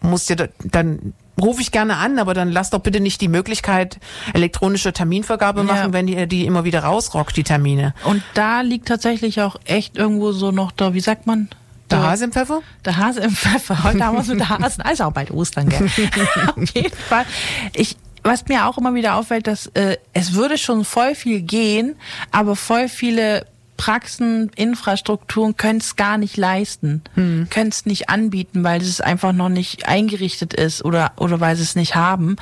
musst 0.00 0.30
ihr, 0.30 0.36
da- 0.36 0.48
dann 0.64 1.12
rufe 1.40 1.60
ich 1.60 1.70
gerne 1.70 1.96
an, 1.96 2.18
aber 2.18 2.34
dann 2.34 2.50
lasst 2.50 2.72
doch 2.74 2.80
bitte 2.80 2.98
nicht 3.00 3.20
die 3.20 3.28
Möglichkeit 3.28 3.98
elektronische 4.34 4.92
Terminvergabe 4.92 5.60
Ja. 5.60 5.66
machen, 5.66 5.92
wenn 5.92 6.08
ihr 6.08 6.26
die 6.26 6.46
immer 6.46 6.64
wieder 6.64 6.80
rausrockt, 6.84 7.36
die 7.36 7.44
Termine. 7.44 7.94
Und 8.04 8.22
da 8.34 8.60
liegt 8.62 8.88
tatsächlich 8.88 9.40
auch 9.40 9.56
echt 9.64 9.96
irgendwo 9.96 10.32
so 10.32 10.50
noch 10.50 10.72
da, 10.72 10.94
wie 10.94 11.00
sagt 11.00 11.26
man? 11.26 11.48
Der 11.90 12.02
Hase 12.02 12.24
im 12.26 12.32
Pfeffer? 12.32 12.60
Der 12.84 12.96
Hase 12.98 13.20
im 13.20 13.30
Pfeffer. 13.30 13.82
Heute 13.84 14.04
haben 14.04 14.16
wir 14.16 14.22
so 14.24 14.34
der 14.34 14.48
Hasen, 14.50 14.82
also 14.84 15.04
auch 15.04 15.12
bald 15.12 15.30
Ostern, 15.30 15.68
gell? 15.68 15.86
Auf 16.56 16.70
jeden 16.74 16.94
Fall. 16.96 17.24
Ich, 17.72 17.96
was 18.24 18.46
mir 18.48 18.66
auch 18.66 18.76
immer 18.76 18.94
wieder 18.94 19.14
auffällt, 19.14 19.46
dass 19.46 19.68
äh, 19.68 19.96
es 20.12 20.34
würde 20.34 20.58
schon 20.58 20.84
voll 20.84 21.14
viel 21.14 21.40
gehen, 21.40 21.96
aber 22.30 22.56
voll 22.56 22.88
viele 22.88 23.46
Praxen, 23.78 24.50
Infrastrukturen 24.56 25.56
können 25.56 25.78
es 25.78 25.96
gar 25.96 26.18
nicht 26.18 26.36
leisten, 26.36 27.02
können 27.48 27.70
es 27.70 27.86
nicht 27.86 28.10
anbieten, 28.10 28.62
weil 28.64 28.82
es 28.82 29.00
einfach 29.00 29.32
noch 29.32 29.48
nicht 29.48 29.88
eingerichtet 29.88 30.52
ist 30.52 30.84
oder, 30.84 31.12
oder 31.16 31.40
weil 31.40 31.56
sie 31.56 31.62
es 31.62 31.76
nicht 31.76 31.94
haben. 31.94 32.36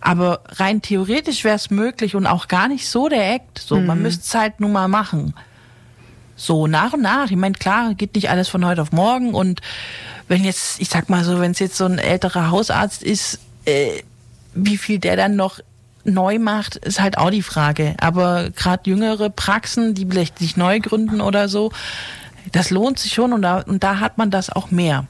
Aber 0.00 0.42
rein 0.50 0.82
theoretisch 0.82 1.42
wäre 1.42 1.56
es 1.56 1.70
möglich 1.70 2.14
und 2.14 2.26
auch 2.26 2.46
gar 2.46 2.68
nicht 2.68 2.88
so 2.88 3.08
der 3.08 3.34
Act. 3.34 3.58
So, 3.58 3.80
man 3.80 4.02
müsste 4.02 4.22
es 4.22 4.34
halt 4.34 4.60
nun 4.60 4.70
mal 4.70 4.86
machen 4.86 5.34
so 6.36 6.66
nach 6.66 6.92
und 6.92 7.02
nach. 7.02 7.30
Ich 7.30 7.36
meine, 7.36 7.54
klar, 7.54 7.94
geht 7.94 8.14
nicht 8.14 8.30
alles 8.30 8.48
von 8.48 8.64
heute 8.64 8.82
auf 8.82 8.92
morgen. 8.92 9.34
Und 9.34 9.60
wenn 10.28 10.44
jetzt, 10.44 10.80
ich 10.80 10.88
sag 10.88 11.08
mal 11.08 11.24
so, 11.24 11.40
wenn 11.40 11.52
es 11.52 11.58
jetzt 11.58 11.76
so 11.76 11.84
ein 11.84 11.98
älterer 11.98 12.50
Hausarzt 12.50 13.02
ist, 13.02 13.38
äh, 13.64 14.02
wie 14.54 14.76
viel 14.76 14.98
der 14.98 15.16
dann 15.16 15.36
noch 15.36 15.60
neu 16.04 16.38
macht, 16.38 16.76
ist 16.76 17.00
halt 17.00 17.18
auch 17.18 17.30
die 17.30 17.42
Frage. 17.42 17.94
Aber 18.00 18.50
gerade 18.50 18.88
jüngere 18.88 19.30
Praxen, 19.30 19.94
die 19.94 20.06
vielleicht 20.06 20.38
sich 20.38 20.56
neu 20.56 20.80
gründen 20.80 21.20
oder 21.20 21.48
so, 21.48 21.72
das 22.52 22.70
lohnt 22.70 22.98
sich 22.98 23.14
schon 23.14 23.32
und 23.32 23.42
da, 23.42 23.60
und 23.60 23.82
da 23.82 24.00
hat 24.00 24.18
man 24.18 24.30
das 24.30 24.50
auch 24.50 24.70
mehr. 24.70 25.06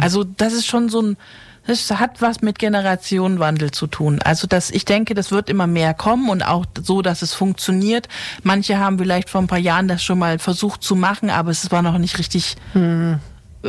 Also 0.00 0.24
das 0.24 0.52
ist 0.52 0.66
schon 0.66 0.88
so 0.88 1.00
ein, 1.02 1.16
das 1.66 1.90
hat 1.92 2.20
was 2.20 2.42
mit 2.42 2.58
Generationenwandel 2.58 3.70
zu 3.70 3.86
tun. 3.86 4.20
Also 4.24 4.46
das, 4.46 4.70
ich 4.70 4.84
denke, 4.84 5.14
das 5.14 5.30
wird 5.30 5.48
immer 5.48 5.66
mehr 5.66 5.94
kommen 5.94 6.28
und 6.28 6.42
auch 6.42 6.64
so, 6.82 7.02
dass 7.02 7.22
es 7.22 7.34
funktioniert. 7.34 8.08
Manche 8.42 8.78
haben 8.78 8.98
vielleicht 8.98 9.30
vor 9.30 9.40
ein 9.40 9.46
paar 9.46 9.58
Jahren 9.58 9.86
das 9.86 10.02
schon 10.02 10.18
mal 10.18 10.38
versucht 10.38 10.82
zu 10.82 10.96
machen, 10.96 11.30
aber 11.30 11.50
es 11.50 11.70
war 11.70 11.82
noch 11.82 11.98
nicht 11.98 12.18
richtig 12.18 12.56
äh, 12.74 13.14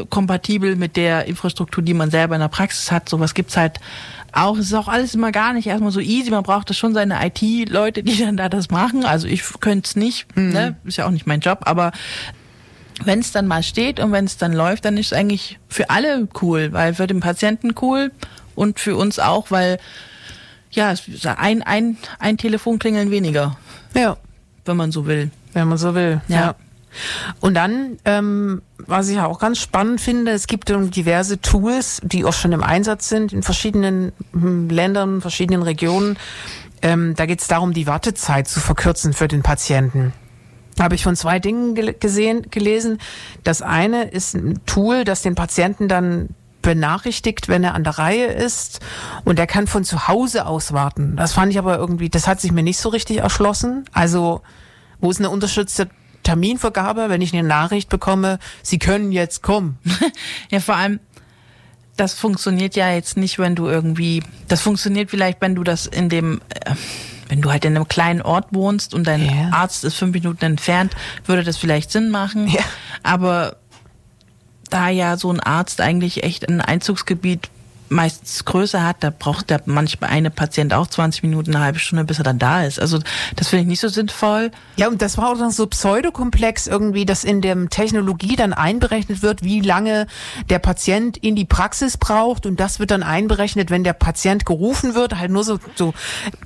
kompatibel 0.09 0.75
mit 0.75 0.95
der 0.95 1.25
Infrastruktur, 1.25 1.83
die 1.83 1.93
man 1.93 2.11
selber 2.11 2.35
in 2.35 2.41
der 2.41 2.47
Praxis 2.47 2.91
hat. 2.91 3.09
Sowas 3.09 3.33
gibt's 3.33 3.57
halt 3.57 3.79
auch. 4.31 4.57
Es 4.57 4.67
ist 4.67 4.73
auch 4.73 4.87
alles 4.87 5.13
immer 5.15 5.31
gar 5.31 5.53
nicht 5.53 5.67
erstmal 5.67 5.91
so 5.91 5.99
easy. 5.99 6.31
Man 6.31 6.43
braucht 6.43 6.69
das 6.69 6.77
schon 6.77 6.93
seine 6.93 7.19
IT-Leute, 7.25 8.01
die 8.03 8.17
dann 8.17 8.37
da 8.37 8.47
das 8.49 8.69
machen. 8.69 9.03
Also 9.05 9.27
ich 9.27 9.43
könnte 9.59 9.87
es 9.87 9.95
nicht, 9.95 10.35
ne? 10.37 10.75
ist 10.85 10.97
ja 10.97 11.05
auch 11.05 11.11
nicht 11.11 11.27
mein 11.27 11.41
Job, 11.41 11.59
aber 11.63 11.91
wenn 13.03 13.19
es 13.19 13.31
dann 13.31 13.47
mal 13.47 13.63
steht 13.63 13.99
und 13.99 14.11
wenn 14.11 14.25
es 14.25 14.37
dann 14.37 14.53
läuft, 14.53 14.85
dann 14.85 14.95
ist 14.97 15.07
es 15.07 15.13
eigentlich 15.13 15.59
für 15.67 15.89
alle 15.89 16.27
cool, 16.41 16.71
weil 16.71 16.93
für 16.93 17.07
den 17.07 17.19
Patienten 17.19 17.73
cool 17.81 18.11
und 18.55 18.79
für 18.79 18.95
uns 18.95 19.17
auch, 19.19 19.49
weil 19.51 19.79
ja, 20.69 20.91
es 20.91 21.03
ein, 21.25 21.63
ein, 21.63 21.97
ein 22.19 22.37
Telefonklingeln 22.37 23.11
weniger, 23.11 23.57
Ja, 23.93 24.15
wenn 24.65 24.77
man 24.77 24.91
so 24.93 25.05
will. 25.05 25.31
wenn 25.53 25.67
man 25.67 25.77
so 25.77 25.95
will. 25.95 26.21
Ja. 26.29 26.35
Ja. 26.37 26.55
Und 27.39 27.53
dann, 27.53 27.97
ähm, 28.05 28.61
was 28.77 29.09
ich 29.09 29.19
auch 29.19 29.39
ganz 29.39 29.59
spannend 29.59 30.01
finde, 30.01 30.31
es 30.31 30.47
gibt 30.47 30.69
diverse 30.69 31.39
Tools, 31.41 32.01
die 32.03 32.25
auch 32.25 32.33
schon 32.33 32.51
im 32.51 32.63
Einsatz 32.63 33.09
sind 33.09 33.33
in 33.33 33.43
verschiedenen 33.43 34.11
hm, 34.33 34.69
Ländern, 34.69 35.21
verschiedenen 35.21 35.63
Regionen. 35.63 36.17
Ähm, 36.81 37.15
da 37.15 37.25
geht 37.25 37.41
es 37.41 37.47
darum, 37.47 37.73
die 37.73 37.87
Wartezeit 37.87 38.47
zu 38.47 38.59
verkürzen 38.59 39.13
für 39.13 39.27
den 39.27 39.43
Patienten. 39.43 40.13
Habe 40.79 40.95
ich 40.95 41.03
von 41.03 41.15
zwei 41.15 41.39
Dingen 41.39 41.75
gesehen, 41.99 42.47
gelesen. 42.49 42.97
Das 43.43 43.61
eine 43.61 44.05
ist 44.05 44.33
ein 44.33 44.65
Tool, 44.65 45.03
das 45.03 45.21
den 45.21 45.35
Patienten 45.35 45.87
dann 45.87 46.29
benachrichtigt, 46.61 47.47
wenn 47.47 47.63
er 47.63 47.73
an 47.73 47.83
der 47.83 47.97
Reihe 47.97 48.27
ist 48.27 48.79
und 49.25 49.39
er 49.39 49.47
kann 49.47 49.67
von 49.67 49.83
zu 49.83 50.07
Hause 50.07 50.45
aus 50.45 50.73
warten. 50.73 51.15
Das 51.15 51.33
fand 51.33 51.51
ich 51.51 51.57
aber 51.57 51.77
irgendwie, 51.77 52.09
das 52.09 52.27
hat 52.27 52.39
sich 52.39 52.51
mir 52.51 52.63
nicht 52.63 52.79
so 52.79 52.89
richtig 52.89 53.17
erschlossen. 53.17 53.85
Also, 53.91 54.41
wo 54.99 55.09
ist 55.09 55.19
eine 55.19 55.29
unterstützte 55.29 55.89
Terminvergabe, 56.23 57.09
wenn 57.09 57.21
ich 57.21 57.33
eine 57.33 57.47
Nachricht 57.47 57.89
bekomme, 57.89 58.39
Sie 58.63 58.79
können 58.79 59.11
jetzt 59.11 59.41
kommen. 59.43 59.77
Ja, 60.51 60.59
vor 60.59 60.75
allem, 60.75 60.99
das 61.97 62.13
funktioniert 62.13 62.75
ja 62.75 62.91
jetzt 62.91 63.17
nicht, 63.17 63.39
wenn 63.39 63.55
du 63.55 63.67
irgendwie, 63.67 64.23
das 64.47 64.61
funktioniert 64.61 65.09
vielleicht, 65.09 65.41
wenn 65.41 65.55
du 65.55 65.63
das 65.63 65.85
in 65.85 66.09
dem, 66.09 66.41
äh, 66.49 66.73
wenn 67.29 67.41
du 67.41 67.51
halt 67.51 67.63
in 67.63 67.75
einem 67.75 67.87
kleinen 67.87 68.21
Ort 68.21 68.47
wohnst 68.51 68.93
und 68.93 69.05
dein 69.07 69.25
Ja. 69.25 69.49
Arzt 69.51 69.83
ist 69.85 69.95
fünf 69.95 70.13
Minuten 70.13 70.43
entfernt, 70.43 70.95
würde 71.25 71.43
das 71.43 71.57
vielleicht 71.57 71.91
Sinn 71.91 72.09
machen. 72.09 72.47
Ja. 72.47 72.61
Aber 73.03 73.57
da 74.69 74.89
ja 74.89 75.17
so 75.17 75.31
ein 75.31 75.39
Arzt 75.39 75.81
eigentlich 75.81 76.23
echt 76.23 76.47
ein 76.47 76.61
Einzugsgebiet 76.61 77.49
meistens 77.91 78.45
größer 78.45 78.83
hat, 78.85 78.97
da 79.01 79.11
braucht 79.11 79.49
der 79.49 79.61
manchmal 79.65 80.09
eine 80.09 80.31
Patient 80.31 80.73
auch 80.73 80.87
20 80.87 81.23
Minuten, 81.23 81.53
eine 81.53 81.63
halbe 81.63 81.79
Stunde, 81.79 82.05
bis 82.05 82.17
er 82.17 82.23
dann 82.23 82.39
da 82.39 82.63
ist. 82.63 82.79
Also 82.79 82.99
das 83.35 83.49
finde 83.49 83.63
ich 83.63 83.67
nicht 83.67 83.81
so 83.81 83.89
sinnvoll. 83.89 84.51
Ja, 84.77 84.87
und 84.87 85.01
das 85.01 85.17
war 85.17 85.29
auch 85.29 85.37
noch 85.37 85.51
so 85.51 85.67
pseudokomplex 85.67 86.67
irgendwie, 86.67 87.05
dass 87.05 87.23
in 87.23 87.41
der 87.41 87.69
Technologie 87.69 88.35
dann 88.35 88.53
einberechnet 88.53 89.21
wird, 89.21 89.43
wie 89.43 89.59
lange 89.59 90.07
der 90.49 90.59
Patient 90.59 91.17
in 91.17 91.35
die 91.35 91.45
Praxis 91.45 91.97
braucht 91.97 92.45
und 92.45 92.59
das 92.59 92.79
wird 92.79 92.91
dann 92.91 93.03
einberechnet, 93.03 93.69
wenn 93.69 93.83
der 93.83 93.93
Patient 93.93 94.45
gerufen 94.45 94.95
wird, 94.95 95.17
halt 95.17 95.31
nur 95.31 95.43
so, 95.43 95.59
so 95.75 95.93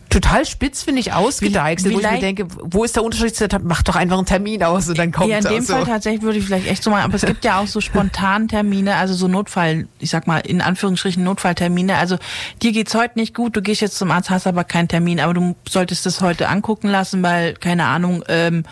total 0.10 0.46
spitz, 0.46 0.82
finde 0.84 1.02
ich, 1.02 1.14
ausgedeichselt, 1.14 1.94
wo 1.94 2.00
ich 2.00 2.10
mir 2.10 2.20
denke, 2.20 2.48
wo 2.62 2.84
ist 2.84 2.96
der 2.96 3.04
Unterschied? 3.04 3.36
Mach 3.64 3.84
doch 3.84 3.96
einfach 3.96 4.18
einen 4.18 4.26
Termin 4.26 4.64
aus 4.64 4.88
und 4.88 4.98
dann 4.98 5.12
kommt 5.12 5.30
Ja, 5.30 5.38
in 5.38 5.44
dem 5.44 5.64
so. 5.64 5.74
Fall 5.74 5.86
tatsächlich 5.86 6.22
würde 6.22 6.40
ich 6.40 6.46
vielleicht 6.46 6.68
echt 6.68 6.84
so 6.84 6.90
machen, 6.90 7.04
aber 7.04 7.16
es 7.16 7.26
gibt 7.26 7.44
ja 7.46 7.60
auch 7.60 7.68
so 7.68 7.82
Spontantermine, 8.16 8.96
also 8.96 9.14
so 9.14 9.28
Notfall, 9.28 9.88
ich 10.00 10.10
sag 10.10 10.26
mal 10.26 10.40
in 10.40 10.62
Anführungsstrichen 10.62 11.24
Notfalltermine. 11.36 11.98
Also 11.98 12.18
dir 12.62 12.72
geht's 12.72 12.96
heute 12.96 13.20
nicht 13.20 13.36
gut, 13.36 13.56
du 13.56 13.62
gehst 13.62 13.82
jetzt 13.82 13.98
zum 13.98 14.12
Arzt, 14.12 14.30
hast 14.30 14.48
aber 14.48 14.64
keinen 14.64 14.88
Termin, 14.88 15.20
aber 15.20 15.34
du 15.34 15.56
solltest 15.68 16.06
das 16.06 16.22
heute 16.22 16.48
angucken 16.50 16.88
lassen, 16.90 17.22
weil 17.24 17.54
keine 17.54 17.86
Ahnung. 17.86 18.24
Ähm, 18.28 18.64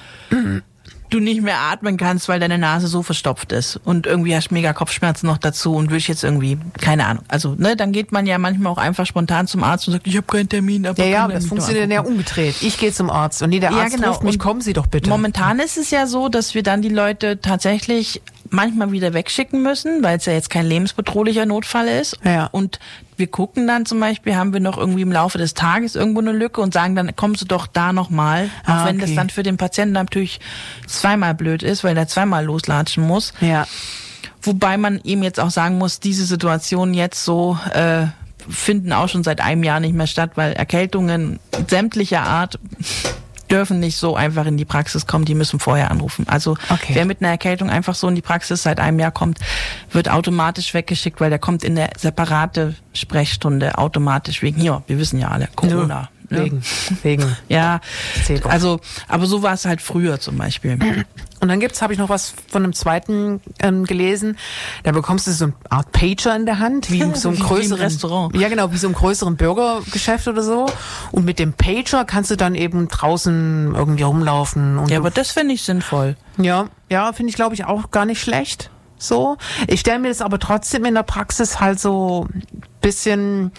du 1.10 1.20
nicht 1.20 1.44
mehr 1.44 1.60
atmen 1.60 1.96
kannst, 1.98 2.28
weil 2.28 2.40
deine 2.40 2.58
Nase 2.58 2.88
so 2.88 3.04
verstopft 3.04 3.52
ist 3.52 3.80
und 3.84 4.08
irgendwie 4.08 4.36
hast 4.36 4.52
mega 4.52 4.74
Kopfschmerzen 4.74 5.28
noch 5.28 5.38
dazu 5.38 5.76
und 5.76 5.92
willst 5.92 6.08
jetzt 6.08 6.24
irgendwie, 6.24 6.58
keine 6.82 7.06
Ahnung. 7.06 7.24
Also, 7.28 7.54
ne, 7.56 7.76
dann 7.76 7.92
geht 7.92 8.12
man 8.12 8.26
ja 8.26 8.40
manchmal 8.40 8.72
auch 8.74 8.80
einfach 8.80 9.06
spontan 9.06 9.46
zum 9.46 9.64
Arzt 9.64 9.88
und 9.88 9.94
sagt, 9.94 10.08
ich 10.08 10.18
habe 10.18 10.26
keinen 10.26 10.50
Termin, 10.50 10.88
aber 10.88 11.04
Ja, 11.04 11.10
ja, 11.10 11.24
aber 11.26 11.34
das 11.34 11.46
funktioniert 11.46 11.92
ja 11.92 12.02
umgedreht. 12.02 12.56
Ich 12.62 12.80
gehe 12.80 12.92
zum 12.92 13.12
Arzt 13.12 13.44
und 13.44 13.52
nee, 13.52 13.60
der 13.60 13.70
Ja, 13.70 13.82
Arzt 13.82 13.96
genau. 13.96 14.10
ruft 14.10 14.24
mich, 14.24 14.40
kommen 14.40 14.62
Sie 14.62 14.74
doch 14.74 14.88
bitte. 14.88 15.08
Momentan 15.08 15.60
ist 15.60 15.78
es 15.78 15.92
ja 15.92 16.08
so, 16.08 16.30
dass 16.30 16.56
wir 16.56 16.64
dann 16.64 16.82
die 16.82 16.90
Leute 16.90 17.40
tatsächlich 17.40 18.24
manchmal 18.54 18.92
wieder 18.92 19.14
wegschicken 19.14 19.62
müssen, 19.64 20.04
weil 20.04 20.18
es 20.18 20.26
ja 20.26 20.34
jetzt 20.34 20.50
kein 20.50 20.66
lebensbedrohlicher 20.66 21.46
Notfall 21.46 21.88
ist. 21.88 22.18
Ja. 22.24 22.46
Und 22.52 22.80
wir 23.18 23.28
gucken 23.28 23.68
dann 23.68 23.86
zum 23.86 24.00
Beispiel, 24.00 24.36
haben 24.36 24.54
wir 24.54 24.60
noch 24.60 24.78
irgendwie 24.78 25.02
im 25.02 25.12
Laufe 25.12 25.38
des 25.38 25.54
Tages 25.54 25.96
irgendwo 25.96 26.22
eine 26.22 26.32
Lücke 26.32 26.62
und 26.62 26.74
sagen 26.74 26.96
dann, 26.96 27.16
kommst 27.16 27.42
du 27.42 27.46
doch 27.46 27.68
da 27.68 27.94
nochmal. 27.94 28.50
Auch 28.66 28.70
Ah, 28.70 28.86
wenn 28.86 29.00
das 29.00 29.14
dann 29.16 29.30
für 29.30 29.44
den 29.44 29.58
Patienten 29.58 29.94
natürlich 29.94 30.40
zweimal 30.88 31.34
blöd 31.34 31.64
ist, 31.64 31.84
weil 31.84 31.96
der 31.96 32.08
zweimal 32.08 32.46
loslatschen 32.46 33.06
muss. 33.06 33.34
Ja. 33.42 33.68
Wobei 34.42 34.78
man 34.78 35.00
ihm 35.04 35.24
jetzt 35.24 35.40
auch 35.40 35.52
sagen 35.52 35.78
muss, 35.78 36.00
diese 36.00 36.26
Situation 36.26 36.94
jetzt 36.94 37.24
so 37.24 37.58
äh, 37.74 38.08
finden 38.50 38.94
auch 38.94 39.08
schon 39.10 39.24
seit 39.24 39.42
einem 39.42 39.64
Jahr 39.64 39.80
nicht 39.80 39.94
mehr 39.96 40.08
statt, 40.08 40.32
weil 40.36 40.54
Erkältungen 40.54 41.40
sämtlicher 41.68 42.24
Art 42.24 42.60
dürfen 43.54 43.80
nicht 43.80 43.98
so 43.98 44.16
einfach 44.16 44.46
in 44.46 44.58
die 44.58 44.66
Praxis 44.66 45.06
kommen, 45.06 45.26
die 45.26 45.36
müssen 45.36 45.60
vorher 45.60 45.92
anrufen. 45.92 46.26
Also 46.28 46.58
Okay. 46.70 46.94
wer 46.96 47.06
mit 47.06 47.22
einer 47.22 47.30
Erkältung 47.30 47.70
einfach 47.70 47.96
so 47.96 48.08
in 48.08 48.16
die 48.16 48.22
Praxis 48.22 48.64
seit 48.64 48.80
einem 48.80 49.00
Jahr 49.00 49.12
kommt, 49.12 49.40
wird 49.92 50.10
automatisch 50.10 50.74
weggeschickt, 50.74 51.22
weil 51.22 51.30
der 51.30 51.40
kommt 51.40 51.64
in 51.64 51.78
eine 51.78 51.90
separate 51.98 52.76
Sprechstunde 52.94 53.78
automatisch 53.78 54.42
wegen 54.42 54.60
hier. 54.60 54.82
Wir 54.88 54.98
wissen 54.98 55.20
ja 55.20 55.30
alle, 55.30 55.48
Corona. 55.56 56.10
Ne? 56.30 56.44
Wegen, 56.46 56.62
wegen. 57.04 57.38
Ja, 57.50 57.80
auch. 58.44 58.50
also, 58.50 58.80
aber 59.08 59.26
so 59.26 59.44
war 59.44 59.54
es 59.54 59.66
halt 59.66 59.82
früher 59.82 60.20
zum 60.20 60.38
Beispiel. 60.38 60.78
Und 61.42 61.48
dann 61.50 61.60
gibt's, 61.60 61.82
habe 61.82 61.92
ich 61.94 62.00
noch 62.00 62.10
was 62.10 62.34
von 62.50 62.64
einem 62.64 62.74
zweiten 62.74 63.42
ähm, 63.60 63.84
gelesen. 63.86 64.38
Da 64.84 64.92
bekommst 64.92 65.28
du 65.28 65.32
so 65.32 65.46
eine 65.46 65.54
Art 65.70 65.92
Pager 65.92 66.36
in 66.36 66.46
der 66.46 66.60
Hand, 66.60 66.90
wie 66.90 67.00
so 67.16 67.30
einem 67.30 67.38
Wie- 67.40 67.70
wie 67.70 67.74
Restaurant. 67.74 68.36
Ja, 68.36 68.48
genau, 68.50 68.72
wie 68.72 68.78
so 68.78 68.88
einem 68.88 68.96
größeren 68.96 69.36
Burgergeschäft 69.36 70.28
oder 70.28 70.42
so. 70.42 70.68
Und 71.12 71.26
mit 71.26 71.40
dem 71.40 71.54
Pager 71.54 72.06
kannst 72.06 72.32
du 72.32 72.38
dann 72.38 72.56
eben 72.56 72.88
draußen 72.88 73.74
irgendwie 73.76 74.04
rumlaufen. 74.04 74.78
Und 74.78 74.90
Ja, 74.90 75.00
aber 75.00 75.12
das 75.12 75.32
finde 75.32 75.54
ich 75.54 75.64
sinnvoll. 75.64 76.16
ja, 76.38 76.68
ja, 76.90 77.12
finde 77.14 77.30
ich, 77.32 77.36
glaube 77.36 77.56
ich, 77.56 77.66
auch 77.66 77.92
gar 77.92 78.06
nicht 78.06 78.22
schlecht. 78.22 78.70
So. 78.98 79.36
Ich 79.68 79.82
stelle 79.82 80.00
mir 80.00 80.08
das 80.08 80.22
aber 80.22 80.40
trotzdem 80.40 80.86
in 80.86 80.94
der 80.94 81.04
Praxis 81.04 81.60
halt 81.60 81.78
so 81.80 82.28
bisschen. 82.80 83.52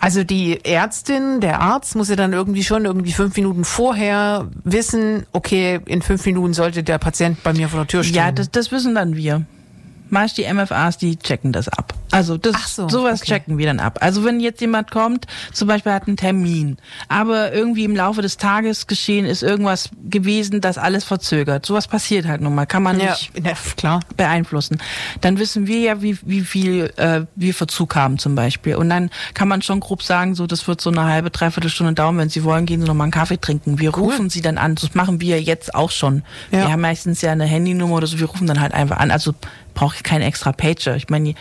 Also 0.00 0.24
die 0.24 0.64
Ärztin, 0.64 1.40
der 1.40 1.60
Arzt 1.60 1.94
muss 1.94 2.08
ja 2.08 2.16
dann 2.16 2.32
irgendwie 2.32 2.64
schon 2.64 2.86
irgendwie 2.86 3.12
fünf 3.12 3.36
Minuten 3.36 3.64
vorher 3.66 4.48
wissen, 4.64 5.26
okay, 5.32 5.78
in 5.84 6.00
fünf 6.00 6.24
Minuten 6.24 6.54
sollte 6.54 6.82
der 6.82 6.96
Patient 6.96 7.42
bei 7.42 7.52
mir 7.52 7.68
vor 7.68 7.80
der 7.80 7.86
Tür 7.86 8.02
stehen. 8.02 8.16
Ja, 8.16 8.32
das, 8.32 8.50
das 8.50 8.72
wissen 8.72 8.94
dann 8.94 9.14
wir. 9.14 9.44
Meist 10.10 10.36
die 10.38 10.52
MFAs, 10.52 10.98
die 10.98 11.16
checken 11.16 11.52
das 11.52 11.68
ab. 11.68 11.94
Also 12.10 12.36
das, 12.36 12.74
so, 12.74 12.88
sowas 12.88 13.20
okay. 13.22 13.32
checken 13.34 13.58
wir 13.58 13.66
dann 13.66 13.78
ab. 13.80 13.98
Also 14.00 14.24
wenn 14.24 14.40
jetzt 14.40 14.60
jemand 14.60 14.90
kommt, 14.90 15.26
zum 15.52 15.68
Beispiel 15.68 15.92
hat 15.92 16.08
einen 16.08 16.16
Termin, 16.16 16.76
aber 17.08 17.52
irgendwie 17.52 17.84
im 17.84 17.94
Laufe 17.94 18.20
des 18.20 18.36
Tages 18.36 18.86
geschehen 18.86 19.26
ist 19.26 19.42
irgendwas 19.42 19.90
gewesen, 20.08 20.60
das 20.60 20.76
alles 20.78 21.04
verzögert. 21.04 21.64
Sowas 21.66 21.86
passiert 21.86 22.26
halt 22.26 22.40
nun 22.40 22.54
mal, 22.54 22.66
kann 22.66 22.82
man 22.82 22.98
Ja, 22.98 23.10
nicht 23.10 23.32
ja, 23.42 23.52
klar. 23.76 24.00
beeinflussen. 24.16 24.78
Dann 25.20 25.38
wissen 25.38 25.66
wir 25.66 25.78
ja, 25.78 26.02
wie, 26.02 26.18
wie 26.22 26.40
viel 26.40 26.92
äh, 26.96 27.22
wir 27.36 27.54
Verzug 27.54 27.94
haben 27.94 28.18
zum 28.18 28.34
Beispiel. 28.34 28.74
Und 28.74 28.90
dann 28.90 29.10
kann 29.34 29.48
man 29.48 29.62
schon 29.62 29.80
grob 29.80 30.02
sagen, 30.02 30.34
so 30.34 30.46
das 30.46 30.66
wird 30.66 30.80
so 30.80 30.90
eine 30.90 31.04
halbe, 31.04 31.30
dreiviertel 31.30 31.70
Stunde 31.70 31.92
dauern. 31.92 32.18
Wenn 32.18 32.28
Sie 32.28 32.44
wollen, 32.44 32.66
gehen 32.66 32.80
Sie 32.80 32.86
noch 32.86 32.94
mal 32.94 33.04
einen 33.04 33.12
Kaffee 33.12 33.40
trinken. 33.40 33.78
Wir 33.78 33.90
rufen 33.94 34.30
Sie 34.30 34.40
dann 34.40 34.58
an. 34.58 34.74
Das 34.74 34.94
machen 34.94 35.20
wir 35.20 35.40
jetzt 35.40 35.74
auch 35.74 35.90
schon. 35.90 36.22
Ja. 36.50 36.58
Wir 36.58 36.72
haben 36.72 36.80
meistens 36.80 37.20
ja 37.20 37.32
eine 37.32 37.44
Handynummer 37.44 37.96
oder 37.96 38.06
so. 38.06 38.18
Wir 38.18 38.26
rufen 38.26 38.46
dann 38.46 38.60
halt 38.60 38.74
einfach 38.74 38.98
an. 38.98 39.10
Also 39.10 39.34
brauche 39.80 39.96
ich 39.96 40.02
keinen 40.02 40.20
extra 40.20 40.52
Pager. 40.52 40.94
Ich 40.96 41.08
meine, 41.08 41.32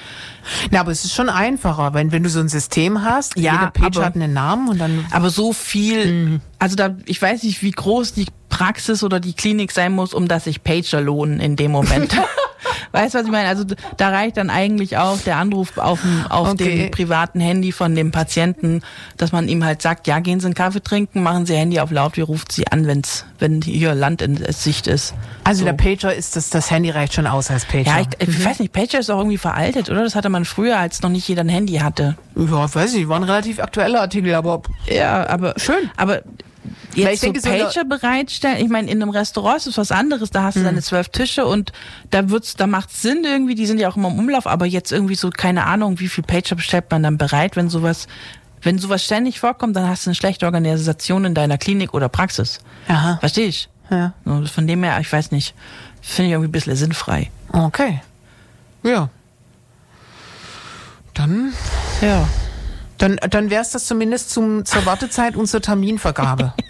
Na, 0.72 0.80
aber 0.82 0.92
es 0.92 1.06
ist 1.06 1.14
schon 1.14 1.30
einfacher, 1.30 1.94
wenn, 1.94 2.12
wenn 2.12 2.24
du 2.24 2.30
so 2.30 2.40
ein 2.40 2.50
System 2.50 3.04
hast, 3.04 3.38
Ja, 3.38 3.54
jede 3.54 3.72
Page 3.72 3.98
aber- 3.98 4.06
hat 4.06 4.16
einen 4.16 4.34
Namen 4.34 4.68
und 4.70 4.80
dann 4.80 5.06
aber 5.12 5.30
so 5.30 5.54
viel, 5.54 6.40
also 6.60 6.76
da, 6.76 6.96
ich 7.06 7.22
weiß 7.22 7.44
nicht, 7.44 7.62
wie 7.64 7.72
groß 7.72 8.14
die 8.14 8.28
Praxis 8.50 9.04
oder 9.04 9.20
die 9.20 9.34
Klinik 9.34 9.72
sein 9.72 9.92
muss, 9.94 10.14
um 10.14 10.28
dass 10.28 10.46
sich 10.46 10.64
Pager 10.64 11.02
lohnen 11.02 11.40
in 11.40 11.56
dem 11.56 11.72
Moment. 11.72 12.16
weißt 12.92 13.14
du, 13.14 13.20
was 13.20 13.26
ich 13.26 13.32
meine? 13.32 13.48
Also 13.48 13.64
da 13.98 14.10
reicht 14.10 14.38
dann 14.38 14.50
eigentlich 14.50 14.98
auch 14.98 15.20
der 15.20 15.38
Anruf 15.38 15.78
auf 15.78 16.02
dem, 16.02 16.26
auf 16.30 16.50
Okay. 16.50 16.78
dem 16.78 16.92
privaten 16.92 17.40
Handy 17.40 17.72
von 17.72 17.94
dem 17.96 18.12
Patienten, 18.12 18.82
dass 19.18 19.32
man 19.32 19.48
ihm 19.48 19.64
halt 19.64 19.82
sagt, 19.84 20.08
ja, 20.08 20.20
gehen 20.20 20.40
Sie 20.40 20.48
einen 20.48 20.56
Kaffee 20.56 20.82
trinken, 20.82 21.22
machen 21.22 21.46
Sie 21.46 21.56
Handy 21.56 21.80
auf 21.80 21.92
laut, 21.92 22.18
wir 22.18 22.24
rufen 22.26 22.48
Sie 22.52 22.68
an, 22.68 22.88
wenn's, 22.88 23.26
wenn 23.38 23.62
hier 23.62 23.94
Land 23.94 24.22
in 24.24 24.44
Sicht 24.52 24.88
ist. 24.88 25.14
Also 25.44 25.60
So. 25.60 25.66
der 25.66 25.74
Pager 25.74 26.14
ist 26.14 26.36
das, 26.36 26.50
das 26.50 26.72
Handy 26.72 26.90
reicht 26.90 27.14
schon 27.14 27.28
aus 27.28 27.52
als 27.52 27.66
Pager. 27.66 27.84
Ja, 27.92 28.00
ich, 28.02 28.28
ich 28.28 28.44
weiß 28.46 28.60
nicht, 28.60 28.74
Pager 28.74 29.00
ist 29.00 29.10
auch 29.12 29.20
irgendwie 29.20 29.38
veraltet, 29.38 29.90
oder? 29.90 30.04
Das 30.04 30.16
hatte 30.16 30.29
man 30.32 30.46
früher, 30.46 30.78
als 30.78 31.02
noch 31.02 31.10
nicht 31.10 31.28
jeder 31.28 31.44
ein 31.44 31.50
Handy 31.50 31.76
hatte. 31.76 32.16
ja, 32.36 32.74
weiß 32.74 32.94
ich, 32.96 33.08
waren 33.08 33.24
relativ 33.24 33.60
aktuelle 33.60 34.00
Artikel, 34.00 34.34
aber 34.34 34.62
Ja, 34.88 35.28
aber 35.30 35.54
Schön. 35.58 35.90
Aber 35.98 36.22
jetzt 36.96 37.14
ich 37.14 37.20
so 37.22 37.32
denke, 37.32 37.42
Pager 37.42 37.86
bereitstellen, 37.86 38.64
ich 38.64 38.70
meine, 38.70 38.90
in 38.90 39.02
einem 39.02 39.12
Restaurant 39.12 39.58
ist 39.58 39.68
es 39.68 39.78
was 39.78 39.92
anderes, 39.92 40.32
da 40.32 40.44
hast 40.44 40.58
du 40.58 40.64
deine 40.64 40.82
zwölf 40.82 41.10
Tische 41.10 41.46
und 41.46 41.72
da 42.10 42.30
wird's, 42.30 42.56
da 42.56 42.68
macht's 42.68 43.02
Sinn 43.02 43.24
irgendwie, 43.24 43.56
die 43.56 43.66
sind 43.66 43.80
ja 43.80 43.90
auch 43.90 43.98
immer 43.98 44.10
im 44.10 44.20
Umlauf, 44.20 44.48
aber 44.48 44.66
jetzt 44.66 44.92
irgendwie 44.92 45.16
so, 45.16 45.30
keine 45.30 45.66
Ahnung, 45.66 46.00
wie 46.00 46.08
viel 46.08 46.24
Pager 46.24 46.56
bestellt 46.56 46.86
man 46.90 47.04
dann 47.04 47.18
bereit, 47.18 47.56
wenn 47.56 47.70
sowas, 47.70 48.08
wenn 48.62 48.78
sowas 48.78 49.04
ständig 49.04 49.40
vorkommt, 49.40 49.76
dann 49.76 49.88
hast 49.88 50.06
du 50.06 50.10
eine 50.10 50.16
schlechte 50.16 50.46
Organisation 50.46 51.26
in 51.26 51.34
deiner 51.34 51.58
Klinik 51.58 51.94
oder 51.94 52.10
Praxis. 52.10 52.60
Aha. 52.88 53.18
Verstehe 53.20 53.48
ich. 53.48 53.70
Ja. 53.90 54.14
Von 54.26 54.68
dem 54.68 54.84
her, 54.84 55.00
ich 55.00 55.12
weiß 55.12 55.32
nicht, 55.32 55.56
finde 56.02 56.28
ich 56.28 56.34
irgendwie 56.34 56.50
ein 56.50 56.52
bisschen 56.52 56.76
sinnfrei. 56.76 57.32
Okay. 57.52 58.02
Ja. 58.84 59.10
Dann, 61.20 61.54
Ja. 62.02 62.28
dann, 62.98 63.18
dann 63.30 63.50
wäre 63.50 63.62
es 63.62 63.72
das 63.72 63.86
zumindest 63.86 64.30
zum, 64.32 64.64
zur 64.66 64.86
Wartezeit 64.86 65.36
und 65.36 65.48
zur 65.48 65.62
Terminvergabe. 65.62 66.54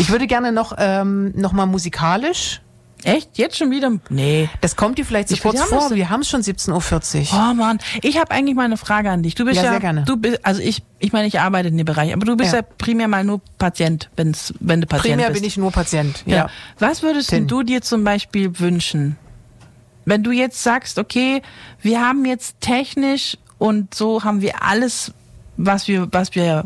Ich 0.00 0.08
würde 0.08 0.26
gerne 0.26 0.50
noch, 0.50 0.72
ähm, 0.78 1.30
noch 1.36 1.52
mal 1.52 1.66
musikalisch. 1.66 2.62
Echt? 3.04 3.36
Jetzt 3.36 3.58
schon 3.58 3.70
wieder? 3.70 3.92
Nee. 4.08 4.48
Das 4.62 4.76
kommt 4.76 4.96
dir 4.96 5.04
vielleicht 5.04 5.28
zu 5.28 5.36
Wie 5.36 5.40
kurz 5.40 5.62
vor. 5.62 5.90
Wir 5.90 6.08
haben 6.08 6.20
es 6.22 6.30
schon 6.30 6.40
17.40 6.40 7.32
Uhr. 7.34 7.38
Oh 7.50 7.54
Mann, 7.54 7.78
ich 8.02 8.18
habe 8.18 8.30
eigentlich 8.30 8.56
mal 8.56 8.64
eine 8.64 8.78
Frage 8.78 9.10
an 9.10 9.22
dich. 9.22 9.34
Du 9.34 9.44
bist 9.44 9.56
Ja, 9.58 9.64
ja, 9.64 9.70
sehr 9.72 9.80
gerne. 9.80 10.04
du 10.04 10.16
bist, 10.16 10.44
also 10.44 10.62
ich, 10.62 10.82
ich 11.00 11.12
meine, 11.12 11.26
ich 11.28 11.38
arbeite 11.38 11.68
in 11.68 11.76
dem 11.76 11.84
Bereich, 11.84 12.14
aber 12.14 12.24
du 12.24 12.34
bist 12.36 12.52
ja, 12.54 12.60
Ja. 12.60 12.66
primär 12.78 13.08
mal 13.08 13.24
nur 13.24 13.42
Patient, 13.58 14.08
wenn's, 14.16 14.54
wenn 14.58 14.80
du 14.80 14.86
Patient 14.86 15.12
Primär 15.16 15.28
bist. 15.28 15.40
bin 15.42 15.46
ich 15.48 15.56
nur 15.58 15.70
Patient. 15.70 16.22
ja. 16.24 16.36
Ja. 16.36 16.50
Was 16.78 17.02
würdest 17.02 17.28
Tin. 17.28 17.46
du 17.46 17.62
dir 17.62 17.82
zum 17.82 18.04
Beispiel 18.04 18.58
wünschen, 18.58 19.16
wenn 20.06 20.22
du 20.22 20.30
jetzt 20.32 20.62
sagst, 20.62 20.98
okay, 20.98 21.42
wir 21.82 22.00
haben 22.00 22.24
jetzt 22.24 22.60
technisch 22.62 23.36
und 23.58 23.94
so 23.94 24.24
haben 24.24 24.40
wir 24.40 24.62
alles, 24.62 25.12
was 25.56 25.88
wir, 25.88 26.08
was 26.12 26.34
wir 26.34 26.64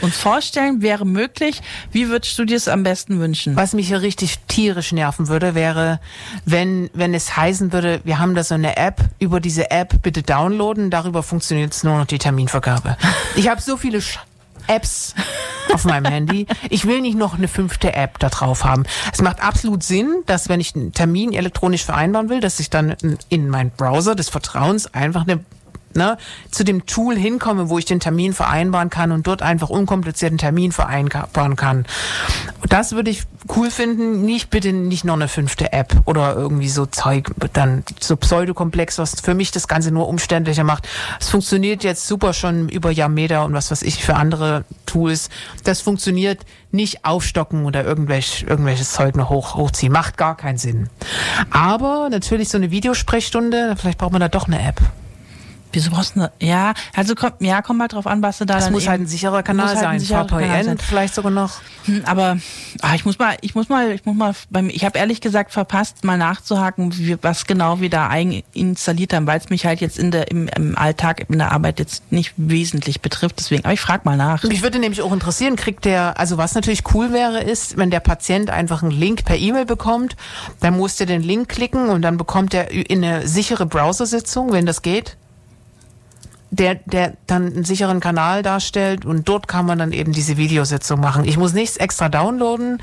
uns 0.00 0.16
vorstellen, 0.16 0.82
wäre 0.82 1.04
möglich. 1.04 1.62
Wie 1.92 2.08
würdest 2.08 2.38
du 2.38 2.44
dir 2.44 2.56
es 2.56 2.68
am 2.68 2.82
besten 2.82 3.20
wünschen? 3.20 3.56
Was 3.56 3.72
mich 3.72 3.88
hier 3.88 4.02
richtig 4.02 4.38
tierisch 4.48 4.92
nerven 4.92 5.28
würde, 5.28 5.54
wäre, 5.54 6.00
wenn, 6.44 6.90
wenn 6.94 7.14
es 7.14 7.36
heißen 7.36 7.72
würde, 7.72 8.00
wir 8.04 8.18
haben 8.18 8.34
da 8.34 8.42
so 8.44 8.54
eine 8.54 8.76
App, 8.76 9.00
über 9.18 9.40
diese 9.40 9.70
App 9.70 10.02
bitte 10.02 10.22
downloaden, 10.22 10.90
darüber 10.90 11.22
funktioniert 11.22 11.72
jetzt 11.72 11.84
nur 11.84 11.98
noch 11.98 12.06
die 12.06 12.18
Terminvergabe. 12.18 12.96
Ich 13.36 13.48
habe 13.48 13.60
so 13.60 13.76
viele 13.76 14.00
Sch 14.00 14.18
Apps 14.66 15.14
auf 15.74 15.84
meinem 15.84 16.10
Handy. 16.10 16.46
Ich 16.70 16.86
will 16.86 17.02
nicht 17.02 17.18
noch 17.18 17.34
eine 17.34 17.48
fünfte 17.48 17.92
App 17.92 18.18
da 18.18 18.30
drauf 18.30 18.64
haben. 18.64 18.84
Es 19.12 19.20
macht 19.20 19.42
absolut 19.42 19.82
Sinn, 19.82 20.22
dass 20.24 20.48
wenn 20.48 20.58
ich 20.58 20.74
einen 20.74 20.94
Termin 20.94 21.34
elektronisch 21.34 21.84
vereinbaren 21.84 22.30
will, 22.30 22.40
dass 22.40 22.60
ich 22.60 22.70
dann 22.70 22.96
in 23.28 23.50
meinen 23.50 23.70
Browser 23.70 24.14
des 24.14 24.30
Vertrauens 24.30 24.86
einfach 24.94 25.26
eine 25.26 25.44
ne, 25.96 26.18
zu 26.50 26.64
dem 26.64 26.86
Tool 26.86 27.16
hinkomme, 27.16 27.68
wo 27.68 27.78
ich 27.78 27.84
den 27.84 28.00
Termin 28.00 28.32
vereinbaren 28.32 28.90
kann 28.90 29.12
und 29.12 29.26
dort 29.26 29.42
einfach 29.42 29.70
unkomplizierten 29.70 30.38
Termin 30.38 30.72
vereinbaren 30.72 31.56
kann. 31.56 31.86
Das 32.68 32.92
würde 32.92 33.10
ich 33.10 33.24
cool 33.56 33.70
finden. 33.70 34.24
Nicht 34.24 34.50
bitte 34.50 34.72
nicht 34.72 35.04
noch 35.04 35.14
eine 35.14 35.28
fünfte 35.28 35.72
App 35.72 35.94
oder 36.06 36.34
irgendwie 36.34 36.68
so 36.68 36.86
Zeug, 36.86 37.30
dann 37.52 37.84
so 38.00 38.16
Pseudokomplex, 38.16 38.98
was 38.98 39.20
für 39.20 39.34
mich 39.34 39.50
das 39.50 39.68
Ganze 39.68 39.90
nur 39.90 40.08
umständlicher 40.08 40.64
macht. 40.64 40.88
Es 41.20 41.28
funktioniert 41.28 41.84
jetzt 41.84 42.06
super 42.06 42.32
schon 42.32 42.68
über 42.68 42.90
Yameda 42.90 43.44
und 43.44 43.52
was 43.52 43.70
weiß 43.70 43.82
ich 43.82 44.04
für 44.04 44.14
andere 44.16 44.64
Tools. 44.86 45.28
Das 45.64 45.80
funktioniert 45.80 46.44
nicht 46.70 47.04
aufstocken 47.04 47.64
oder 47.64 47.84
irgendwelch, 47.84 48.44
irgendwelches 48.48 48.92
Zeug 48.92 49.14
noch 49.16 49.30
hoch, 49.30 49.54
hochziehen. 49.54 49.92
Macht 49.92 50.16
gar 50.16 50.36
keinen 50.36 50.58
Sinn. 50.58 50.88
Aber 51.50 52.08
natürlich 52.10 52.48
so 52.48 52.58
eine 52.58 52.70
Videosprechstunde, 52.70 53.76
vielleicht 53.78 53.98
braucht 53.98 54.12
man 54.12 54.20
da 54.20 54.28
doch 54.28 54.46
eine 54.46 54.60
App. 54.60 54.80
Wieso 55.74 55.90
brauchst 55.90 56.16
du 56.16 56.20
eine, 56.20 56.32
ja, 56.40 56.72
also 56.94 57.14
kommt, 57.14 57.40
ja, 57.40 57.62
komm 57.62 57.78
mal 57.78 57.88
drauf 57.88 58.06
an, 58.06 58.22
was 58.22 58.38
du 58.38 58.44
da 58.44 58.54
Das 58.54 58.70
muss 58.70 58.88
halt 58.88 59.02
ein 59.02 59.06
sicherer 59.06 59.42
Kanal 59.42 59.68
halt 59.76 59.84
ein 59.84 60.00
sein. 60.00 60.26
Kanal 60.26 60.48
VPN 60.48 60.64
sein. 60.64 60.78
vielleicht 60.78 61.14
sogar 61.14 61.32
noch. 61.32 61.60
Hm, 61.84 62.02
Aber 62.06 62.38
ah, 62.80 62.94
ich 62.94 63.04
muss 63.04 63.18
mal, 63.18 63.36
ich 63.40 63.54
muss 63.54 63.68
mal, 63.68 63.90
ich 63.92 64.04
muss 64.04 64.16
mal, 64.16 64.34
beim, 64.50 64.68
ich 64.68 64.84
habe 64.84 64.98
ehrlich 64.98 65.20
gesagt 65.20 65.52
verpasst, 65.52 66.04
mal 66.04 66.16
nachzuhaken, 66.16 66.96
wie, 66.96 67.16
was 67.22 67.46
genau 67.46 67.80
wir 67.80 67.90
da 67.90 68.08
eigen 68.08 68.42
installiert 68.52 69.12
haben, 69.12 69.26
weil 69.26 69.38
es 69.38 69.50
mich 69.50 69.66
halt 69.66 69.80
jetzt 69.80 69.98
in 69.98 70.10
der 70.10 70.30
im, 70.30 70.48
im 70.48 70.76
Alltag 70.78 71.26
in 71.28 71.38
der 71.38 71.52
Arbeit 71.52 71.78
jetzt 71.78 72.10
nicht 72.12 72.32
wesentlich 72.36 73.00
betrifft. 73.00 73.36
Deswegen, 73.38 73.64
aber 73.64 73.74
ich 73.74 73.80
frage 73.80 74.02
mal 74.04 74.16
nach. 74.16 74.42
Mich 74.44 74.62
würde 74.62 74.78
nämlich 74.78 75.02
auch 75.02 75.12
interessieren, 75.12 75.56
kriegt 75.56 75.84
der, 75.84 76.18
also 76.18 76.38
was 76.38 76.54
natürlich 76.54 76.82
cool 76.94 77.12
wäre, 77.12 77.42
ist, 77.42 77.76
wenn 77.76 77.90
der 77.90 78.00
Patient 78.00 78.50
einfach 78.50 78.82
einen 78.82 78.92
Link 78.92 79.24
per 79.24 79.36
E-Mail 79.36 79.66
bekommt, 79.66 80.16
dann 80.60 80.76
muss 80.76 80.96
der 80.96 81.06
den 81.06 81.22
Link 81.22 81.48
klicken 81.48 81.88
und 81.88 82.02
dann 82.02 82.16
bekommt 82.16 82.54
er 82.54 82.70
in 82.70 83.04
eine 83.04 83.26
sichere 83.26 83.66
Browsersitzung, 83.66 84.52
wenn 84.52 84.66
das 84.66 84.82
geht. 84.82 85.16
Der, 86.56 86.76
der 86.76 87.14
dann 87.26 87.46
einen 87.52 87.64
sicheren 87.64 87.98
Kanal 87.98 88.42
darstellt 88.44 89.04
und 89.04 89.28
dort 89.28 89.48
kann 89.48 89.66
man 89.66 89.76
dann 89.78 89.92
eben 89.92 90.12
diese 90.12 90.36
Videositzung 90.36 91.00
machen. 91.00 91.24
Ich 91.24 91.36
muss 91.36 91.52
nichts 91.52 91.76
extra 91.78 92.08
downloaden. 92.08 92.80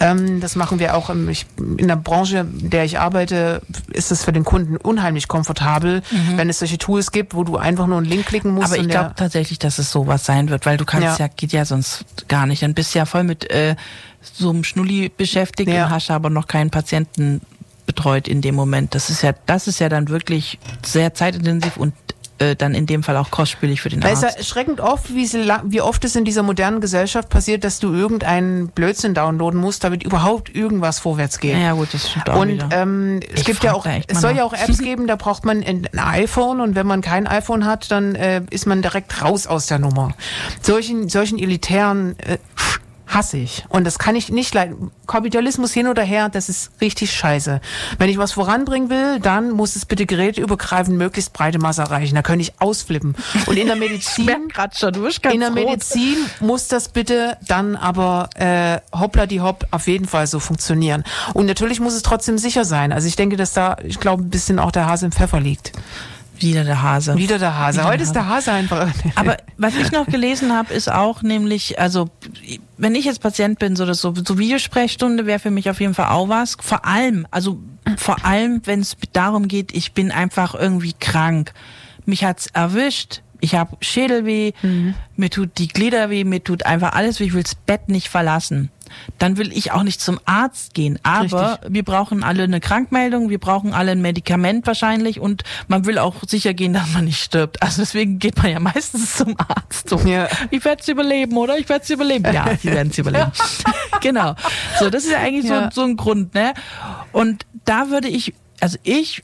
Ähm, 0.00 0.40
das 0.40 0.54
machen 0.54 0.78
wir 0.80 0.94
auch 0.94 1.08
im, 1.08 1.28
ich, 1.30 1.46
in 1.56 1.88
der 1.88 1.96
Branche, 1.96 2.40
in 2.60 2.68
der 2.68 2.84
ich 2.84 2.98
arbeite, 2.98 3.62
ist 3.90 4.12
es 4.12 4.22
für 4.24 4.32
den 4.32 4.44
Kunden 4.44 4.76
unheimlich 4.76 5.28
komfortabel, 5.28 6.02
wenn 6.36 6.50
es 6.50 6.58
solche 6.58 6.76
Tools 6.76 7.10
gibt, 7.10 7.34
wo 7.34 7.42
du 7.42 7.56
einfach 7.56 7.86
nur 7.86 7.96
einen 7.96 8.06
Link 8.06 8.26
klicken 8.26 8.50
musst. 8.52 8.68
Mhm. 8.68 8.74
Aber 8.74 8.82
ich 8.82 8.88
glaube 8.88 9.12
tatsächlich, 9.16 9.58
dass 9.58 9.78
es 9.78 9.90
sowas 9.90 10.26
sein 10.26 10.50
wird, 10.50 10.66
weil 10.66 10.76
du 10.76 10.84
kannst 10.84 11.18
ja, 11.18 11.26
Ja. 11.26 11.32
geht 11.34 11.52
ja 11.52 11.64
sonst 11.64 12.04
gar 12.28 12.44
nicht. 12.46 12.62
Dann 12.62 12.74
bist 12.74 12.94
du 12.94 12.98
ja 12.98 13.06
voll 13.06 13.24
mit 13.24 13.48
äh, 13.50 13.76
so 14.20 14.50
einem 14.50 14.62
Schnulli 14.64 15.08
beschäftigt 15.08 15.70
Ja. 15.70 15.86
und 15.86 15.90
hast 15.90 16.10
aber 16.10 16.28
noch 16.28 16.48
keinen 16.48 16.70
Patienten 16.70 17.40
betreut 17.86 18.28
in 18.28 18.40
dem 18.42 18.56
Moment. 18.56 18.94
Das 18.94 19.08
ist 19.10 19.22
ja, 19.22 19.32
das 19.46 19.68
ist 19.68 19.78
ja 19.78 19.88
dann 19.88 20.08
wirklich 20.08 20.58
sehr 20.84 21.14
zeitintensiv 21.14 21.76
und 21.76 21.94
äh, 22.38 22.56
dann 22.56 22.74
in 22.74 22.86
dem 22.86 23.02
Fall 23.02 23.16
auch 23.16 23.30
kostspielig 23.30 23.80
für 23.80 23.88
den 23.88 24.00
Da 24.00 24.08
ist 24.08 24.22
ja 24.22 24.28
Arzt. 24.28 24.38
erschreckend 24.38 24.80
oft, 24.80 25.14
wie, 25.14 25.26
sie 25.26 25.48
wie 25.64 25.80
oft 25.80 26.04
es 26.04 26.16
in 26.16 26.24
dieser 26.24 26.42
modernen 26.42 26.80
Gesellschaft 26.80 27.28
passiert, 27.28 27.64
dass 27.64 27.78
du 27.78 27.92
irgendeinen 27.94 28.68
Blödsinn 28.68 29.14
downloaden 29.14 29.58
musst, 29.60 29.84
damit 29.84 30.02
überhaupt 30.02 30.54
irgendwas 30.54 30.98
vorwärts 30.98 31.38
geht. 31.40 31.56
Ja, 31.56 31.72
gut, 31.72 31.88
das 31.92 32.10
stimmt 32.10 32.30
auch 32.30 32.40
Und 32.40 32.48
wieder. 32.48 32.68
ähm, 32.72 33.20
es 33.32 33.40
Ich 33.40 33.46
gibt 33.46 33.64
ja 33.64 33.72
auch, 33.72 33.86
es 34.06 34.20
soll 34.20 34.36
ja 34.36 34.44
auch 34.44 34.52
Apps 34.52 34.78
geben, 34.78 35.06
da 35.06 35.16
braucht 35.16 35.44
man 35.44 35.62
ein 35.62 35.88
ein 35.92 35.98
iPhone 35.98 36.60
und 36.60 36.74
wenn 36.74 36.86
man 36.86 37.00
kein 37.00 37.26
iPhone 37.26 37.64
hat, 37.64 37.90
dann 37.90 38.14
äh, 38.14 38.42
ist 38.50 38.66
man 38.66 38.82
direkt 38.82 39.22
raus 39.22 39.46
aus 39.46 39.66
der 39.66 39.78
Nummer. 39.78 40.12
Solchen, 40.62 41.08
solchen 41.08 41.38
elitären 41.38 42.18
äh, 42.18 42.38
hasse 43.06 43.38
ich. 43.38 43.64
Und 43.68 43.84
das 43.84 43.98
kann 43.98 44.16
ich 44.16 44.30
nicht 44.30 44.54
leiden. 44.54 44.90
Kapitalismus 45.06 45.72
hin 45.72 45.86
oder 45.86 46.02
her, 46.02 46.28
das 46.28 46.48
ist 46.48 46.72
richtig 46.80 47.12
scheiße. 47.12 47.60
Wenn 47.98 48.10
ich 48.10 48.18
was 48.18 48.32
voranbringen 48.32 48.90
will, 48.90 49.20
dann 49.20 49.50
muss 49.52 49.76
es 49.76 49.86
bitte 49.86 50.06
geräteübergreifend 50.06 50.96
möglichst 50.96 51.32
breite 51.32 51.58
Masse 51.58 51.82
erreichen. 51.82 52.14
Da 52.14 52.22
könnte 52.22 52.42
ich 52.42 52.60
ausflippen. 52.60 53.14
Und 53.46 53.56
in 53.56 53.66
der 53.66 53.76
Medizin 53.76 54.26
schon, 54.78 54.94
in 55.32 55.40
der 55.40 55.50
rot. 55.50 55.54
Medizin 55.54 56.16
muss 56.40 56.68
das 56.68 56.88
bitte 56.88 57.36
dann 57.46 57.76
aber 57.76 58.30
äh, 58.34 58.80
hoppla 58.96 59.26
die 59.26 59.40
hopp 59.40 59.66
auf 59.70 59.86
jeden 59.86 60.06
Fall 60.06 60.26
so 60.26 60.40
funktionieren. 60.40 61.04
Und 61.34 61.46
natürlich 61.46 61.80
muss 61.80 61.94
es 61.94 62.02
trotzdem 62.02 62.38
sicher 62.38 62.64
sein. 62.64 62.92
Also 62.92 63.06
ich 63.06 63.16
denke, 63.16 63.36
dass 63.36 63.52
da, 63.52 63.76
ich 63.84 64.00
glaube, 64.00 64.24
ein 64.24 64.30
bisschen 64.30 64.58
auch 64.58 64.72
der 64.72 64.86
Hase 64.86 65.06
im 65.06 65.12
Pfeffer 65.12 65.40
liegt. 65.40 65.72
Wieder 66.38 66.64
der 66.64 66.82
Hase. 66.82 67.16
Wieder 67.16 67.38
der 67.38 67.58
Hase. 67.58 67.78
Wieder 67.78 67.88
Heute 67.88 67.98
der 67.98 68.06
ist 68.06 68.14
der 68.14 68.28
Hase 68.28 68.52
einfach. 68.52 68.88
Aber 69.14 69.36
was 69.56 69.76
ich 69.76 69.92
noch 69.92 70.06
gelesen 70.06 70.52
habe, 70.52 70.72
ist 70.74 70.90
auch 70.90 71.22
nämlich, 71.22 71.78
also 71.78 72.08
wenn 72.78 72.94
ich 72.94 73.04
jetzt 73.04 73.20
Patient 73.20 73.58
bin, 73.58 73.76
so 73.76 73.86
das 73.86 74.00
so, 74.00 74.14
so 74.14 74.38
Videosprechstunde 74.38 75.26
wäre 75.26 75.38
für 75.38 75.50
mich 75.50 75.70
auf 75.70 75.80
jeden 75.80 75.94
Fall 75.94 76.10
auch 76.10 76.28
was. 76.28 76.56
Vor 76.60 76.84
allem, 76.84 77.26
also 77.30 77.58
vor 77.96 78.24
allem, 78.24 78.60
wenn 78.64 78.80
es 78.80 78.96
darum 79.12 79.48
geht, 79.48 79.74
ich 79.74 79.92
bin 79.92 80.10
einfach 80.10 80.54
irgendwie 80.54 80.92
krank. 80.92 81.52
mich 82.04 82.24
hat's 82.24 82.46
erwischt, 82.48 83.22
ich 83.40 83.54
habe 83.54 83.76
Schädelweh, 83.80 84.52
Mhm. 84.62 84.94
mir 85.16 85.30
tut 85.30 85.58
die 85.58 85.68
Glieder 85.68 86.10
weh, 86.10 86.24
mir 86.24 86.42
tut 86.42 86.64
einfach 86.66 86.92
alles 86.92 87.20
weh, 87.20 87.24
ich 87.24 87.34
will 87.34 87.42
das 87.42 87.54
Bett 87.54 87.88
nicht 87.88 88.08
verlassen. 88.08 88.70
Dann 89.18 89.36
will 89.36 89.52
ich 89.52 89.72
auch 89.72 89.82
nicht 89.82 90.00
zum 90.00 90.20
Arzt 90.26 90.72
gehen. 90.72 90.98
Aber 91.02 91.52
Richtig. 91.54 91.74
wir 91.74 91.82
brauchen 91.82 92.22
alle 92.22 92.44
eine 92.44 92.60
Krankmeldung, 92.60 93.30
wir 93.30 93.40
brauchen 93.40 93.74
alle 93.74 93.90
ein 93.92 94.00
Medikament 94.00 94.64
wahrscheinlich 94.66 95.18
und 95.18 95.42
man 95.66 95.86
will 95.86 95.98
auch 95.98 96.14
sicher 96.26 96.54
gehen, 96.54 96.72
dass 96.72 96.92
man 96.92 97.04
nicht 97.06 97.20
stirbt. 97.20 97.60
Also 97.62 97.82
deswegen 97.82 98.20
geht 98.20 98.36
man 98.40 98.52
ja 98.52 98.60
meistens 98.74 99.16
zum 99.16 99.34
Arzt. 99.38 99.88
So, 99.90 99.98
Ja. 99.98 100.28
Ich 100.50 100.64
werde 100.64 100.82
es 100.82 100.88
überleben, 100.88 101.36
oder? 101.36 101.58
Ich 101.58 101.68
werde 101.68 101.82
es 101.82 101.90
überleben. 101.90 102.32
Ja, 102.32 102.46
sie 102.56 102.70
werden 102.70 102.90
es 102.90 102.98
überleben. 102.98 103.32
genau. 104.00 104.34
So, 104.78 104.88
das 104.88 105.04
ist 105.04 105.10
ja 105.12 105.18
eigentlich 105.18 105.46
Ja. 105.46 105.64
so, 105.72 105.80
so 105.82 105.86
ein 105.86 105.96
Grund, 105.96 106.34
ne? 106.34 106.54
Und 107.12 107.44
da 107.64 107.90
würde 107.90 108.06
ich, 108.08 108.34
also 108.60 108.78
ich 108.84 109.22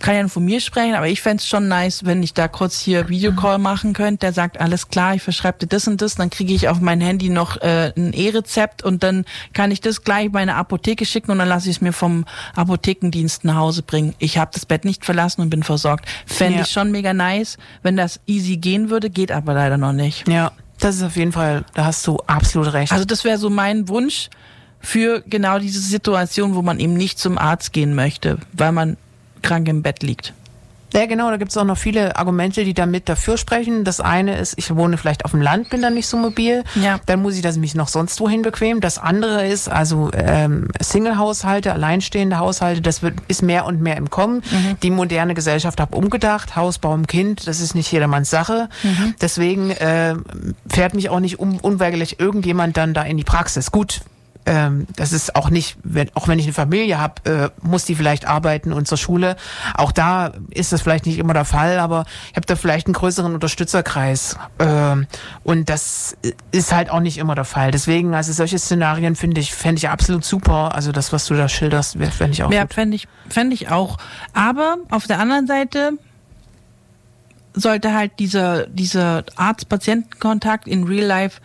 kann 0.00 0.14
ja 0.14 0.22
nur 0.22 0.30
von 0.30 0.44
mir 0.44 0.60
sprechen, 0.60 0.94
aber 0.94 1.08
ich 1.08 1.20
fänd's 1.20 1.46
schon 1.46 1.68
nice, 1.68 2.04
wenn 2.04 2.22
ich 2.22 2.34
da 2.34 2.46
kurz 2.48 2.78
hier 2.78 3.08
Videocall 3.08 3.58
machen 3.58 3.92
könnte. 3.92 4.18
Der 4.18 4.32
sagt, 4.32 4.60
alles 4.60 4.88
klar, 4.88 5.14
ich 5.14 5.22
verschreibe 5.22 5.58
dir 5.58 5.66
das 5.66 5.88
und 5.88 6.00
das, 6.02 6.14
dann 6.14 6.30
kriege 6.30 6.52
ich 6.54 6.68
auf 6.68 6.80
mein 6.80 7.00
Handy 7.00 7.28
noch 7.30 7.56
äh, 7.62 7.92
ein 7.96 8.12
E-Rezept 8.12 8.82
und 8.82 9.02
dann 9.02 9.24
kann 9.54 9.70
ich 9.70 9.80
das 9.80 10.04
gleich 10.04 10.30
bei 10.30 10.40
einer 10.40 10.56
Apotheke 10.56 11.04
schicken 11.04 11.30
und 11.32 11.38
dann 11.38 11.48
lasse 11.48 11.68
ich 11.70 11.76
es 11.76 11.80
mir 11.82 11.92
vom 11.92 12.24
Apothekendienst 12.54 13.44
nach 13.44 13.56
Hause 13.56 13.82
bringen. 13.82 14.14
Ich 14.18 14.38
habe 14.38 14.50
das 14.54 14.66
Bett 14.66 14.84
nicht 14.84 15.04
verlassen 15.04 15.40
und 15.40 15.50
bin 15.50 15.62
versorgt. 15.62 16.06
Fände 16.26 16.56
Ja. 16.58 16.62
ich 16.64 16.70
schon 16.70 16.90
mega 16.90 17.12
nice, 17.14 17.56
wenn 17.82 17.96
das 17.96 18.20
easy 18.26 18.56
gehen 18.56 18.90
würde, 18.90 19.10
geht 19.10 19.32
aber 19.32 19.54
leider 19.54 19.78
noch 19.78 19.92
nicht. 19.92 20.28
Ja, 20.28 20.52
das 20.80 20.96
ist 20.96 21.02
auf 21.02 21.16
jeden 21.16 21.32
Fall, 21.32 21.64
da 21.74 21.86
hast 21.86 22.06
du 22.06 22.18
absolut 22.26 22.72
recht. 22.72 22.92
Also 22.92 23.04
das 23.04 23.24
wäre 23.24 23.38
so 23.38 23.50
mein 23.50 23.88
Wunsch 23.88 24.28
für 24.80 25.22
genau 25.26 25.58
diese 25.58 25.80
Situation, 25.80 26.54
wo 26.54 26.62
man 26.62 26.78
eben 26.78 26.94
nicht 26.94 27.18
zum 27.18 27.36
Arzt 27.38 27.72
gehen 27.72 27.94
möchte, 27.94 28.38
weil 28.52 28.70
man 28.72 28.96
krank 29.42 29.68
im 29.68 29.82
Bett 29.82 30.02
liegt. 30.02 30.34
Ja, 30.94 31.04
genau, 31.04 31.30
da 31.30 31.36
gibt 31.36 31.50
es 31.50 31.56
auch 31.58 31.64
noch 31.64 31.76
viele 31.76 32.16
Argumente, 32.16 32.64
die 32.64 32.72
damit 32.72 33.10
dafür 33.10 33.36
sprechen. 33.36 33.84
Das 33.84 34.00
eine 34.00 34.38
ist, 34.38 34.54
ich 34.56 34.74
wohne 34.74 34.96
vielleicht 34.96 35.26
auf 35.26 35.32
dem 35.32 35.42
Land, 35.42 35.68
bin 35.68 35.82
dann 35.82 35.92
nicht 35.92 36.06
so 36.06 36.16
mobil. 36.16 36.64
Ja. 36.82 36.98
Dann 37.04 37.20
muss 37.20 37.36
ich 37.36 37.42
das 37.42 37.58
mich 37.58 37.74
noch 37.74 37.88
sonst 37.88 38.18
wohin 38.20 38.40
bequem. 38.40 38.80
Das 38.80 38.96
andere 38.96 39.46
ist, 39.46 39.68
also 39.68 40.10
ähm, 40.14 40.68
Single-Haushalte, 40.80 41.74
alleinstehende 41.74 42.38
Haushalte, 42.38 42.80
das 42.80 43.02
wird, 43.02 43.14
ist 43.28 43.42
mehr 43.42 43.66
und 43.66 43.82
mehr 43.82 43.98
im 43.98 44.08
Kommen. 44.08 44.42
Die 44.82 44.90
moderne 44.90 45.34
Gesellschaft 45.34 45.78
hat 45.78 45.92
umgedacht, 45.92 46.56
Hausbau 46.56 46.94
im 46.94 47.06
Kind, 47.06 47.46
das 47.46 47.60
ist 47.60 47.74
nicht 47.74 47.92
jedermanns 47.92 48.30
Sache. 48.30 48.70
Deswegen 49.20 49.70
äh, 49.70 50.14
fährt 50.68 50.94
mich 50.94 51.10
auch 51.10 51.20
nicht 51.20 51.38
un 51.38 51.58
unweigerlich 51.60 52.18
irgendjemand 52.18 52.76
dann 52.76 52.94
da 52.94 53.02
in 53.02 53.16
die 53.18 53.24
Praxis. 53.24 53.70
Gut, 53.70 54.00
ähm, 54.46 54.86
das 54.96 55.12
ist 55.12 55.36
auch 55.36 55.50
nicht, 55.50 55.76
wenn, 55.82 56.10
auch 56.14 56.26
wenn 56.26 56.38
ich 56.38 56.46
eine 56.46 56.54
Familie 56.54 56.98
habe, 56.98 57.30
äh, 57.30 57.66
muss 57.66 57.84
die 57.84 57.94
vielleicht 57.94 58.26
arbeiten 58.26 58.72
und 58.72 58.88
zur 58.88 58.96
Schule. 58.96 59.36
Auch 59.74 59.92
da 59.92 60.32
ist 60.50 60.72
das 60.72 60.80
vielleicht 60.80 61.04
nicht 61.06 61.18
immer 61.18 61.34
der 61.34 61.44
Fall, 61.44 61.78
aber 61.78 62.06
ich 62.30 62.36
habe 62.36 62.46
da 62.46 62.56
vielleicht 62.56 62.86
einen 62.86 62.94
größeren 62.94 63.34
Unterstützerkreis. 63.34 64.36
Ähm, 64.58 65.06
und 65.44 65.68
das 65.68 66.16
ist 66.50 66.72
halt 66.72 66.90
auch 66.90 67.00
nicht 67.00 67.18
immer 67.18 67.34
der 67.34 67.44
Fall. 67.44 67.70
Deswegen, 67.70 68.14
also 68.14 68.32
solche 68.32 68.58
Szenarien 68.58 69.16
finde 69.16 69.40
ich, 69.40 69.54
fände 69.54 69.78
ich 69.78 69.88
absolut 69.90 70.24
super. 70.24 70.74
Also 70.74 70.92
das, 70.92 71.12
was 71.12 71.26
du 71.26 71.34
da 71.34 71.48
schilderst, 71.48 71.98
fände 71.98 72.32
ich 72.32 72.42
auch 72.42 72.50
Ja, 72.50 72.66
fände 72.68 72.96
ich, 72.96 73.06
fänd 73.28 73.52
ich 73.52 73.70
auch. 73.70 73.98
Aber 74.32 74.78
auf 74.90 75.06
der 75.06 75.20
anderen 75.20 75.46
Seite 75.46 75.92
sollte 77.52 77.92
halt 77.92 78.12
dieser, 78.18 78.66
dieser 78.66 79.24
Arzt-Patienten-Kontakt 79.36 80.68
in 80.68 80.84
Real 80.84 81.06
Life 81.06 81.40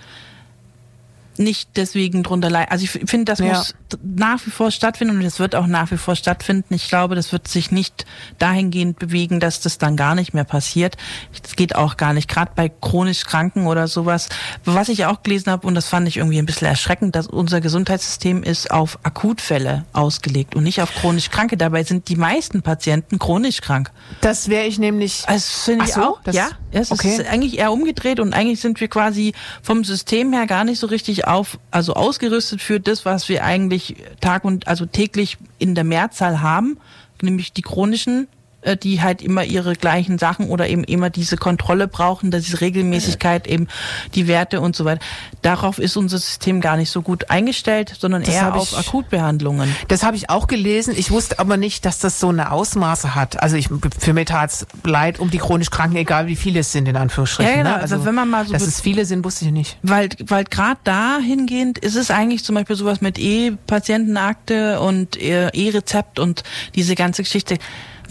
nicht 1.40 1.70
deswegen 1.76 2.24
drunter 2.24 2.50
leiden. 2.50 2.72
Also 2.72 2.86
ich 2.86 2.92
finde, 2.92 3.26
das 3.26 3.40
Ja. 3.40 3.46
muss 3.48 3.76
nach 4.04 4.46
wie 4.46 4.50
vor 4.52 4.72
stattfinden 4.72 5.18
und 5.18 5.24
es 5.24 5.40
wird 5.40 5.56
auch 5.56 5.68
nach 5.68 5.92
wie 5.92 5.98
vor 5.98 6.16
stattfinden. 6.16 6.74
Ich 6.74 6.88
glaube, 6.88 7.16
das 7.16 7.32
wird 7.32 7.48
sich 7.48 7.72
nicht 7.72 8.06
dahingehend 8.40 9.00
bewegen, 9.00 9.40
dass 9.40 9.60
das 9.62 9.78
dann 9.78 9.96
gar 9.96 10.16
nicht 10.16 10.34
mehr 10.34 10.44
passiert. 10.44 10.98
Das 11.42 11.56
geht 11.56 11.76
auch 11.76 11.98
gar 11.98 12.14
nicht, 12.14 12.28
gerade 12.28 12.52
bei 12.56 12.70
chronisch 12.70 13.24
Kranken 13.26 13.68
oder 13.68 13.88
sowas. 13.88 14.30
Was 14.66 14.90
ich 14.90 15.06
auch 15.06 15.24
gelesen 15.24 15.52
habe, 15.52 15.68
und 15.68 15.76
das 15.76 15.88
fand 15.88 16.08
ich 16.08 16.18
irgendwie 16.18 16.40
ein 16.40 16.46
bisschen 16.46 16.68
erschreckend, 16.68 17.16
dass 17.16 17.28
unser 17.28 17.62
Gesundheitssystem 17.62 18.44
ist 18.44 18.72
auf 18.72 19.00
Akutfälle 19.04 19.86
ausgelegt 19.94 20.56
und 20.56 20.64
nicht 20.64 20.82
auf 20.82 20.94
chronisch 20.94 21.30
Kranke. 21.30 21.58
Dabei 21.58 21.84
sind 21.84 22.10
die 22.10 22.16
meisten 22.16 22.62
Patienten 22.62 23.20
chronisch 23.20 23.62
krank. 23.62 23.92
Das 24.22 24.50
wäre 24.50 24.66
ich 24.66 24.80
nämlich. 24.80 25.24
Also 25.28 25.46
das 25.48 25.64
finde 25.64 25.86
ich 25.86 25.94
so, 25.94 26.02
auch. 26.02 26.20
ja, 26.32 26.50
es 26.72 26.92
okay. 26.92 27.16
ist 27.16 27.28
eigentlich 27.28 27.58
eher 27.60 27.72
umgedreht 27.72 28.20
und 28.20 28.34
eigentlich 28.34 28.60
sind 28.60 28.80
wir 28.80 28.88
quasi 28.88 29.34
vom 29.62 29.84
System 29.84 30.34
her 30.34 30.48
gar 30.48 30.64
nicht 30.64 30.80
so 30.80 30.88
richtig 30.88 31.23
auf, 31.28 31.60
also 31.72 31.94
ausgerüstet 31.94 32.62
für 32.62 32.80
das, 32.80 33.06
was 33.06 33.30
wir 33.30 33.44
eigentlich 33.44 33.96
Tag 34.22 34.46
und 34.46 34.68
also 34.68 34.86
täglich 34.86 35.38
in 35.60 35.76
der 35.76 35.84
Mehrzahl 35.84 36.42
haben, 36.42 36.78
nämlich 37.22 37.54
die 37.54 37.62
chronischen 37.62 38.28
äh, 38.64 38.78
die 38.78 39.02
halt 39.02 39.22
immer 39.22 39.44
ihre 39.44 39.74
gleichen 39.76 40.18
Sachen 40.18 40.50
oder 40.50 40.68
eben 40.70 40.84
immer 40.84 41.10
diese 41.10 41.38
Kontrolle 41.38 41.88
brauchen, 41.88 42.32
diese 42.32 42.62
Regelmäßigkeit, 42.62 43.48
eben 43.48 43.68
die 44.16 44.28
Werte 44.28 44.62
und 44.62 44.76
so 44.76 44.86
weiter. 44.86 45.02
Darauf 45.42 45.80
ist 45.80 45.98
unser 45.98 46.18
System 46.18 46.62
gar 46.62 46.78
nicht 46.78 46.90
so 46.90 47.02
gut 47.02 47.30
eingestellt, 47.30 47.96
sondern 48.00 48.24
Das 48.24 48.34
eher 48.34 48.56
auf 48.56 48.72
ich- 48.72 48.78
Akutbehandlungen. 48.78 49.74
Das 49.88 50.04
habe 50.04 50.16
ich 50.16 50.30
auch 50.30 50.48
gelesen. 50.48 50.94
Ich 50.98 51.12
wusste 51.12 51.40
aber 51.40 51.58
nicht, 51.58 51.86
dass 51.86 52.00
das 52.00 52.20
so 52.20 52.30
eine 52.30 52.52
Ausmaße 52.52 53.16
hat. 53.16 53.42
Also 53.42 53.56
ich, 53.56 53.70
für 54.00 54.14
mich 54.14 54.26
tat's 54.26 54.66
leid 54.84 55.20
um 55.20 55.30
die 55.30 55.38
chronisch 55.40 55.70
Kranken, 55.70 55.98
egal 55.98 56.28
wie 56.28 56.36
viele 56.36 56.62
es 56.62 56.72
sind, 56.72 56.88
in 56.88 56.96
Anführungsstrichen. 56.96 57.52
Ja, 57.52 57.58
genau. 57.64 57.76
ne? 57.76 57.82
Also 57.82 58.06
wenn 58.06 58.16
man 58.16 58.30
mal 58.30 58.46
so 58.46 58.54
Dass 58.54 58.64
es 58.64 58.82
viele 58.82 59.06
sind, 59.06 59.24
wusste 59.26 59.46
ich 59.46 59.52
nicht. 59.52 59.78
Weil, 59.84 60.10
weil 60.26 60.44
gerade 60.46 60.80
dahingehend 60.84 61.78
ist 61.80 61.96
es 61.96 62.12
eigentlich 62.12 62.44
zum 62.44 62.56
Beispiel 62.56 62.76
sowas 62.76 63.02
mit 63.02 63.18
E-Patientenakte 63.20 64.80
und 64.80 65.18
E-Rezept 65.22 66.20
und 66.20 66.44
diese 66.76 66.96
ganze 66.96 67.24
Geschichte. 67.24 67.58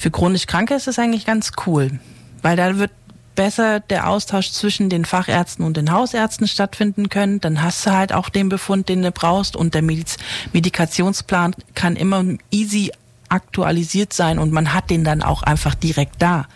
Für 0.03 0.11
chronisch 0.11 0.49
Kranke 0.49 0.75
ist 0.75 0.89
es 0.89 0.99
eigentlich 0.99 1.27
ganz 1.27 1.53
cool, 1.65 2.01
weil 2.43 2.57
da 2.57 2.77
wird 2.77 2.91
besser 3.37 3.79
der 3.79 4.09
Austausch 4.09 4.51
zwischen 4.51 4.89
den 4.89 5.05
Fachärzten 5.05 5.65
und 5.65 5.77
den 5.77 5.93
Hausärzten 5.93 6.49
stattfinden 6.49 7.09
können. 7.09 7.41
Dann 7.41 7.63
hast 7.63 7.87
du 7.87 7.93
halt 7.93 8.13
auch 8.13 8.29
den 8.29 8.49
Befund, 8.49 8.89
den 8.89 9.03
du 9.03 9.13
brauchst 9.13 9.55
und 9.55 9.75
der 9.75 9.83
Mediz 9.83 10.17
Medikationsplan 10.53 11.55
kann 11.77 11.95
immer 11.95 12.25
easy 12.51 12.91
aktualisiert 13.29 14.13
sein 14.13 14.41
und 14.41 14.51
man 14.51 14.75
hat 14.75 14.91
den 14.91 15.05
dann 15.05 15.23
auch 15.23 15.45
einfach 15.45 15.77
direkt 15.77 16.21
da. 16.21 16.49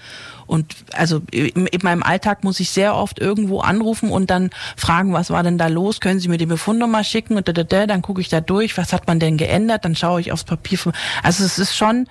Und 0.49 0.74
also 0.92 1.22
in, 1.30 1.68
in 1.68 1.80
meinem 1.84 2.03
Alltag 2.03 2.42
muss 2.42 2.59
ich 2.59 2.70
sehr 2.70 2.97
oft 2.97 3.20
irgendwo 3.20 3.61
anrufen 3.61 4.11
und 4.11 4.28
dann 4.28 4.51
fragen, 4.76 5.12
was 5.12 5.30
war 5.30 5.44
denn 5.44 5.57
da 5.57 5.68
los? 5.68 6.01
Können 6.01 6.18
Sie 6.18 6.26
mir 6.26 6.38
die 6.38 6.47
Befundnummer 6.47 7.05
schicken? 7.05 7.36
Und 7.36 7.47
da, 7.47 7.53
da, 7.53 7.62
da, 7.62 7.86
dann 7.86 8.03
gucke 8.03 8.20
ich 8.20 8.28
da 8.28 8.40
durch, 8.40 8.76
was 8.76 8.92
hat 8.92 9.07
man 9.07 9.20
denn 9.20 9.36
geändert? 9.36 9.84
Dann 9.84 9.94
schaue 9.94 10.20
ich 10.20 10.32
aufs 10.32 10.42
Papier. 10.42 10.80
Also 11.22 11.44
es 11.44 11.61
ist 11.61 11.76
schon, 11.76 12.09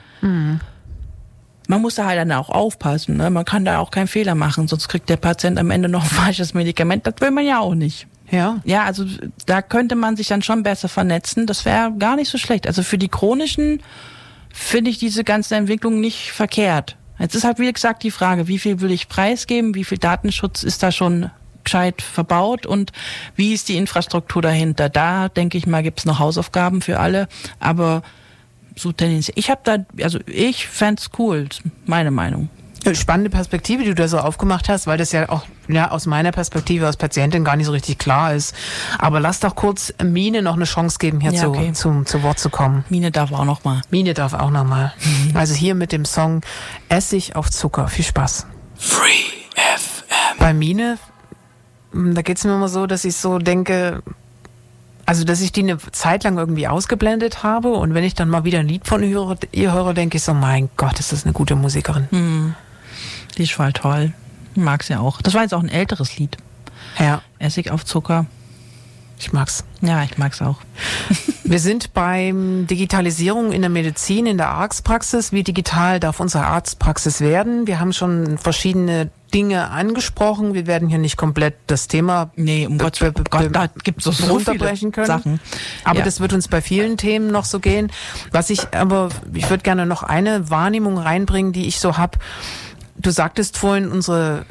man 1.69 1.81
muss 1.81 1.95
da 1.95 2.05
halt 2.05 2.17
dann 2.17 2.31
auch 2.31 2.49
aufpassen. 2.49 3.17
Ne? 3.17 3.29
Man 3.29 3.45
kann 3.45 3.65
da 3.65 3.79
auch 3.79 3.91
keinen 3.91 4.07
Fehler 4.07 4.35
machen, 4.35 4.67
sonst 4.67 4.87
kriegt 4.87 5.09
der 5.09 5.17
Patient 5.17 5.59
am 5.59 5.71
Ende 5.71 5.89
noch 5.89 6.03
ein 6.03 6.09
falsches 6.23 6.53
Medikament. 6.53 7.05
Das 7.07 7.15
will 7.19 7.31
man 7.31 7.45
ja 7.45 7.59
auch 7.59 7.75
nicht. 7.75 8.07
Ja. 8.31 8.59
Ja, 8.63 8.83
also 8.83 9.05
da 9.45 9.61
könnte 9.61 9.95
man 9.95 10.15
sich 10.15 10.27
dann 10.27 10.41
schon 10.41 10.63
besser 10.63 10.89
vernetzen. 10.89 11.45
Das 11.45 11.65
wäre 11.65 11.93
gar 11.97 12.15
nicht 12.15 12.29
so 12.29 12.37
schlecht. 12.37 12.67
Also 12.67 12.83
für 12.83 12.97
die 12.97 13.07
chronischen 13.07 13.81
finde 14.51 14.89
ich 14.89 14.97
diese 14.97 15.23
ganze 15.23 15.55
Entwicklung 15.55 15.99
nicht 15.99 16.31
verkehrt. 16.31 16.97
Jetzt 17.19 17.35
ist 17.35 17.43
halt, 17.43 17.59
wie 17.59 17.71
gesagt, 17.71 18.03
die 18.03 18.11
Frage, 18.11 18.47
wie 18.47 18.59
viel 18.59 18.81
will 18.81 18.91
ich 18.91 19.07
preisgeben, 19.07 19.75
wie 19.75 19.83
viel 19.83 19.97
Datenschutz 19.97 20.63
ist 20.63 20.83
da 20.83 20.91
schon 20.91 21.29
gescheit 21.63 22.01
verbaut 22.01 22.65
und 22.65 22.91
wie 23.35 23.53
ist 23.53 23.69
die 23.69 23.77
Infrastruktur 23.77 24.41
dahinter. 24.41 24.89
Da, 24.89 25.29
denke 25.29 25.57
ich 25.57 25.65
mal, 25.65 25.83
gibt's 25.83 26.05
noch 26.05 26.19
Hausaufgaben 26.19 26.81
für 26.81 26.99
alle, 26.99 27.27
aber 27.59 28.03
so 28.75 28.91
tendenziell. 28.91 29.37
Ich 29.37 29.49
habe 29.49 29.61
da, 29.63 29.77
also 30.03 30.19
ich 30.25 30.67
fänd's 30.67 31.09
cool, 31.17 31.47
meine 31.85 32.11
Meinung. 32.11 32.49
Spannende 32.93 33.31
Perspektive, 33.31 33.81
die 33.81 33.89
du 33.89 33.95
da 33.95 34.07
so 34.07 34.19
aufgemacht 34.19 34.69
hast, 34.69 34.85
weil 34.85 34.99
das 34.99 35.11
ja 35.11 35.27
auch 35.29 35.47
ja, 35.67 35.89
aus 35.89 36.05
meiner 36.05 36.31
Perspektive 36.31 36.85
als 36.85 36.97
Patientin 36.97 37.43
gar 37.43 37.55
nicht 37.55 37.65
so 37.65 37.71
richtig 37.71 37.97
klar 37.97 38.35
ist. 38.35 38.53
Aber 38.99 39.19
lass 39.19 39.39
doch 39.39 39.55
kurz 39.55 39.91
Mine 40.03 40.43
noch 40.43 40.53
eine 40.55 40.65
Chance 40.65 40.99
geben, 40.99 41.19
hier 41.19 41.31
Ja, 41.31 41.41
zu, 41.41 41.49
okay. 41.49 41.73
zu, 41.73 42.03
zu 42.03 42.21
Wort 42.21 42.37
zu 42.37 42.51
kommen. 42.51 42.85
Mine 42.89 43.09
darf 43.09 43.31
auch 43.31 43.45
noch 43.45 43.63
mal. 43.63 43.81
Mine 43.89 44.13
darf 44.13 44.35
auch 44.35 44.51
nochmal. 44.51 44.93
Also 45.33 45.55
hier 45.55 45.73
mit 45.73 45.91
dem 45.91 46.05
Song 46.05 46.41
Essig 46.87 47.35
auf 47.35 47.49
Zucker. 47.49 47.87
Viel 47.87 48.05
Spaß. 48.05 48.45
Free 48.75 49.07
FM. 49.55 50.37
Bei 50.37 50.53
Mine, 50.53 50.99
mh, 51.91 52.13
da 52.13 52.21
geht's 52.21 52.43
mir 52.43 52.53
immer 52.53 52.69
so, 52.69 52.85
dass 52.85 53.03
ich 53.03 53.15
so 53.15 53.39
denke, 53.39 54.03
also 55.05 55.23
dass 55.23 55.41
ich 55.41 55.51
die 55.51 55.61
eine 55.61 55.77
Zeit 55.91 56.23
lang 56.23 56.37
irgendwie 56.37 56.67
ausgeblendet 56.67 57.43
habe 57.43 57.69
und 57.73 57.93
wenn 57.93 58.03
ich 58.03 58.15
dann 58.15 58.29
mal 58.29 58.43
wieder 58.43 58.59
ein 58.59 58.67
Lied 58.67 58.87
von 58.87 59.03
ihr 59.03 59.09
höre, 59.09 59.37
ihr 59.51 59.73
höre 59.73 59.93
denke 59.93 60.17
ich 60.17 60.23
so, 60.23 60.33
mein 60.33 60.69
Gott, 60.77 60.99
ist 60.99 61.11
das 61.11 61.23
eine 61.25 61.33
gute 61.33 61.55
Musikerin. 61.55 62.55
Die 63.37 63.43
ist 63.43 63.53
voll 63.53 63.73
toll. 63.73 64.13
Ich 64.55 64.61
mag's 64.61 64.87
ja 64.87 64.99
auch. 64.99 65.21
Das 65.21 65.33
war 65.33 65.41
jetzt 65.41 65.53
auch 65.53 65.61
ein 65.61 65.69
älteres 65.69 66.17
Lied. 66.17 66.37
Ja, 66.97 67.21
Essig 67.39 67.71
auf 67.71 67.83
Zucker. 67.85 68.25
ich 69.19 69.33
mag's. 69.33 69.63
Ja, 69.81 70.03
ich 70.03 70.17
mag's 70.17 70.41
auch. 70.41 70.57
Wir 71.43 71.59
sind 71.59 71.93
beim 71.93 72.65
Digitalisierung 72.65 73.51
in 73.51 73.61
der 73.61 73.69
Medizin, 73.69 74.25
in 74.25 74.37
der 74.37 74.49
Arztpraxis. 74.49 75.31
Wie 75.31 75.43
digital 75.43 75.99
darf 75.99 76.19
unsere 76.19 76.45
Arztpraxis 76.45 77.21
werden? 77.21 77.67
Wir 77.67 77.79
haben 77.79 77.93
schon 77.93 78.37
verschiedene 78.39 79.11
Dinge 79.35 79.69
angesprochen. 79.69 80.53
Wir 80.53 80.65
werden 80.65 80.87
hier 80.87 80.97
nicht 80.97 81.17
komplett 81.17 81.55
das 81.67 81.89
Thema 81.89 82.31
Nee, 82.37 82.67
um 82.67 82.77
Gott, 82.77 82.99
Gott 83.29 83.49
da 83.53 83.67
gibt's 83.83 84.05
so, 84.05 84.11
runterbrechen 84.27 84.93
können. 84.93 85.07
Sachen. 85.07 85.39
Aber 85.83 85.99
Ja. 85.99 86.05
das 86.05 86.21
wird 86.21 86.31
uns 86.31 86.47
bei 86.47 86.61
vielen 86.61 86.95
Themen 86.95 87.27
noch 87.31 87.43
so 87.43 87.59
gehen. 87.59 87.91
Was 88.31 88.49
ich 88.49 88.73
aber, 88.73 89.09
ich 89.33 89.49
würde 89.49 89.63
gerne 89.63 89.85
noch 89.85 90.03
eine 90.03 90.49
Wahrnehmung 90.49 90.97
reinbringen, 90.97 91.51
die 91.51 91.67
ich 91.67 91.81
so 91.81 91.97
hab. 91.97 92.17
du 92.97 93.11
sagtest 93.11 93.57
vorhin, 93.57 93.91
unsere 93.91 94.45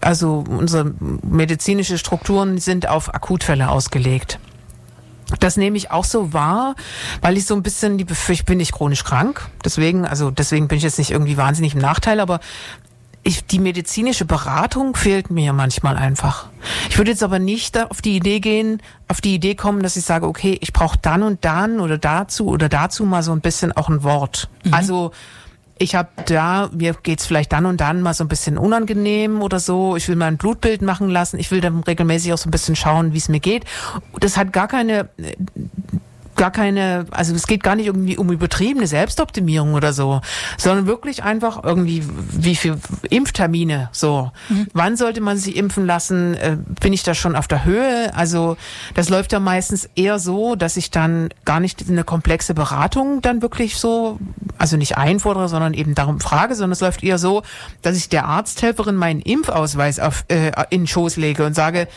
also 0.00 0.44
unsere 0.48 0.92
medizinische 1.28 1.98
Strukturen 1.98 2.58
sind 2.58 2.88
auf 2.88 3.12
Akutfälle 3.12 3.68
ausgelegt. 3.68 4.38
Das 5.40 5.56
nehme 5.56 5.76
ich 5.76 5.90
auch 5.90 6.04
so 6.04 6.32
wahr, 6.32 6.76
weil 7.20 7.36
ich 7.36 7.46
so 7.46 7.54
ein 7.56 7.64
bisschen 7.64 7.98
die 7.98 8.04
Befürchtung, 8.04 8.34
ich 8.42 8.44
bin 8.44 8.58
nicht 8.58 8.72
chronisch 8.72 9.02
krank, 9.02 9.48
deswegen, 9.64 10.04
also 10.06 10.30
deswegen 10.30 10.68
bin 10.68 10.78
ich 10.78 10.84
jetzt 10.84 10.98
nicht 10.98 11.10
irgendwie 11.10 11.36
wahnsinnig 11.36 11.74
im 11.74 11.80
Nachteil, 11.80 12.20
aber 12.20 12.38
ich, 13.26 13.44
die 13.44 13.58
medizinische 13.58 14.24
Beratung 14.24 14.94
fehlt 14.94 15.30
mir 15.30 15.52
manchmal 15.52 15.96
einfach. 15.96 16.46
Ich 16.88 16.96
würde 16.96 17.10
jetzt 17.10 17.24
aber 17.24 17.40
nicht 17.40 17.76
auf 17.76 18.00
die 18.00 18.14
Idee 18.14 18.38
gehen, 18.38 18.80
auf 19.08 19.20
die 19.20 19.34
Idee 19.34 19.56
kommen, 19.56 19.82
dass 19.82 19.96
ich 19.96 20.04
sage, 20.04 20.28
okay, 20.28 20.56
ich 20.60 20.72
brauche 20.72 20.96
dann 21.02 21.24
und 21.24 21.44
dann 21.44 21.80
oder 21.80 21.98
dazu 21.98 22.46
oder 22.46 22.68
dazu 22.68 23.04
mal 23.04 23.24
so 23.24 23.32
ein 23.32 23.40
bisschen 23.40 23.72
auch 23.72 23.88
ein 23.88 24.04
Wort. 24.04 24.48
Mhm. 24.62 24.74
Also 24.74 25.10
ich 25.76 25.96
habe 25.96 26.08
da, 26.26 26.70
mir 26.72 26.94
geht's 27.02 27.26
vielleicht 27.26 27.52
dann 27.52 27.66
und 27.66 27.80
dann 27.80 28.00
mal 28.00 28.14
so 28.14 28.22
ein 28.22 28.28
bisschen 28.28 28.58
unangenehm 28.58 29.42
oder 29.42 29.58
so. 29.58 29.96
Ich 29.96 30.06
will 30.06 30.14
mal 30.14 30.26
ein 30.26 30.36
Blutbild 30.36 30.80
machen 30.82 31.10
lassen. 31.10 31.40
Ich 31.40 31.50
will 31.50 31.60
dann 31.60 31.82
regelmäßig 31.82 32.32
auch 32.32 32.38
so 32.38 32.48
ein 32.48 32.52
bisschen 32.52 32.76
schauen, 32.76 33.12
wie 33.12 33.18
es 33.18 33.28
mir 33.28 33.40
geht. 33.40 33.64
Das 34.20 34.36
hat 34.36 34.52
gar 34.52 34.68
keine 34.68 35.08
gar 36.36 36.50
keine, 36.50 37.06
also 37.10 37.34
es 37.34 37.46
geht 37.46 37.62
gar 37.62 37.74
nicht 37.74 37.86
irgendwie 37.86 38.16
um 38.16 38.30
übertriebene 38.30 38.86
Selbstoptimierung 38.86 39.74
oder 39.74 39.92
so, 39.92 40.20
sondern 40.58 40.86
wirklich 40.86 41.22
einfach 41.22 41.64
irgendwie, 41.64 42.04
wie 42.30 42.56
viel 42.56 42.78
Impftermine, 43.10 43.88
so. 43.92 44.30
Mhm. 44.48 44.68
Wann 44.72 44.96
sollte 44.96 45.20
man 45.20 45.36
sich 45.38 45.56
impfen 45.56 45.86
lassen? 45.86 46.34
Äh, 46.34 46.58
bin 46.80 46.92
ich 46.92 47.02
da 47.02 47.14
schon 47.14 47.36
auf 47.36 47.48
der 47.48 47.64
Höhe? 47.64 48.14
Also 48.14 48.56
das 48.94 49.08
läuft 49.08 49.32
ja 49.32 49.40
meistens 49.40 49.88
eher 49.96 50.18
so, 50.18 50.54
dass 50.54 50.76
ich 50.76 50.90
dann 50.90 51.30
gar 51.44 51.60
nicht 51.60 51.84
eine 51.88 52.04
komplexe 52.04 52.54
Beratung 52.54 53.22
dann 53.22 53.42
wirklich 53.42 53.76
so, 53.76 54.18
also 54.58 54.76
nicht 54.76 54.96
einfordere, 54.96 55.48
sondern 55.48 55.74
eben 55.74 55.94
darum 55.94 56.20
frage, 56.20 56.54
sondern 56.54 56.72
es 56.72 56.80
läuft 56.80 57.02
eher 57.02 57.18
so, 57.18 57.42
dass 57.82 57.96
ich 57.96 58.08
der 58.08 58.26
Arzthelferin 58.26 58.96
meinen 58.96 59.20
Impfausweis 59.20 59.98
auf, 60.00 60.24
äh, 60.28 60.52
in 60.70 60.82
den 60.82 60.86
Schoß 60.86 61.16
lege 61.16 61.44
und 61.44 61.54
sage, 61.54 61.88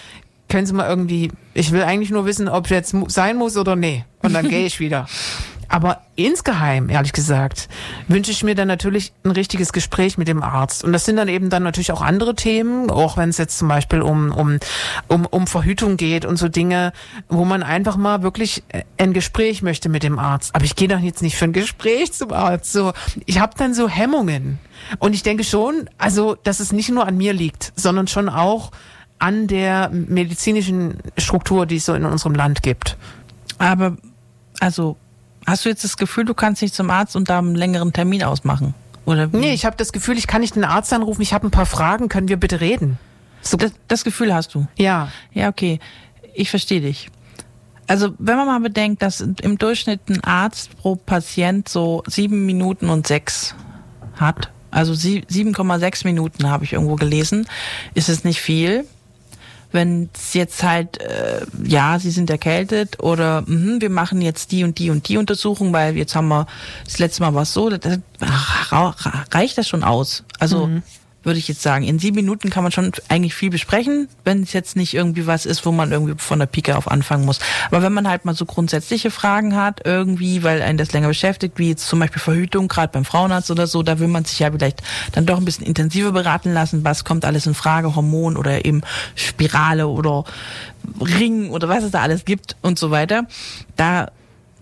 können 0.50 0.66
Sie 0.66 0.74
mal 0.74 0.90
irgendwie, 0.90 1.32
ich 1.54 1.72
will 1.72 1.84
eigentlich 1.84 2.12
nur 2.12 2.26
wissen, 2.26 2.48
ob 2.50 2.66
es 2.66 2.72
jetzt 2.72 2.96
sein 3.08 3.38
muss 3.38 3.58
oder 3.58 3.76
nee. 3.76 4.04
Und 4.22 4.34
dann 4.34 4.48
gehe 4.50 4.66
ich 4.66 4.80
wieder. 4.80 5.08
Aber 5.72 6.02
insgeheim, 6.16 6.90
ehrlich 6.90 7.14
gesagt, 7.14 7.70
wünsche 8.08 8.32
ich 8.32 8.44
mir 8.44 8.56
dann 8.56 8.68
natürlich 8.68 9.14
ein 9.24 9.30
richtiges 9.30 9.72
Gespräch 9.72 10.18
mit 10.18 10.28
dem 10.28 10.42
Arzt. 10.42 10.84
Und 10.84 10.94
das 10.94 11.06
sind 11.06 11.18
dann 11.18 11.28
eben 11.28 11.52
dann 11.52 11.62
natürlich 11.62 11.92
auch 11.92 12.02
andere 12.02 12.34
Themen, 12.34 12.90
auch 12.90 13.18
wenn 13.18 13.30
es 13.30 13.38
jetzt 13.38 13.60
zum 13.60 13.68
Beispiel 13.68 14.02
um, 14.02 14.32
um, 14.32 14.58
um, 15.08 15.28
um 15.28 15.46
Verhütung 15.46 15.96
geht 15.96 16.26
und 16.26 16.38
so 16.38 16.50
Dinge, 16.50 16.92
wo 17.30 17.46
man 17.46 17.62
einfach 17.62 17.98
mal 17.98 18.24
wirklich 18.24 18.64
ein 18.98 19.14
Gespräch 19.14 19.62
möchte 19.62 19.90
mit 19.90 20.02
dem 20.02 20.18
Arzt. 20.18 20.56
Aber 20.56 20.66
ich 20.66 20.76
gehe 20.76 20.88
doch 20.88 21.00
jetzt 21.00 21.22
nicht 21.22 21.38
für 21.38 21.46
ein 21.46 21.54
Gespräch 21.54 22.14
zum 22.14 22.34
Arzt. 22.34 22.74
So, 22.74 22.94
ich 23.28 23.40
habe 23.40 23.54
dann 23.56 23.76
so 23.76 23.88
Hemmungen. 23.88 24.58
Und 24.98 25.14
ich 25.14 25.22
denke 25.22 25.44
schon, 25.44 25.88
also, 26.00 26.36
dass 26.36 26.60
es 26.60 26.72
nicht 26.72 26.90
nur 26.90 27.06
an 27.06 27.16
mir 27.16 27.34
liegt, 27.34 27.74
sondern 27.76 28.08
schon 28.08 28.28
auch 28.28 28.72
an 29.20 29.48
der 29.48 29.90
medizinischen 29.90 30.98
Struktur, 31.18 31.66
die 31.66 31.76
es 31.76 31.86
so 31.86 31.94
in 31.94 32.06
unserem 32.06 32.36
Land 32.36 32.64
gibt. 32.64 32.98
Aber, 33.58 33.98
also, 34.60 34.96
hast 35.46 35.66
du 35.66 35.70
jetzt 35.70 35.84
das 35.84 35.98
Gefühl, 35.98 36.26
du 36.26 36.34
kannst 36.34 36.62
nicht 36.62 36.74
zum 36.74 36.90
Arzt 36.90 37.16
und 37.16 37.30
da 37.30 37.40
einen 37.40 37.56
längeren 37.56 37.94
Termin 37.94 38.24
ausmachen? 38.24 38.74
Oder 39.06 39.32
wie? 39.34 39.38
Nee, 39.38 39.54
ich 39.54 39.66
habe 39.66 39.76
das 39.76 39.92
Gefühl, 39.92 40.18
ich 40.18 40.28
kann 40.28 40.42
nicht 40.42 40.56
den 40.56 40.64
Arzt 40.64 40.94
anrufen, 40.94 41.22
ich 41.22 41.34
habe 41.34 41.48
ein 41.48 41.52
paar 41.52 41.66
Fragen, 41.66 42.10
können 42.10 42.30
wir 42.30 42.38
bitte 42.38 42.62
reden? 42.62 42.98
So. 43.42 43.58
Das, 43.58 43.72
das 43.88 44.04
Gefühl 44.04 44.34
hast 44.34 44.56
du? 44.56 44.68
Ja. 44.78 45.10
Ja, 45.34 45.50
okay. 45.50 45.80
Ich 46.34 46.50
verstehe 46.50 46.82
dich. 46.82 47.10
Also 47.88 48.14
wenn 48.20 48.38
man 48.38 48.46
mal 48.46 48.60
bedenkt, 48.60 49.02
dass 49.02 49.20
im 49.20 49.58
Durchschnitt 49.58 50.02
ein 50.10 50.24
Arzt 50.24 50.78
pro 50.78 50.96
Patient 50.96 51.68
so 51.68 52.04
sieben 52.06 52.46
Minuten 52.46 52.90
und 52.90 53.08
sechs 53.08 53.56
hat, 54.16 54.52
also 54.70 54.94
7,6 54.94 56.06
Minuten 56.06 56.48
habe 56.48 56.66
ich 56.66 56.74
irgendwo 56.74 56.96
gelesen, 56.96 57.48
ist 57.96 58.10
es 58.10 58.24
nicht 58.24 58.42
viel 58.42 58.86
wenn 59.72 60.10
es 60.14 60.34
jetzt 60.34 60.64
halt, 60.64 61.00
äh, 61.02 61.46
ja, 61.64 62.00
sie 62.00 62.12
sind 62.12 62.30
erkältet 62.30 63.02
oder 63.02 63.44
mh, 63.46 63.82
wir 63.82 63.90
machen 63.90 64.22
jetzt 64.22 64.52
die 64.52 64.64
und 64.64 64.80
die 64.80 64.90
und 64.90 65.08
die 65.08 65.18
Untersuchung, 65.18 65.74
weil 65.74 65.96
jetzt 65.98 66.16
haben 66.16 66.28
wir, 66.28 66.48
das 66.86 67.00
letzte 67.00 67.22
Mal 67.24 67.34
war 67.34 67.44
es 67.44 67.54
so, 67.54 67.70
das, 67.70 67.80
das, 67.80 68.00
reicht 69.32 69.58
das 69.58 69.68
schon 69.68 69.84
aus. 69.84 70.24
Also 70.40 70.68
mhm 70.68 70.84
würde 71.30 71.38
ich 71.38 71.48
jetzt 71.48 71.62
sagen. 71.62 71.86
In 71.86 72.00
sieben 72.00 72.16
Minuten 72.16 72.50
kann 72.50 72.64
man 72.64 72.72
schon 72.72 72.92
eigentlich 73.08 73.36
viel 73.36 73.52
besprechen, 73.52 74.08
wenn 74.26 74.42
es 74.42 74.52
jetzt 74.52 74.76
nicht 74.76 74.96
irgendwie 74.96 75.28
was 75.28 75.46
ist, 75.46 75.64
wo 75.64 75.72
man 75.72 75.92
irgendwie 75.92 76.16
von 76.18 76.40
der 76.40 76.48
Pike 76.48 76.76
auf 76.76 76.90
anfangen 76.90 77.24
muss. 77.24 77.38
Aber 77.70 77.84
wenn 77.84 77.94
man 77.94 78.08
halt 78.08 78.26
mal 78.26 78.34
so 78.34 78.46
grundsätzliche 78.46 79.12
Fragen 79.12 79.56
hat, 79.56 79.82
irgendwie, 79.86 80.42
weil 80.42 80.64
einen 80.64 80.80
das 80.80 80.92
länger 80.92 81.08
beschäftigt, 81.08 81.60
wie 81.60 81.70
jetzt 81.70 81.88
zum 81.88 82.00
Beispiel 82.00 82.20
Verhütung, 82.20 82.68
gerade 82.68 82.92
beim 82.92 83.06
Frauenarzt 83.06 83.52
oder 83.52 83.68
so, 83.68 83.84
da 83.84 84.00
will 84.00 84.08
man 84.08 84.26
sich 84.26 84.40
ja 84.40 84.52
vielleicht 84.52 84.82
dann 85.12 85.28
doch 85.28 85.38
ein 85.38 85.46
bisschen 85.46 85.68
intensiver 85.68 86.12
beraten 86.12 86.52
lassen, 86.52 86.84
was 86.84 87.04
kommt 87.04 87.26
alles 87.26 87.46
in 87.46 87.54
Frage, 87.54 87.96
Hormon 87.96 88.36
oder 88.36 88.66
eben 88.66 88.82
Spirale 89.14 89.88
oder 89.88 90.24
Ring 91.00 91.52
oder 91.52 91.70
was 91.70 91.84
es 91.84 91.92
da 91.92 92.02
alles 92.02 92.26
gibt 92.26 92.56
und 92.64 92.80
so 92.80 92.90
weiter. 92.90 93.28
Da 93.76 94.10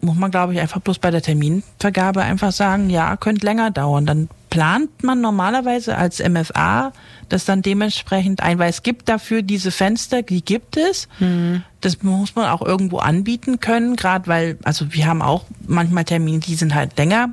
muss 0.01 0.17
man, 0.17 0.31
glaube 0.31 0.53
ich, 0.53 0.59
einfach 0.59 0.79
bloß 0.81 0.99
bei 0.99 1.11
der 1.11 1.21
Terminvergabe 1.21 2.21
einfach 2.21 2.51
sagen, 2.51 2.89
ja, 2.89 3.17
könnte 3.17 3.45
länger 3.45 3.71
dauern. 3.71 4.05
Dann 4.05 4.29
plant 4.49 5.03
man 5.03 5.21
normalerweise 5.21 5.97
als 5.97 6.19
MFA 6.19 6.93
das 7.29 7.45
dann 7.45 7.61
dementsprechend 7.61 8.41
ein, 8.41 8.59
weil 8.59 8.69
es 8.69 8.83
gibt 8.83 9.09
dafür 9.09 9.41
diese 9.41 9.71
Fenster, 9.71 10.21
die 10.21 10.43
gibt 10.43 10.77
es. 10.77 11.07
Mhm. 11.19 11.63
Das 11.81 12.01
muss 12.03 12.35
man 12.35 12.49
auch 12.49 12.61
irgendwo 12.61 12.99
anbieten 12.99 13.59
können, 13.59 13.95
gerade 13.95 14.27
weil, 14.27 14.57
also 14.63 14.93
wir 14.93 15.07
haben 15.07 15.21
auch 15.21 15.45
manchmal 15.67 16.05
Termine, 16.05 16.39
die 16.39 16.55
sind 16.55 16.73
halt 16.73 16.97
länger. 16.97 17.29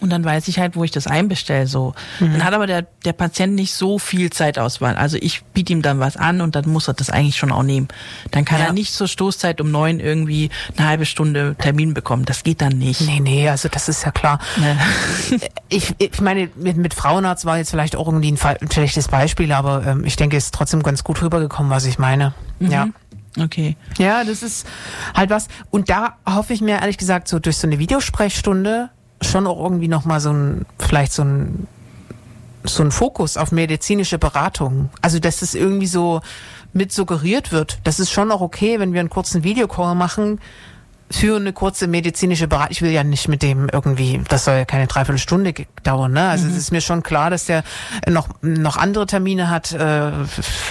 Und 0.00 0.10
dann 0.10 0.24
weiß 0.24 0.48
ich 0.48 0.58
halt, 0.58 0.76
wo 0.76 0.84
ich 0.84 0.90
das 0.90 1.06
einbestelle. 1.06 1.66
So. 1.66 1.94
Mhm. 2.20 2.32
Dann 2.32 2.44
hat 2.44 2.54
aber 2.54 2.66
der, 2.66 2.82
der 3.04 3.12
Patient 3.12 3.54
nicht 3.54 3.74
so 3.74 3.98
viel 3.98 4.30
Zeitauswahl. 4.30 4.96
Also 4.96 5.16
ich 5.20 5.44
biete 5.44 5.72
ihm 5.72 5.82
dann 5.82 6.00
was 6.00 6.16
an 6.16 6.40
und 6.40 6.56
dann 6.56 6.68
muss 6.68 6.88
er 6.88 6.94
das 6.94 7.10
eigentlich 7.10 7.36
schon 7.36 7.52
auch 7.52 7.62
nehmen. 7.62 7.88
Dann 8.30 8.44
kann 8.44 8.60
ja. 8.60 8.66
er 8.66 8.72
nicht 8.72 8.92
zur 8.92 9.08
Stoßzeit 9.08 9.60
um 9.60 9.70
neun 9.70 10.00
irgendwie 10.00 10.50
eine 10.76 10.88
halbe 10.88 11.06
Stunde 11.06 11.54
Termin 11.58 11.94
bekommen. 11.94 12.24
Das 12.24 12.42
geht 12.42 12.60
dann 12.62 12.78
nicht. 12.78 13.02
Nee, 13.02 13.20
nee, 13.20 13.48
also 13.48 13.68
das 13.68 13.88
ist 13.88 14.04
ja 14.04 14.10
klar. 14.10 14.38
Ne. 14.56 14.78
Ich, 15.68 15.94
ich 15.96 16.20
meine, 16.20 16.50
mit, 16.54 16.76
mit 16.76 16.92
Frauenarzt 16.92 17.46
war 17.46 17.56
jetzt 17.56 17.70
vielleicht 17.70 17.96
auch 17.96 18.06
irgendwie 18.06 18.30
ein, 18.30 18.38
ein 18.60 18.70
schlechtes 18.70 19.08
Beispiel, 19.08 19.52
aber 19.52 19.86
ähm, 19.86 20.04
ich 20.04 20.16
denke, 20.16 20.36
es 20.36 20.46
ist 20.46 20.54
trotzdem 20.54 20.82
ganz 20.82 21.02
gut 21.02 21.22
rübergekommen, 21.22 21.70
was 21.70 21.86
ich 21.86 21.98
meine. 21.98 22.34
Mhm. 22.58 22.70
Ja. 22.70 22.88
Okay. 23.40 23.76
Ja, 23.96 24.24
das 24.24 24.42
ist 24.42 24.66
halt 25.14 25.30
was. 25.30 25.48
Und 25.70 25.88
da 25.88 26.18
hoffe 26.26 26.52
ich 26.52 26.60
mir 26.60 26.80
ehrlich 26.80 26.98
gesagt 26.98 27.28
so 27.28 27.38
durch 27.38 27.56
so 27.56 27.66
eine 27.66 27.78
Videosprechstunde 27.78 28.90
schon 29.22 29.46
auch 29.46 29.62
irgendwie 29.62 29.88
nochmal 29.88 30.20
so 30.20 30.32
ein, 30.32 30.66
vielleicht 30.78 31.12
so 31.12 31.22
ein, 31.22 31.66
so 32.64 32.82
ein 32.82 32.90
Fokus 32.90 33.36
auf 33.36 33.52
medizinische 33.52 34.18
Beratung. 34.18 34.90
Also, 35.00 35.18
dass 35.18 35.42
es 35.42 35.54
irgendwie 35.54 35.86
so 35.86 36.20
mit 36.72 36.92
suggeriert 36.92 37.52
wird. 37.52 37.78
Das 37.84 38.00
ist 38.00 38.10
schon 38.10 38.30
auch 38.30 38.40
okay, 38.40 38.78
wenn 38.78 38.92
wir 38.92 39.00
einen 39.00 39.10
kurzen 39.10 39.44
Videocall 39.44 39.94
machen, 39.94 40.38
für 41.12 41.36
eine 41.36 41.52
kurze 41.52 41.86
medizinische 41.86 42.48
Beratung. 42.48 42.72
Ich 42.72 42.82
will 42.82 42.90
ja 42.90 43.04
nicht 43.04 43.28
mit 43.28 43.42
dem 43.42 43.68
irgendwie, 43.70 44.20
das 44.28 44.44
soll 44.44 44.54
ja 44.54 44.64
keine 44.64 44.86
Dreiviertelstunde 44.86 45.52
dauern. 45.82 46.12
Ne? 46.12 46.28
Also 46.28 46.46
mhm. 46.46 46.52
es 46.52 46.56
ist 46.56 46.72
mir 46.72 46.80
schon 46.80 47.02
klar, 47.02 47.30
dass 47.30 47.44
der 47.44 47.62
noch 48.08 48.28
noch 48.40 48.76
andere 48.76 49.06
Termine 49.06 49.50
hat, 49.50 49.72
äh, 49.72 50.10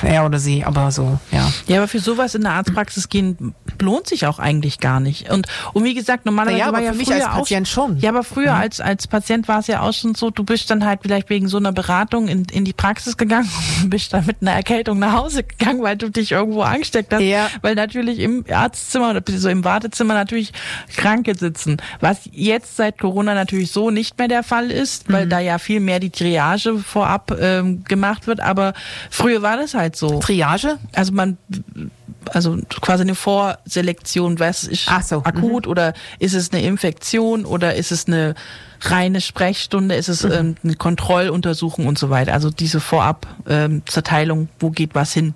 er 0.02 0.26
oder 0.26 0.40
sie, 0.40 0.66
aber 0.66 0.92
so, 0.92 1.20
ja. 1.32 1.52
Ja, 1.68 1.78
aber 1.78 1.88
für 1.88 2.00
sowas 2.00 2.36
in 2.36 2.42
der 2.42 2.54
Arztpraxis 2.54 3.10
gehen 3.10 3.54
lohnt 3.80 4.08
sich 4.08 4.26
auch 4.26 4.40
eigentlich 4.40 4.80
gar 4.80 5.00
nicht. 5.00 5.30
Und, 5.30 5.48
und 5.74 5.84
wie 5.84 5.94
gesagt, 5.94 6.26
normalerweise 6.26 6.60
ja, 6.60 6.74
war 6.74 6.82
ja 6.82 6.94
für 6.94 7.06
früher 7.06 7.16
als 7.16 7.38
Patient 7.38 7.68
auch, 7.68 7.72
schon. 7.72 8.00
Ja, 8.00 8.10
aber 8.10 8.24
früher 8.24 8.54
mhm. 8.54 8.62
als 8.62 8.82
als 8.82 9.08
Patient 9.08 9.48
war 9.48 9.60
es 9.60 9.68
ja 9.68 9.82
auch 9.82 9.94
schon 9.94 10.16
so, 10.16 10.30
du 10.30 10.44
bist 10.44 10.70
dann 10.70 10.86
halt 10.86 11.02
vielleicht 11.04 11.30
wegen 11.30 11.48
so 11.48 11.58
einer 11.58 11.72
Beratung 11.72 12.28
in, 12.28 12.46
in 12.52 12.66
die 12.66 12.74
Praxis 12.74 13.18
gegangen 13.18 13.50
und 13.84 13.90
bist 13.90 14.14
dann 14.14 14.26
mit 14.26 14.38
einer 14.42 14.52
Erkältung 14.52 15.00
nach 15.00 15.14
Hause 15.14 15.44
gegangen, 15.44 15.82
weil 15.82 15.98
du 15.98 16.10
dich 16.10 16.32
irgendwo 16.32 16.62
angesteckt 16.62 17.14
hast. 17.14 17.22
Ja. 17.22 17.48
Weil 17.62 17.76
natürlich 17.76 18.20
im 18.20 18.44
Arztzimmer 18.52 19.12
oder 19.12 19.22
so 19.28 19.50
im 19.50 19.64
Wartezimmer 19.64 20.14
natürlich 20.14 20.32
natürlich 20.32 20.52
Kranke 20.96 21.38
sitzen. 21.38 21.78
Was 22.00 22.30
jetzt 22.32 22.76
seit 22.78 23.00
Corona 23.00 23.34
natürlich 23.34 23.72
so 23.72 23.92
nicht 23.92 24.18
mehr 24.18 24.28
der 24.28 24.44
Fall 24.44 24.72
ist, 24.72 25.12
weil 25.12 25.26
mhm. 25.26 25.30
da 25.30 25.40
ja 25.40 25.58
viel 25.58 25.80
mehr 25.80 26.00
die 26.00 26.10
Triage 26.10 26.78
vorab 26.80 27.38
ähm, 27.40 27.84
gemacht 27.84 28.28
wird. 28.28 28.40
Aber 28.40 28.74
früher 29.10 29.42
war 29.42 29.58
das 29.58 29.74
halt 29.74 29.96
so. 29.96 30.20
Triage? 30.20 30.78
Also 30.94 31.14
man 31.14 31.38
also 32.32 32.58
quasi 32.82 33.04
eine 33.04 33.16
Vorselektion, 33.16 34.40
was 34.40 34.64
ist 34.64 34.90
so. 35.04 35.24
akut 35.24 35.66
mhm. 35.66 35.72
oder 35.72 35.94
ist 36.20 36.34
es 36.34 36.52
eine 36.52 36.62
Infektion 36.64 37.46
oder 37.46 37.76
ist 37.76 37.92
es 37.92 38.08
eine 38.08 38.36
reine 38.82 39.22
Sprechstunde, 39.22 39.96
ist 39.96 40.08
es 40.08 40.24
mhm. 40.24 40.32
ähm, 40.32 40.56
eine 40.64 40.76
Kontrolluntersuchung 40.76 41.88
und 41.88 41.98
so 41.98 42.10
weiter. 42.10 42.34
Also 42.34 42.50
diese 42.50 42.80
Vorab-Zerteilung, 42.80 44.40
ähm, 44.42 44.50
wo 44.60 44.70
geht 44.72 44.96
was 44.96 45.14
hin. 45.14 45.34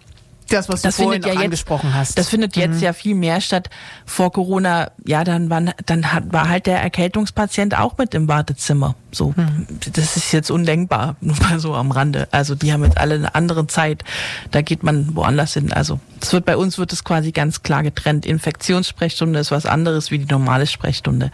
Das, 0.49 0.69
was 0.69 0.81
du 0.81 0.89
das 0.89 0.97
vorhin 0.97 1.23
ja 1.23 1.29
jetzt, 1.29 1.43
angesprochen 1.43 1.93
hast. 1.93 2.17
Das 2.17 2.29
findet 2.29 2.55
jetzt 2.55 2.75
mhm. 2.75 2.81
ja 2.81 2.93
viel 2.93 3.15
mehr 3.15 3.41
statt. 3.41 3.69
Vor 4.05 4.31
Corona, 4.31 4.91
ja, 5.03 5.23
dann, 5.23 5.49
war, 5.49 5.61
dann 5.85 6.13
hat, 6.13 6.31
war 6.31 6.49
halt 6.49 6.67
der 6.67 6.81
Erkältungspatient 6.81 7.75
auch 7.77 7.97
mit 7.97 8.13
im 8.13 8.27
Wartezimmer. 8.27 8.95
So, 9.11 9.33
mhm. 9.35 9.65
das 9.93 10.17
ist 10.17 10.31
jetzt 10.33 10.51
undenkbar, 10.51 11.15
nur 11.21 11.35
mal 11.37 11.59
so 11.59 11.73
am 11.73 11.91
Rande. 11.91 12.27
Also 12.31 12.53
die 12.53 12.71
haben 12.73 12.83
jetzt 12.83 12.97
alle 12.97 13.15
eine 13.15 13.33
andere 13.33 13.65
Zeit. 13.67 14.03
Da 14.51 14.61
geht 14.61 14.83
man 14.83 15.15
woanders 15.15 15.53
hin. 15.53 15.73
Also 15.73 15.99
es 16.21 16.31
wird 16.31 16.45
bei 16.45 16.57
uns 16.57 16.77
wird 16.77 16.93
es 16.93 17.03
quasi 17.03 17.31
ganz 17.31 17.63
klar 17.63 17.81
getrennt. 17.81 18.25
Infektionssprechstunde 18.25 19.39
ist 19.39 19.51
was 19.51 19.65
anderes 19.65 20.11
wie 20.11 20.19
die 20.19 20.31
normale 20.31 20.67
Sprechstunde. 20.67 21.31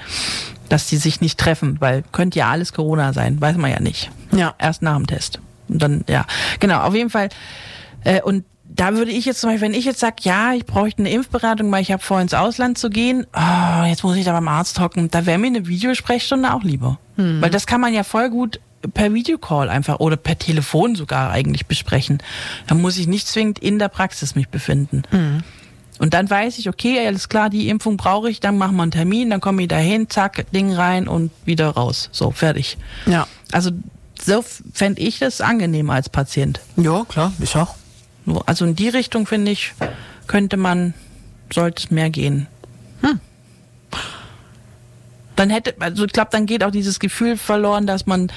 Dass 0.69 0.87
die 0.87 0.97
sich 0.97 1.19
nicht 1.19 1.37
treffen, 1.37 1.81
weil 1.81 2.03
könnte 2.13 2.39
ja 2.39 2.49
alles 2.49 2.71
Corona 2.71 3.11
sein, 3.11 3.41
weiß 3.41 3.57
man 3.57 3.71
ja 3.71 3.81
nicht. 3.81 4.09
Ja. 4.31 4.53
Erst 4.57 4.81
nach 4.81 4.95
dem 4.95 5.07
Test. 5.07 5.39
Und 5.67 5.81
dann, 5.81 6.03
ja. 6.07 6.25
Genau, 6.59 6.81
auf 6.81 6.95
jeden 6.95 7.09
Fall. 7.09 7.29
Äh, 8.03 8.21
und 8.21 8.45
da 8.75 8.95
würde 8.95 9.11
ich 9.11 9.25
jetzt 9.25 9.41
zum 9.41 9.49
Beispiel, 9.49 9.67
wenn 9.67 9.73
ich 9.73 9.85
jetzt 9.85 9.99
sage, 9.99 10.15
ja, 10.21 10.53
ich 10.53 10.65
bräuchte 10.65 11.01
eine 11.01 11.11
Impfberatung, 11.11 11.71
weil 11.71 11.81
ich 11.81 11.91
habe 11.91 12.01
vor, 12.01 12.21
ins 12.21 12.33
Ausland 12.33 12.77
zu 12.77 12.89
gehen, 12.89 13.27
oh, 13.35 13.85
jetzt 13.85 14.03
muss 14.03 14.15
ich 14.15 14.25
da 14.25 14.31
beim 14.31 14.47
Arzt 14.47 14.79
hocken, 14.79 15.09
da 15.11 15.25
wäre 15.25 15.37
mir 15.37 15.47
eine 15.47 15.67
Videosprechstunde 15.67 16.53
auch 16.53 16.63
lieber. 16.63 16.99
Weil 17.17 17.51
das 17.51 17.67
kann 17.67 17.81
man 17.81 17.93
ja 17.93 18.03
voll 18.03 18.31
gut 18.31 18.59
per 18.93 19.13
Videocall 19.13 19.69
einfach 19.69 19.99
oder 19.99 20.17
per 20.17 20.39
Telefon 20.39 20.95
sogar 20.95 21.29
eigentlich 21.29 21.67
besprechen. 21.67 22.17
Da 22.65 22.73
muss 22.73 22.97
ich 22.97 23.05
nicht 23.05 23.27
zwingend 23.27 23.59
in 23.59 23.77
der 23.77 23.89
Praxis 23.89 24.33
mich 24.33 24.49
befinden. 24.49 25.03
Und 25.99 26.15
dann 26.15 26.27
weiß 26.27 26.57
ich, 26.57 26.67
okay, 26.67 27.05
alles 27.05 27.29
klar, 27.29 27.51
die 27.51 27.69
Impfung 27.69 27.95
brauche 27.97 28.27
ich, 28.27 28.39
dann 28.39 28.57
machen 28.57 28.75
wir 28.75 28.81
einen 28.81 28.91
Termin, 28.91 29.29
dann 29.29 29.39
komme 29.39 29.61
ich 29.61 29.67
dahin, 29.67 30.09
zack, 30.09 30.45
Ding 30.51 30.73
rein 30.73 31.07
und 31.07 31.29
wieder 31.45 31.69
raus. 31.69 32.09
So, 32.11 32.31
fertig. 32.31 32.79
Ja. 33.05 33.27
Also 33.51 33.69
so 34.19 34.43
fände 34.73 34.99
ich 34.99 35.19
das 35.19 35.41
angenehmer 35.41 35.93
als 35.93 36.09
Patient. 36.09 36.59
Ja, 36.75 37.05
klar, 37.07 37.31
ich 37.39 37.55
auch. 37.55 37.75
So, 38.25 38.41
Also 38.45 38.65
in 38.65 38.75
die 38.75 38.89
Richtung, 38.89 39.25
finde 39.25 39.51
ich, 39.51 39.73
könnte 40.27 40.57
man, 40.57 40.93
sollte 41.51 41.83
es 41.83 41.91
mehr 41.91 42.09
gehen. 42.09 42.47
Dann 45.35 45.49
hätte, 45.49 45.73
also 45.79 46.05
ich 46.05 46.11
glaube, 46.11 46.29
dann 46.31 46.45
geht 46.45 46.63
auch 46.63 46.71
dieses 46.71 46.99
Gefühl 46.99 47.37
verloren, 47.37 47.87
dass 47.87 48.05
man, 48.05 48.31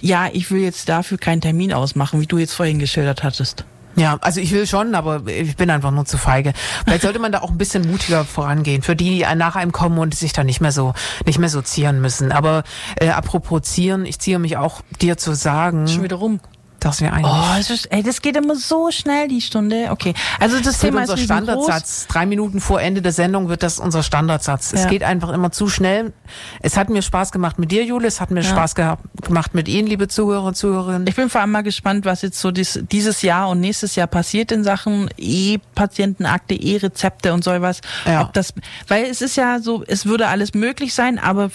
ja, 0.00 0.28
ich 0.32 0.50
will 0.50 0.62
jetzt 0.62 0.88
dafür 0.88 1.18
keinen 1.18 1.40
Termin 1.40 1.72
ausmachen, 1.72 2.20
wie 2.20 2.26
du 2.26 2.38
jetzt 2.38 2.54
vorhin 2.54 2.78
geschildert 2.78 3.22
hattest. 3.22 3.64
Ja, 3.96 4.18
also 4.22 4.40
ich 4.40 4.50
will 4.50 4.66
schon, 4.66 4.96
aber 4.96 5.22
ich 5.26 5.54
bin 5.54 5.70
einfach 5.70 5.92
nur 5.92 6.04
zu 6.04 6.18
feige. 6.18 6.52
Vielleicht 6.84 7.02
sollte 7.02 7.20
man 7.20 7.30
da 7.30 7.42
auch 7.42 7.50
ein 7.50 7.58
bisschen 7.58 7.88
mutiger 7.88 8.24
vorangehen, 8.24 8.82
für 8.82 8.96
die, 8.96 9.18
die 9.18 9.36
nach 9.36 9.54
einem 9.54 9.70
kommen 9.70 9.98
und 9.98 10.14
sich 10.14 10.32
da 10.32 10.42
nicht 10.42 10.60
mehr 10.60 10.72
so, 10.72 10.94
nicht 11.26 11.38
mehr 11.38 11.48
so 11.48 11.62
zieren 11.62 12.00
müssen. 12.00 12.32
Aber 12.32 12.64
äh, 12.96 13.10
apropos 13.10 13.62
zieren, 13.62 14.04
ich 14.04 14.18
ziehe 14.18 14.40
mich 14.40 14.56
auch 14.56 14.80
dir 15.00 15.16
zu 15.16 15.34
sagen, 15.34 15.86
Schon 15.86 16.02
wieder 16.02 16.16
rum. 16.16 16.40
Dass 16.84 17.00
wir 17.00 17.12
eigentlich 17.12 17.32
Oh, 17.32 17.58
es 17.58 17.70
ist, 17.70 17.86
ey, 17.92 18.02
das 18.02 18.20
geht 18.22 18.36
immer 18.36 18.56
so 18.56 18.90
schnell, 18.90 19.28
die 19.28 19.40
Stunde. 19.40 19.88
Okay. 19.90 20.14
Also 20.40 20.56
das 20.56 20.64
Das 20.66 20.78
Thema 20.80 21.00
unser 21.02 21.14
ist 21.14 21.20
riesengroß. 21.20 21.46
Standardsatz. 21.46 22.06
Drei 22.08 22.26
Minuten 22.26 22.60
vor 22.60 22.80
Ende 22.80 23.00
der 23.02 23.12
Sendung 23.12 23.48
wird 23.48 23.62
das 23.62 23.78
unser 23.78 24.02
Standardsatz. 24.02 24.72
Es 24.72 24.82
Ja. 24.84 24.88
geht 24.88 25.02
einfach 25.02 25.30
immer 25.30 25.50
zu 25.52 25.68
schnell. 25.68 26.12
Es 26.60 26.76
hat 26.76 26.90
mir 26.90 27.02
Spaß 27.02 27.32
gemacht 27.32 27.58
mit 27.58 27.70
dir, 27.70 27.84
Jule. 27.84 28.06
Es 28.08 28.20
hat 28.20 28.30
mir 28.30 28.40
Ja. 28.42 28.50
Spaß 28.50 28.74
gemacht 28.74 29.54
mit 29.54 29.68
Ihnen, 29.68 29.86
liebe 29.88 30.08
Zuhörer 30.08 30.44
und 30.44 30.56
Zuhörerinnen. 30.56 31.06
Ich 31.06 31.16
bin 31.16 31.30
vor 31.30 31.40
allem 31.40 31.50
mal 31.52 31.62
gespannt, 31.62 32.04
was 32.04 32.22
jetzt 32.22 32.40
so 32.40 32.50
dies, 32.50 32.80
dieses 32.90 33.22
Jahr 33.22 33.48
und 33.48 33.60
nächstes 33.60 33.96
Jahr 33.96 34.06
passiert 34.06 34.52
in 34.52 34.64
Sachen 34.64 35.08
E-Patientenakte, 35.16 36.54
E-Rezepte 36.54 37.32
und 37.32 37.44
so 37.44 37.50
was. 37.60 37.80
Ja. 38.04 38.22
Ob 38.22 38.32
das, 38.32 38.52
weil 38.88 39.04
es 39.04 39.22
ist 39.22 39.36
ja 39.36 39.60
so, 39.60 39.84
es 39.86 40.06
würde 40.06 40.28
alles 40.28 40.54
möglich 40.54 40.94
sein, 40.94 41.18
aber 41.18 41.50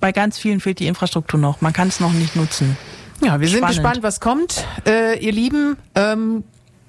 bei 0.00 0.12
ganz 0.12 0.38
vielen 0.38 0.60
fehlt 0.60 0.78
die 0.78 0.86
Infrastruktur 0.86 1.40
noch. 1.40 1.60
Man 1.60 1.72
kann 1.72 1.88
es 1.88 2.00
noch 2.00 2.12
nicht 2.12 2.36
nutzen. 2.36 2.76
Ja, 3.20 3.40
wir 3.40 3.48
sind 3.48 3.58
Spannend. 3.58 3.76
gespannt, 3.76 4.02
was 4.02 4.20
kommt. 4.20 4.64
Äh, 4.86 5.18
ihr 5.18 5.32
Lieben, 5.32 5.76
ähm, 5.94 6.44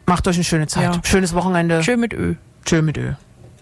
macht 0.05 0.27
euch 0.27 0.35
eine 0.35 0.43
schöne 0.43 0.67
Zeit. 0.67 0.95
Ja. 0.95 1.01
Schönes 1.03 1.33
Wochenende. 1.33 1.83
Schön 1.83 1.99
mit 1.99 2.13
Ö. 2.13 2.35
Tschö 2.65 2.81
mit 2.81 2.97
Ö. 2.97 3.13